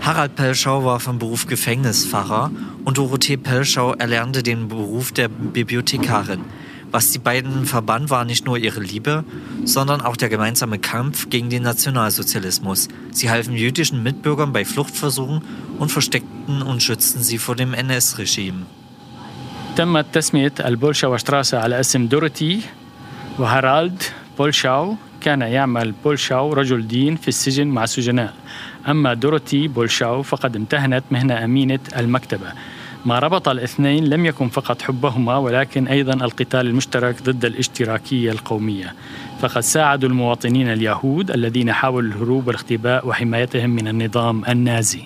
Harald 0.00 0.34
Pelschau 0.34 0.84
war 0.84 1.00
vom 1.00 1.18
Beruf 1.18 1.46
Gefängnispfarrer 1.46 2.50
und 2.84 2.98
Dorothee 2.98 3.36
Pelschau 3.36 3.92
erlernte 3.94 4.42
den 4.42 4.68
Beruf 4.68 5.12
der 5.12 5.28
Bibliothekarin. 5.28 6.40
Was 6.90 7.10
die 7.10 7.18
beiden 7.18 7.64
verband, 7.64 8.10
war 8.10 8.24
nicht 8.26 8.44
nur 8.44 8.58
ihre 8.58 8.80
Liebe, 8.80 9.24
sondern 9.64 10.02
auch 10.02 10.16
der 10.16 10.28
gemeinsame 10.28 10.78
Kampf 10.78 11.30
gegen 11.30 11.48
den 11.48 11.62
Nationalsozialismus. 11.62 12.88
Sie 13.12 13.30
halfen 13.30 13.54
jüdischen 13.54 14.02
Mitbürgern 14.02 14.52
bei 14.52 14.64
Fluchtversuchen 14.66 15.42
und 15.78 15.90
versteckten 15.90 16.60
und 16.60 16.82
schützten 16.82 17.22
sie 17.22 17.38
vor 17.38 17.56
dem 17.56 17.72
NS-Regime. 17.72 18.66
تمت 19.76 20.06
تسمية 20.12 20.52
البولشاوا 20.60 21.16
شتراسة 21.16 21.58
على 21.58 21.80
اسم 21.80 22.06
دورothy 22.06 22.60
وهارالد 23.38 24.02
بولشاو 24.38 24.96
كان 25.27 25.41
يعمل 25.41 25.93
بولشاو 26.03 26.53
رجل 26.53 26.87
دين 26.87 27.15
في 27.15 27.27
السجن 27.27 27.67
مع 27.67 27.83
السجناء 27.83 28.33
أما 28.87 29.13
دوروتي 29.13 29.67
بولشاو 29.67 30.21
فقد 30.23 30.55
امتهنت 30.55 31.03
مهنة 31.11 31.43
أمينة 31.43 31.79
المكتبة. 31.97 32.47
ما 33.05 33.19
ربط 33.19 33.49
الاثنين 33.49 34.05
لم 34.05 34.25
يكن 34.25 34.49
فقط 34.49 34.81
حبهما 34.81 35.37
ولكن 35.37 35.87
أيضا 35.87 36.13
القتال 36.13 36.67
المشترك 36.67 37.23
ضد 37.23 37.45
الاشتراكية 37.45 38.31
القومية. 38.31 38.93
فقد 39.39 39.61
ساعدوا 39.61 40.09
المواطنين 40.09 40.67
اليهود 40.67 41.31
الذين 41.31 41.73
حاولوا 41.73 42.09
الهروب 42.09 42.47
والاختباء 42.47 43.07
وحمايتهم 43.07 43.69
من 43.69 43.87
النظام 43.87 44.45
النازي. 44.45 45.01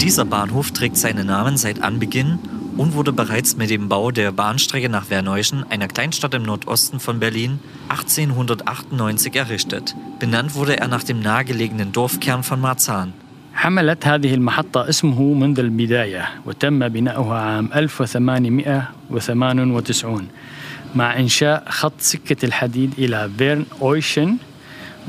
Dieser 0.00 0.24
Bahnhof 0.24 0.72
trägt 0.72 0.96
seinen 0.96 1.26
Namen 1.26 1.56
seit 1.56 1.82
Anbeginn 1.82 2.38
und 2.77 2.93
wurde 2.93 3.11
bereits 3.13 3.57
mit 3.57 3.69
dem 3.69 3.89
Bau 3.89 4.11
der 4.11 4.31
Bahnstrecke 4.31 4.89
nach 4.89 5.05
Verneuchen, 5.05 5.65
einer 5.69 5.87
Kleinstadt 5.87 6.33
im 6.33 6.43
Nordosten 6.43 6.99
von 6.99 7.19
Berlin, 7.19 7.59
1898 7.89 9.35
errichtet. 9.35 9.95
Benannt 10.19 10.55
wurde 10.55 10.79
er 10.79 10.87
nach 10.87 11.03
dem 11.03 11.19
nahegelegenen 11.19 11.91
Dorfkern 11.91 12.43
von 12.43 12.61
Marzahn. 12.61 13.13
حملت 13.55 14.07
هذه 14.07 14.33
المحطة 14.33 14.89
اسمه 14.89 15.33
منذ 15.33 15.59
البداية 15.59 16.29
وتم 16.45 16.89
بناؤها 16.89 17.39
عام 17.39 17.69
1898 17.73 20.27
مع 20.95 21.19
إنشاء 21.19 21.63
خط 21.69 21.93
سكة 21.99 22.45
الحديد 22.45 22.93
إلى 22.97 23.29
فيرن 23.37 23.65
أويشن 23.81 24.37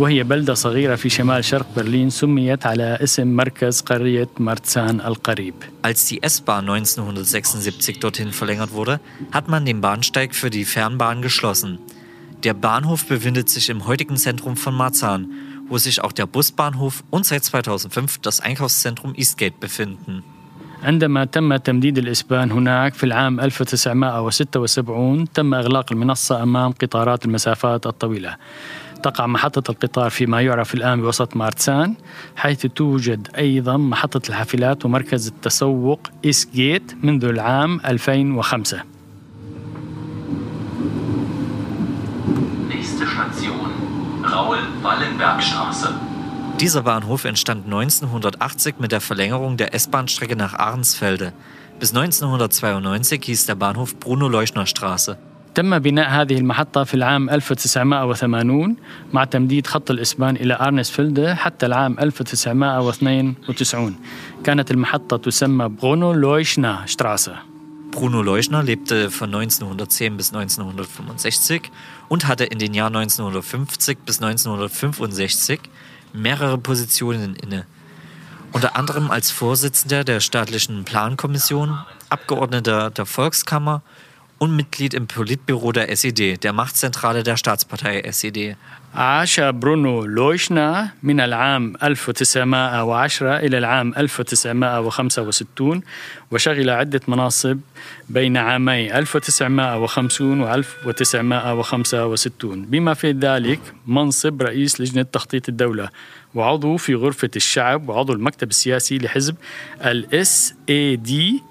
وهي 0.00 0.22
بلدة 0.24 0.54
صغيرة 0.54 0.96
في 0.96 1.08
شمال 1.08 1.44
شرق 1.44 1.66
برلين 1.76 2.10
سميت 2.10 2.66
على 2.66 2.98
اسم 3.02 3.26
مركز 3.36 3.80
قرية 3.80 4.28
مرتسان 4.38 5.00
القريب 5.00 5.54
Als 5.82 6.06
die 6.06 6.22
S-Bahn 6.22 6.68
1976 6.68 8.00
dorthin 8.00 8.32
verlängert 8.32 8.72
wurde, 8.72 9.00
hat 9.32 9.48
man 9.48 9.64
den 9.64 9.80
Bahnsteig 9.80 10.34
für 10.34 10.50
die 10.50 10.64
Fernbahn 10.64 11.22
geschlossen. 11.22 11.78
Der 12.44 12.54
Bahnhof 12.54 13.06
befindet 13.06 13.48
sich 13.48 13.70
im 13.70 13.86
heutigen 13.86 14.16
Zentrum 14.16 14.56
von 14.56 14.74
Marzahn, 14.74 15.30
wo 15.68 15.78
sich 15.78 16.02
auch 16.02 16.12
der 16.12 16.26
Busbahnhof 16.26 17.02
und 17.10 17.24
seit 17.26 17.44
2005 17.44 18.18
das 18.18 18.40
Einkaufszentrum 18.40 19.14
Eastgate 19.14 19.58
befinden. 19.60 20.22
عندما 20.82 21.24
تم 21.24 21.56
تمديد 21.56 21.98
الإسبان 21.98 22.52
هناك 22.52 22.94
في 22.94 23.04
العام 23.04 23.40
1976 23.40 25.28
تم 25.34 25.54
إغلاق 25.54 25.92
المنصة 25.92 26.42
أمام 26.42 26.72
قطارات 26.72 27.24
المسافات 27.24 27.86
الطويلة 27.86 28.36
تقع 29.02 29.26
محطة 29.26 29.70
القطار 29.70 30.10
فيما 30.10 30.40
يعرف 30.40 30.74
الآن 30.74 31.00
بوسط 31.00 31.36
مارتسان 31.36 31.94
حيث 32.36 32.66
توجد 32.66 33.28
أيضا 33.38 33.76
محطة 33.76 34.28
الحافلات 34.28 34.84
ومركز 34.84 35.28
التسوق 35.28 36.00
إيست 36.24 36.52
جيت 36.54 36.94
منذ 37.02 37.24
العام 37.24 37.80
2005 37.84 38.76
Nächste 42.68 43.06
Station, 43.06 43.70
Raul-Wallenberg-Straße. 44.24 45.88
Dieser 46.60 46.82
Bahnhof 46.82 47.24
entstand 47.24 47.66
1980 47.66 48.76
mit 48.78 48.92
der 48.92 49.00
Verlängerung 49.00 49.56
der 49.56 49.74
S-Bahn-Strecke 49.74 50.36
nach 50.36 50.54
Ahrensfelde. 50.54 51.32
Bis 51.78 51.90
1992 51.90 53.22
hieß 53.24 53.46
der 53.46 53.56
Bahnhof 53.56 54.00
Bruno-Leuschner-Straße. 54.00 55.18
تم 55.54 55.78
بناء 55.78 56.08
هذه 56.08 56.38
المحطة 56.38 56.84
في 56.84 56.94
العام 56.94 57.30
1980 57.30 58.76
مع 59.12 59.24
تمديد 59.24 59.66
خط 59.66 59.90
الإسبان 59.90 60.36
إلى 60.36 60.58
أرنسفيلد 60.60 61.26
حتى 61.26 61.66
العام 61.66 61.98
1992 61.98 63.96
كانت 64.44 64.70
المحطة 64.70 65.16
تسمى 65.16 65.68
برونو 65.68 66.12
لويشنا 66.12 66.82
شتراسة 66.86 67.36
Bruno 67.96 68.20
Leuschner 68.20 68.62
lebte 68.62 69.10
von 69.10 69.34
1910 69.34 70.16
bis 70.18 70.34
1965 70.34 71.70
und 72.08 72.28
hatte 72.28 72.44
in 72.44 72.58
den 72.58 72.74
Jahren 72.74 72.94
1950 72.94 73.98
bis 74.04 74.20
1965 74.20 75.60
mehrere 76.12 76.58
Positionen 76.58 77.36
inne. 77.36 77.64
Unter 78.52 78.76
anderem 78.76 79.10
als 79.10 79.30
Vorsitzender 79.30 80.04
der 80.04 80.20
staatlichen 80.20 80.84
Plankommission, 80.84 81.78
Abgeordneter 82.10 82.90
der 82.90 83.06
Volkskammer 83.06 83.80
und 84.41 84.55
Mitglied 84.55 84.95
im 84.95 85.05
Politbüro 85.05 85.71
der 85.71 85.95
SED, 85.95 86.37
der 86.37 86.51
Machtzentrale 86.51 87.21
der 87.21 87.37
Staatspartei 87.37 88.01
SED. 88.11 88.55
عاش 88.95 89.39
برونو 89.39 90.05
لويشنا 90.05 90.89
من 91.03 91.19
العام 91.19 91.73
1910 91.83 93.37
إلى 93.37 93.57
العام 93.57 93.93
1965 93.97 95.81
وشغل 96.31 96.69
عدة 96.69 97.01
مناصب 97.07 97.59
بين 98.09 98.37
عامي 98.37 98.97
1950 98.97 100.41
و 100.41 100.53
1965 100.53 102.65
بما 102.65 102.93
في 102.93 103.11
ذلك 103.11 103.59
منصب 103.87 104.41
رئيس 104.41 104.81
لجنة 104.81 105.03
تخطيط 105.03 105.49
الدولة 105.49 105.89
وعضو 106.35 106.77
في 106.77 106.95
غرفة 106.95 107.31
الشعب 107.35 107.89
وعضو 107.89 108.13
المكتب 108.13 108.49
السياسي 108.49 108.97
لحزب 108.97 109.35
الاس 109.85 110.53
اي 110.69 110.95
دي 110.95 111.43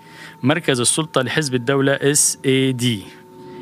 مركز 0.44 0.80
السلطة 0.80 1.22
لحزب 1.22 1.56
الدولة 1.56 1.94
اس 1.94 2.38
اي 2.46 2.72
دي 2.72 3.04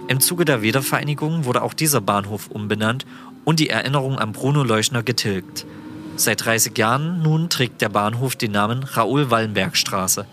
Im 0.07 0.19
Zuge 0.19 0.43
der 0.43 0.61
Wiedervereinigung 0.61 1.45
wurde 1.45 1.61
auch 1.61 1.73
dieser 1.73 2.01
Bahnhof 2.01 2.49
umbenannt 2.49 3.05
und 3.45 3.59
die 3.61 3.69
Erinnerung 3.69 4.19
an 4.19 4.33
Bruno 4.33 4.61
Leuschner 4.63 5.01
getilgt. 5.01 5.65
Seit 6.17 6.45
30 6.45 6.77
Jahren 6.77 7.21
nun 7.23 7.49
trägt 7.49 7.81
der 7.81 7.87
Bahnhof 7.87 8.35
den 8.35 8.51
Namen 8.51 8.83
Raoul-Wallenberg-Straße. 8.83 10.25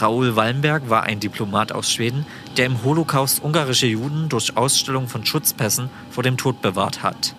Raoul 0.00 0.36
Wallenberg 0.36 0.88
war 0.88 1.02
ein 1.02 1.20
Diplomat 1.20 1.72
aus 1.72 1.92
Schweden, 1.92 2.24
der 2.56 2.66
im 2.66 2.84
Holocaust 2.84 3.42
ungarische 3.44 3.86
Juden 3.86 4.28
durch 4.28 4.56
Ausstellung 4.56 5.08
von 5.08 5.26
Schutzpässen 5.26 5.90
vor 6.10 6.22
dem 6.22 6.36
Tod 6.36 6.62
bewahrt 6.62 7.02
hat. 7.02 7.34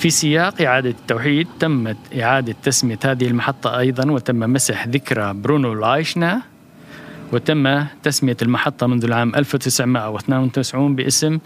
في 0.00 0.10
سياق 0.10 0.62
إعادة 0.62 0.90
التوحيد 0.90 1.48
تمت 1.60 1.96
إعادة 2.14 2.54
تسمية 2.62 2.98
هذه 3.04 3.26
المحطة 3.26 3.78
أيضا 3.78 4.10
وتم 4.10 4.36
مسح 4.36 4.86
ذكرى 4.86 5.34
برونو 5.34 5.74
لايشنا 5.74 6.42
وتم 7.33 7.85
تسمية 8.03 8.37
المحطة 8.41 8.87
منذ 8.87 9.03
العام 9.03 9.35
1992 9.35 10.95
باسم 10.95 11.39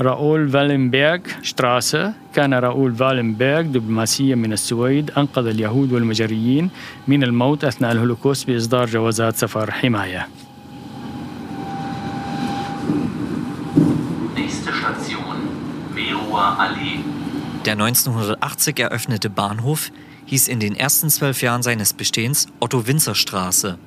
راؤول 0.00 0.48
فالنبرغ 0.48 1.18
شتراسة 1.42 2.12
كان 2.34 2.54
راؤول 2.54 2.94
فالنبرغ 2.94 3.60
دبلوماسيا 3.60 4.34
من 4.34 4.52
السويد 4.52 5.10
أنقذ 5.10 5.46
اليهود 5.46 5.92
والمجريين 5.92 6.70
من 7.08 7.22
الموت 7.22 7.64
أثناء 7.64 7.92
الهولوكوست 7.92 8.50
بإصدار 8.50 8.86
جوازات 8.86 9.36
سفر 9.36 9.70
حماية. 9.70 10.28
Der 17.66 17.74
1980 17.74 18.78
eröffnete 18.78 19.28
Bahnhof 19.28 19.90
hieß 20.26 20.46
in 20.46 20.60
den 20.60 20.76
ersten 20.76 21.10
zwölf 21.10 21.42
Jahren 21.42 21.62
seines 21.62 21.92
Bestehens 21.94 22.46
Otto 22.60 22.86
Winzer 22.86 23.16
Straße. 23.16 23.78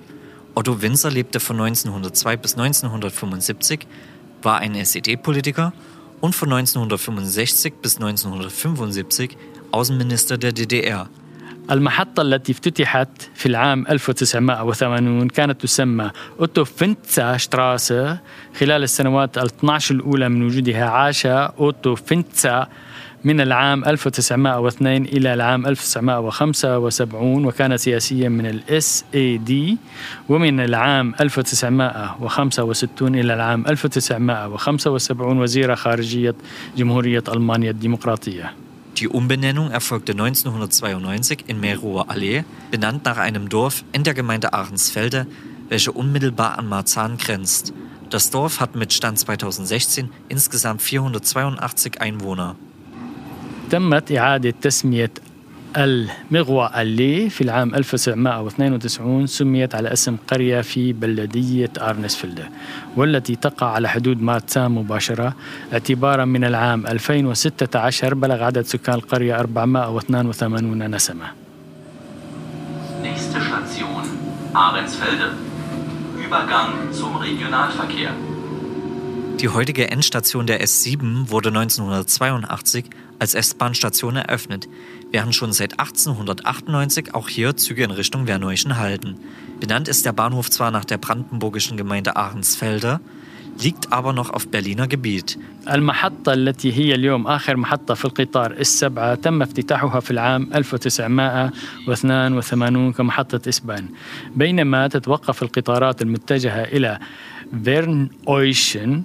Otto 0.58 0.82
Winzer 0.82 1.10
lebte 1.10 1.40
von 1.40 1.60
1902 1.60 2.36
bis 2.36 2.56
1975, 2.56 3.86
war 4.42 4.58
ein 4.58 4.74
SED-Politiker 4.74 5.72
und 6.20 6.34
von 6.34 6.52
1965 6.52 7.74
bis 7.82 7.96
1975 7.96 9.36
Außenminister 9.72 10.38
der 10.38 10.52
DDR. 10.52 11.08
المحطة 11.70 12.22
التي 12.22 12.52
افتتحت 12.52 13.08
في 13.34 13.46
العام 13.46 13.86
1980 13.86 15.28
كانت 15.28 15.62
تسمى 15.62 16.10
أوتو 16.40 16.64
فينتسا 16.64 17.36
شتراسة 17.36 18.18
خلال 18.58 18.82
السنوات 18.82 19.38
ال 19.38 19.44
12 19.44 19.94
الأولى 19.94 20.28
من 20.28 20.46
وجودها 20.46 20.84
عاش 20.84 21.26
أوتو 21.26 21.94
فينتسا 21.94 22.68
من 23.24 23.40
العام 23.40 23.84
1902 23.84 25.04
إلى 25.04 25.34
العام 25.34 25.66
1975 25.66 27.44
وكان 27.44 27.76
سياسيا 27.76 28.28
من 28.28 28.46
الاس 28.46 29.04
اي 29.14 29.38
دي 29.38 29.78
ومن 30.28 30.60
العام 30.60 31.14
1965 31.20 33.14
إلى 33.14 33.34
العام 33.34 33.66
1975 33.66 35.38
وزير 35.38 35.76
خارجية 35.76 36.34
جمهورية 36.76 37.24
ألمانيا 37.28 37.70
الديمقراطية 37.70 38.52
Die 38.96 39.08
Umbenennung 39.08 39.72
erfolgte 39.72 40.12
1992 40.12 41.48
in 41.48 41.58
Merower 41.58 42.10
Allee, 42.10 42.44
benannt 42.70 43.04
nach 43.04 43.16
einem 43.16 43.48
Dorf 43.48 43.82
in 43.90 44.04
der 44.04 44.14
Gemeinde 44.14 44.52
Ahrensfelde, 44.52 45.26
welche 45.68 45.90
unmittelbar 45.90 46.58
an 46.60 46.68
Marzahn 46.68 47.18
grenzt. 47.18 47.72
Das 48.10 48.30
Dorf 48.30 48.60
hat 48.60 48.76
mit 48.76 48.92
Stand 48.92 49.18
2016 49.18 50.10
insgesamt 50.28 50.80
482 50.80 52.00
Einwohner. 52.00 52.54
تمت 53.69 54.11
إعادة 54.11 54.53
تسمية 54.61 55.11
المغوى 55.77 56.69
اللي 56.75 57.29
في 57.29 57.41
العام 57.41 57.75
1992 57.75 59.27
سميت 59.27 59.75
على 59.75 59.93
اسم 59.93 60.17
قرية 60.27 60.61
في 60.61 60.93
بلدية 60.93 61.69
أرنسفيلد 61.77 62.43
والتي 62.95 63.35
تقع 63.35 63.67
على 63.67 63.89
حدود 63.89 64.21
مارتسان 64.21 64.71
مباشرة 64.71 65.35
اعتبارا 65.73 66.25
من 66.25 66.43
العام 66.43 66.87
2016 66.87 68.13
بلغ 68.13 68.43
عدد 68.43 68.61
سكان 68.61 68.95
القرية 68.95 69.39
482 69.39 70.95
نسمة 70.95 71.25
Nächste 73.03 73.39
Station, 73.49 74.03
Ahrensfelde. 74.53 75.27
Übergang 76.25 76.69
zum 76.91 77.15
Regionalverkehr. 77.15 78.11
Die 79.39 79.47
heutige 79.47 79.89
Endstation 79.89 80.45
der 80.47 80.61
S7 80.61 81.29
wurde 81.31 81.49
1982 81.49 82.89
als 83.18 83.34
S-Bahn-Station 83.34 84.16
eröffnet, 84.16 84.68
während 85.10 85.34
schon 85.34 85.52
seit 85.52 85.78
1898 85.78 87.14
auch 87.14 87.28
hier 87.28 87.56
Züge 87.56 87.84
in 87.84 87.90
Richtung 87.90 88.26
Werneuchen 88.26 88.76
halten. 88.76 89.16
Benannt 89.60 89.88
ist 89.88 90.04
der 90.04 90.12
Bahnhof 90.12 90.50
zwar 90.50 90.70
nach 90.70 90.84
der 90.84 90.98
brandenburgischen 90.98 91.76
Gemeinde 91.76 92.16
Ahrensfelde, 92.16 93.00
liegt 93.62 93.92
aber 93.92 94.12
noch 94.12 94.30
auf 94.30 94.48
Berliner 94.48 94.88
Gebiet. 94.88 95.38
المحطة 95.70 96.32
التي 96.32 96.72
هي 96.72 96.94
اليوم 96.94 97.26
آخر 97.26 97.56
محطة 97.56 97.94
في 97.94 98.04
القطار 98.04 98.52
السبعة 98.52 99.14
تم 99.14 99.42
افتتاحها 99.42 100.00
في 100.00 100.10
العام 100.10 100.50
1982 100.54 102.92
كمحطة 102.92 103.48
إسبان 103.48 103.88
بينما 104.36 104.88
تتوقف 104.88 105.42
القطارات 105.42 106.02
المتجهة 106.02 106.64
إلى 106.64 106.98
فيرن 107.64 108.08
أويشن 108.28 109.02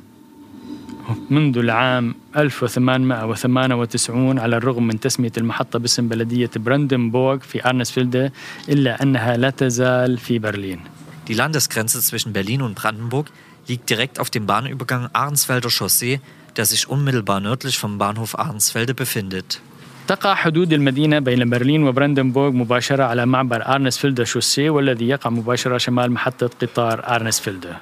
منذ 1.31 1.59
العام 1.59 2.15
1898 2.37 4.39
على 4.39 4.57
الرغم 4.57 4.87
من 4.87 5.01
تسمية 5.01 5.33
المحطة 5.39 5.79
باسم 5.79 6.09
بلدية 6.09 6.51
براندنبورغ 6.57 7.39
في 7.39 7.69
أرنسفيلد 7.69 8.33
إلا 8.69 9.03
أنها 9.03 9.37
لا 9.37 9.51
تزال 9.51 10.19
في 10.19 10.39
برلين. 10.39 10.81
Die 11.29 11.35
Landesgrenze 11.35 12.01
zwischen 12.01 12.33
Berlin 12.33 12.63
und 12.63 12.75
Brandenburg 12.75 13.31
liegt 13.69 13.91
direkt 13.91 14.21
auf 14.21 14.31
dem 14.31 14.47
Bahnübergang 14.47 15.09
Ahrensfelder 15.13 15.71
Chaussee, 15.71 16.21
der 16.57 16.67
sich 16.67 16.89
unmittelbar 16.89 17.41
nördlich 17.41 17.79
vom 17.79 17.99
Bahnhof 17.99 18.39
Ahrensfelde 18.39 18.95
befindet. 18.95 19.61
تقع 20.07 20.35
حدود 20.35 20.73
المدينة 20.73 21.19
بين 21.19 21.51
برلين 21.51 21.83
وبراندنبورغ 21.83 22.51
مباشرة 22.51 23.05
على 23.05 23.27
معبر 23.27 23.67
أرنسفيلد 23.67 24.23
شوسيه 24.23 24.71
والذي 24.71 25.09
يقع 25.09 25.31
مباشرة 25.31 25.79
شمال 25.79 26.13
محطة 26.13 26.51
قطار 26.63 27.17
أرنسفيلد. 27.17 27.77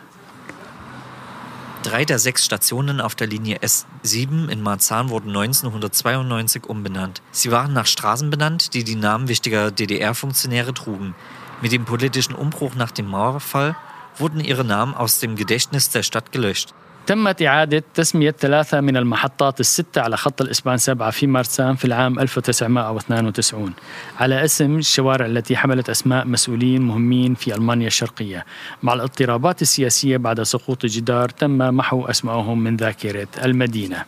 Drei 1.83 2.05
der 2.05 2.21
sechs 2.21 2.45
Stationen 2.45 3.01
auf 3.01 3.17
der 3.17 3.27
Linie 3.27 3.59
S7 3.59 4.49
in 4.49 4.63
Marzahn 4.63 5.09
wurden 5.09 5.31
1992 5.31 6.67
umbenannt. 6.67 7.23
Sie 7.33 7.51
waren 7.51 7.73
nach 7.73 7.87
Straßen 7.87 8.31
benannt, 8.31 8.75
die 8.75 8.85
die 8.85 8.95
Namen 8.95 9.27
wichtiger 9.27 9.73
DDR-Funktionäre 9.73 10.75
trugen. 10.75 11.17
Mit 11.61 11.73
dem 11.73 11.85
politischen 11.85 12.37
Umbruch 12.37 12.77
nach 12.77 12.93
dem 12.93 13.07
Mauerfall 13.07 13.75
wurden 14.17 14.39
ihre 14.39 14.65
Namen 14.65 14.95
aus 14.95 15.19
dem 15.19 15.35
Gedächtnis 15.35 15.91
der 15.91 16.05
Stadt 16.05 16.31
gelöscht. 16.31 16.73
تمت 17.08 17.42
إعادة 17.42 17.84
تسمية 17.94 18.32
ثلاثة 18.32 18.82
من 18.82 18.98
المحطات 18.98 19.60
الستة 19.60 20.02
على 20.02 20.18
خط 20.18 20.42
الإسبان 20.42 20.78
سبعة 20.78 21.12
في 21.12 21.28
مارسان 21.28 21.76
في 21.76 21.86
العام 21.86 22.20
1992 22.20 23.74
على 24.20 24.46
اسم 24.46 24.78
الشوارع 24.78 25.26
التي 25.26 25.58
حملت 25.58 25.90
أسماء 25.90 26.26
مسؤولين 26.26 26.82
مهمين 26.82 27.36
في 27.36 27.56
ألمانيا 27.56 27.88
الشرقية 27.88 28.46
مع 28.84 28.94
الاضطرابات 28.94 29.62
السياسية 29.62 30.18
بعد 30.18 30.44
سقوط 30.44 30.84
الجدار 30.84 31.30
تم 31.30 31.58
محو 31.58 32.06
أسمائهم 32.06 32.60
من 32.60 32.78
ذاكرة 32.78 33.28
المدينة 33.44 34.06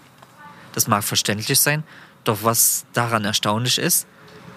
Das 0.76 0.88
mag 0.88 1.04
verständlich 1.04 1.60
sein, 1.60 1.84
doch 2.24 2.44
was 2.44 2.86
daran 2.94 3.26
erstaunlich 3.26 3.80
ist, 3.80 4.08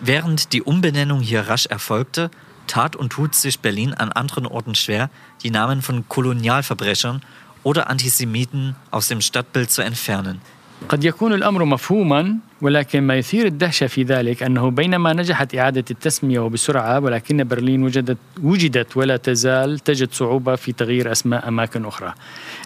während 0.01 0.53
die 0.53 0.62
Umbenennung 0.62 1.20
hier 1.20 1.49
rasch 1.49 1.66
erfolgte, 1.66 2.30
tat 2.66 2.97
und 2.97 3.11
tut 3.11 3.35
sich 3.35 3.61
Berlin 3.61 3.95
an 3.95 4.12
anderen 4.12 4.47
Orten 4.47 4.74
schwer, 4.74 5.11
die 5.43 5.51
Namen 5.51 5.80
von 5.80 6.09
Kolonialverbrechern 6.09 7.22
oder 7.62 7.91
Antisemiten 7.91 8.74
aus 8.91 9.09
dem 9.09 9.20
Stadtbild 9.20 9.70
zu 9.70 9.83
entfernen. 9.83 10.41
قد 10.89 11.05
يكون 11.05 11.33
الأمر 11.33 11.64
مفهوما 11.64 12.37
ولكن 12.61 13.03
ما 13.03 13.14
يثير 13.16 13.47
الدهشة 13.47 13.87
في 13.87 14.03
ذلك 14.03 14.43
أنه 14.43 14.70
بينما 14.70 15.12
نجحت 15.12 15.55
إعادة 15.55 15.85
التسمية 15.91 16.39
وبسرعة 16.41 17.01
ولكن 17.01 17.45
برلين 17.45 17.83
وجدت, 17.83 18.18
وجدت 18.43 18.97
ولا 18.97 19.16
تزال 19.16 19.78
تجد 19.78 20.12
صعوبة 20.12 20.57
في 20.57 20.72
تغيير 20.72 21.12
أسماء 21.12 21.49
أماكن 21.49 21.85
أخرى 21.85 22.14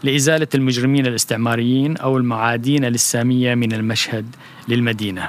لإزالة 0.02 0.48
المجرمين 0.54 1.06
الاستعماريين 1.06 1.96
أو 1.96 2.16
المعادين 2.16 2.84
للسامية 2.84 3.54
من 3.54 3.72
المشهد 3.72 4.36
للمدينة 4.68 5.28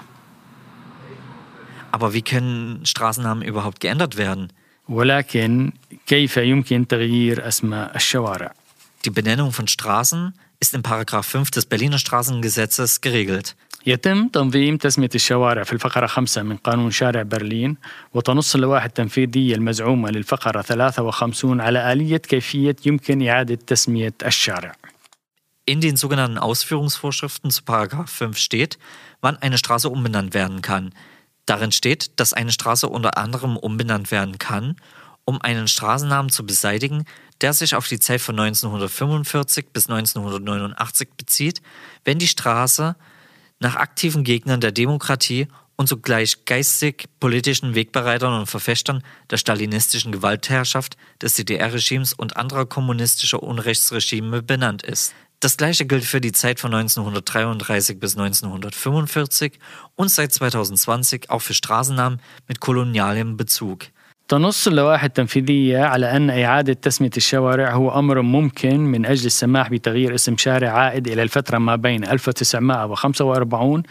Aber 1.92 2.14
wie 2.14 2.22
können 2.22 2.86
Straßennamen 2.86 3.44
überhaupt 3.44 3.80
geändert 3.80 4.18
werden? 4.18 4.48
ولكن 4.90 5.72
كيف 6.08 6.38
يمكن 6.38 6.88
تغيير 6.88 7.48
أسماء 7.48 7.96
الشوارع؟ 7.96 8.54
Die 9.06 9.10
Benennung 9.10 9.52
von 9.52 9.68
Straßen 9.68 10.34
ist 10.60 10.74
in 10.74 10.84
Paragraph 10.84 11.28
5 11.28 11.52
des 11.52 11.66
Berliner 11.66 12.00
Straßengesetzes 12.00 13.02
geregelt. 13.02 13.56
يتم 13.88 14.28
تنظيم 14.28 14.78
تسمية 14.78 15.10
الشوارع 15.16 15.64
في 15.64 15.74
الفقرة 15.74 16.08
5 16.08 16.44
من 16.44 16.58
قانون 16.58 16.92
شارع 16.92 17.22
برلين 17.22 17.78
وتنص 18.14 18.56
اللوائح 18.56 18.84
التنفيذية 18.84 19.56
المزعومة 19.56 20.10
للفقرة 20.10 20.62
53 20.62 21.62
على 21.62 21.94
آلية 21.94 22.18
كيفية 22.18 22.76
يمكن 22.86 23.28
إعادة 23.28 23.56
تسمية 23.56 24.14
الشارع. 24.26 24.76
In 25.70 25.82
den 25.82 25.98
sogenannten 25.98 26.38
Ausführungsvorschriften 26.38 27.52
zu 27.52 27.64
Paragraph 27.64 28.10
5 28.10 28.38
steht, 28.38 28.78
wann 29.22 29.38
eine 29.38 29.58
Straße 29.58 29.90
umbenannt 29.90 30.34
werden 30.34 30.62
kann. 30.62 30.94
Darin 31.46 31.72
steht, 31.72 32.20
dass 32.20 32.34
eine 32.34 32.52
Straße 32.52 32.90
unter 32.90 33.18
anderem 33.18 33.58
umbenannt 33.58 34.12
werden 34.12 34.38
kann, 34.38 34.76
um 35.25 35.41
einen 35.41 35.69
Straßennamen 35.69 36.31
zu 36.31 36.45
beseitigen, 36.45 37.05
der 37.41 37.53
sich 37.53 37.75
auf 37.75 37.89
die 37.89 38.01
Zeit 38.01 38.21
von 38.21 38.39
1945 38.39 39.67
bis 39.73 39.89
1989 39.89 41.11
bezieht, 41.17 41.63
wenn 42.05 42.19
die 42.19 42.29
Straße 42.29 42.97
nach 43.61 43.77
aktiven 43.77 44.25
Gegnern 44.25 44.61
der 44.61 44.73
Demokratie 44.73 45.49
und 45.77 45.89
zugleich 45.89 46.45
geistig-politischen 46.45 47.75
Wegbereitern 47.75 48.39
und 48.39 48.47
Verfechtern 48.47 49.03
der 49.31 49.37
stalinistischen 49.37 50.13
Gewaltherrschaft 50.13 50.97
des 51.21 51.35
DDR-Regimes 51.35 52.13
und 52.13 52.37
anderer 52.37 52.67
kommunistischer 52.67 53.43
Unrechtsregime 53.43 54.43
benannt 54.43 54.83
ist. 54.83 55.15
Das 55.41 55.57
gleiche 55.57 55.87
gilt 55.87 56.05
für 56.05 56.21
die 56.21 56.31
Zeit 56.31 56.61
von 56.61 56.73
1933 56.73 57.99
bis 57.99 58.17
1945 58.17 59.59
und 59.97 60.09
seit 60.09 60.33
2020 60.33 61.31
auch 61.31 61.41
für 61.41 61.55
Straßennamen 61.55 62.21
mit 62.47 62.61
kolonialem 62.61 63.37
Bezug. 63.37 63.87
تنص 64.33 64.69
اللوائح 64.69 65.05
التنفيذية 65.05 65.79
على 65.79 66.17
أن 66.17 66.31
إعادة 66.31 66.73
تسمية 66.73 67.11
الشوارع 67.17 67.75
هو 67.75 67.99
أمر 67.99 68.23
ممكن 68.23 68.81
من 68.81 69.07
أجل 69.07 69.27
السماح 69.27 69.71
بتغيير 69.71 70.15
اسم 70.15 70.37
شارع 70.37 70.71
عائد 70.71 71.09
إلى 71.09 71.23
الفترة 71.23 71.59
ما 71.59 71.77
بين 71.77 72.05
1945 72.05 73.83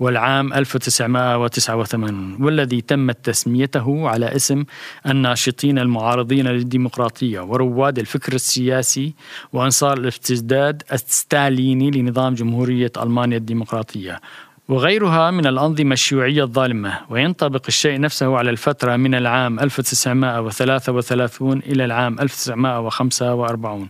والعام 0.00 0.52
1989 0.52 2.36
والذي 2.40 2.80
تمت 2.80 3.16
تسميته 3.24 4.08
على 4.08 4.36
اسم 4.36 4.64
الناشطين 5.06 5.78
المعارضين 5.78 6.46
للديمقراطية 6.46 7.40
ورواد 7.40 7.98
الفكر 7.98 8.32
السياسي 8.32 9.14
وأنصار 9.52 9.98
الاستجداد 9.98 10.82
الستاليني 10.92 11.90
لنظام 11.90 12.34
جمهورية 12.34 12.92
ألمانيا 13.02 13.36
الديمقراطية. 13.36 14.20
وغيرها 14.68 15.30
من 15.30 15.46
الأنظمة 15.46 15.92
الشيوعية 15.92 16.42
الظالمة 16.42 17.00
وينطبق 17.10 17.62
الشيء 17.68 18.00
نفسه 18.00 18.36
على 18.36 18.50
الفترة 18.50 18.96
من 18.96 19.14
العام 19.14 19.60
1933 19.60 21.58
إلى 21.58 21.84
العام 21.84 22.20
1945 22.20 23.88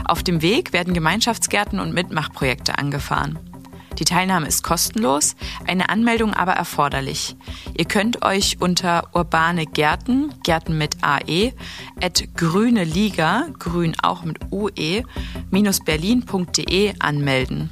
Auf 0.04 0.22
dem 0.22 0.40
Weg 0.40 0.72
werden 0.72 0.94
Gemeinschaftsgärten 0.94 1.80
und 1.80 1.92
Mitmachprojekte 1.92 2.78
angefahren. 2.78 3.38
Die 3.98 4.04
Teilnahme 4.04 4.46
ist 4.46 4.62
kostenlos, 4.62 5.34
eine 5.66 5.88
Anmeldung 5.88 6.32
aber 6.32 6.52
erforderlich. 6.52 7.36
Ihr 7.76 7.84
könnt 7.84 8.24
euch 8.24 8.58
unter 8.60 9.08
urbane 9.12 9.66
Gärten, 9.66 10.32
Gärten 10.44 10.78
mit 10.78 11.02
AE, 11.02 11.52
at 12.00 12.22
grüne 12.36 12.84
Liga, 12.84 13.46
grün 13.58 13.96
auch 14.00 14.22
mit 14.22 14.38
UE, 14.52 15.02
minus 15.50 15.80
berlin.de 15.80 16.94
anmelden. 17.00 17.70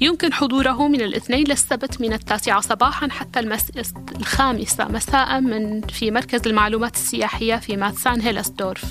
يمكن 0.00 0.32
حضوره 0.32 0.88
من 0.88 1.00
الاثنين 1.00 1.46
للسبت 1.48 2.00
من 2.00 2.12
التاسعة 2.12 2.60
صباحا 2.60 3.08
حتى 3.10 3.40
المس... 3.40 3.70
الخامسة 4.16 4.84
مساء 4.84 5.40
من 5.40 5.80
في 5.80 6.10
مركز 6.10 6.46
المعلومات 6.46 6.94
السياحية 6.94 7.56
في 7.56 7.76
ماتسان 7.76 8.20
هيلسدورف. 8.20 8.84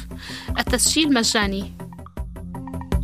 التسجيل 0.59 1.13
مجاني. 1.13 1.73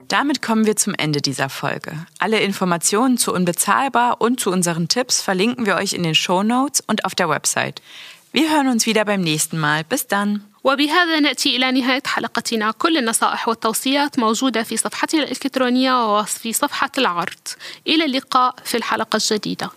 Damit 0.08 0.41
kommen 0.41 0.66
wir 0.66 0.78
zum 0.78 0.93
Ende 0.97 1.22
dieser 1.22 1.49
Folge. 1.49 1.91
Alle 2.18 2.39
Informationen 2.39 3.18
zu 3.18 3.34
Unbezahlbar 3.34 4.22
und 4.22 4.39
zu 4.39 4.51
unseren 4.51 4.88
Tipps 4.88 5.22
verlinken 5.22 5.66
wir 5.66 5.76
euch 5.76 5.91
in 5.91 6.03
den 6.03 6.16
Show 6.16 6.43
Notes 6.43 6.82
und 6.88 7.03
auf 7.03 7.14
der 7.14 7.28
Website. 7.28 7.82
Wir 8.32 8.49
hören 8.51 8.70
uns 8.70 8.86
wieder 8.86 9.03
beim 9.03 9.20
nächsten 9.22 9.60
Mal. 9.60 9.84
Bis 9.84 10.08
dann. 10.08 10.45
وبهذا 10.65 11.21
نأتي 11.21 11.57
إلى 11.57 11.73
نهاية 11.73 12.03
حلقتنا. 12.07 12.71
كل 12.71 12.97
النصائح 12.97 13.49
والتوصيات 13.49 14.19
موجودة 14.19 14.63
في 14.63 14.77
صفحتنا 14.77 15.23
الإلكترونية 15.23 16.19
وفي 16.19 16.53
صفحة 16.53 16.91
العرض. 16.99 17.49
إلى 17.87 18.05
اللقاء 18.05 18.55
في 18.65 18.77
الحلقة 18.77 19.17
الجديدة. 19.17 19.71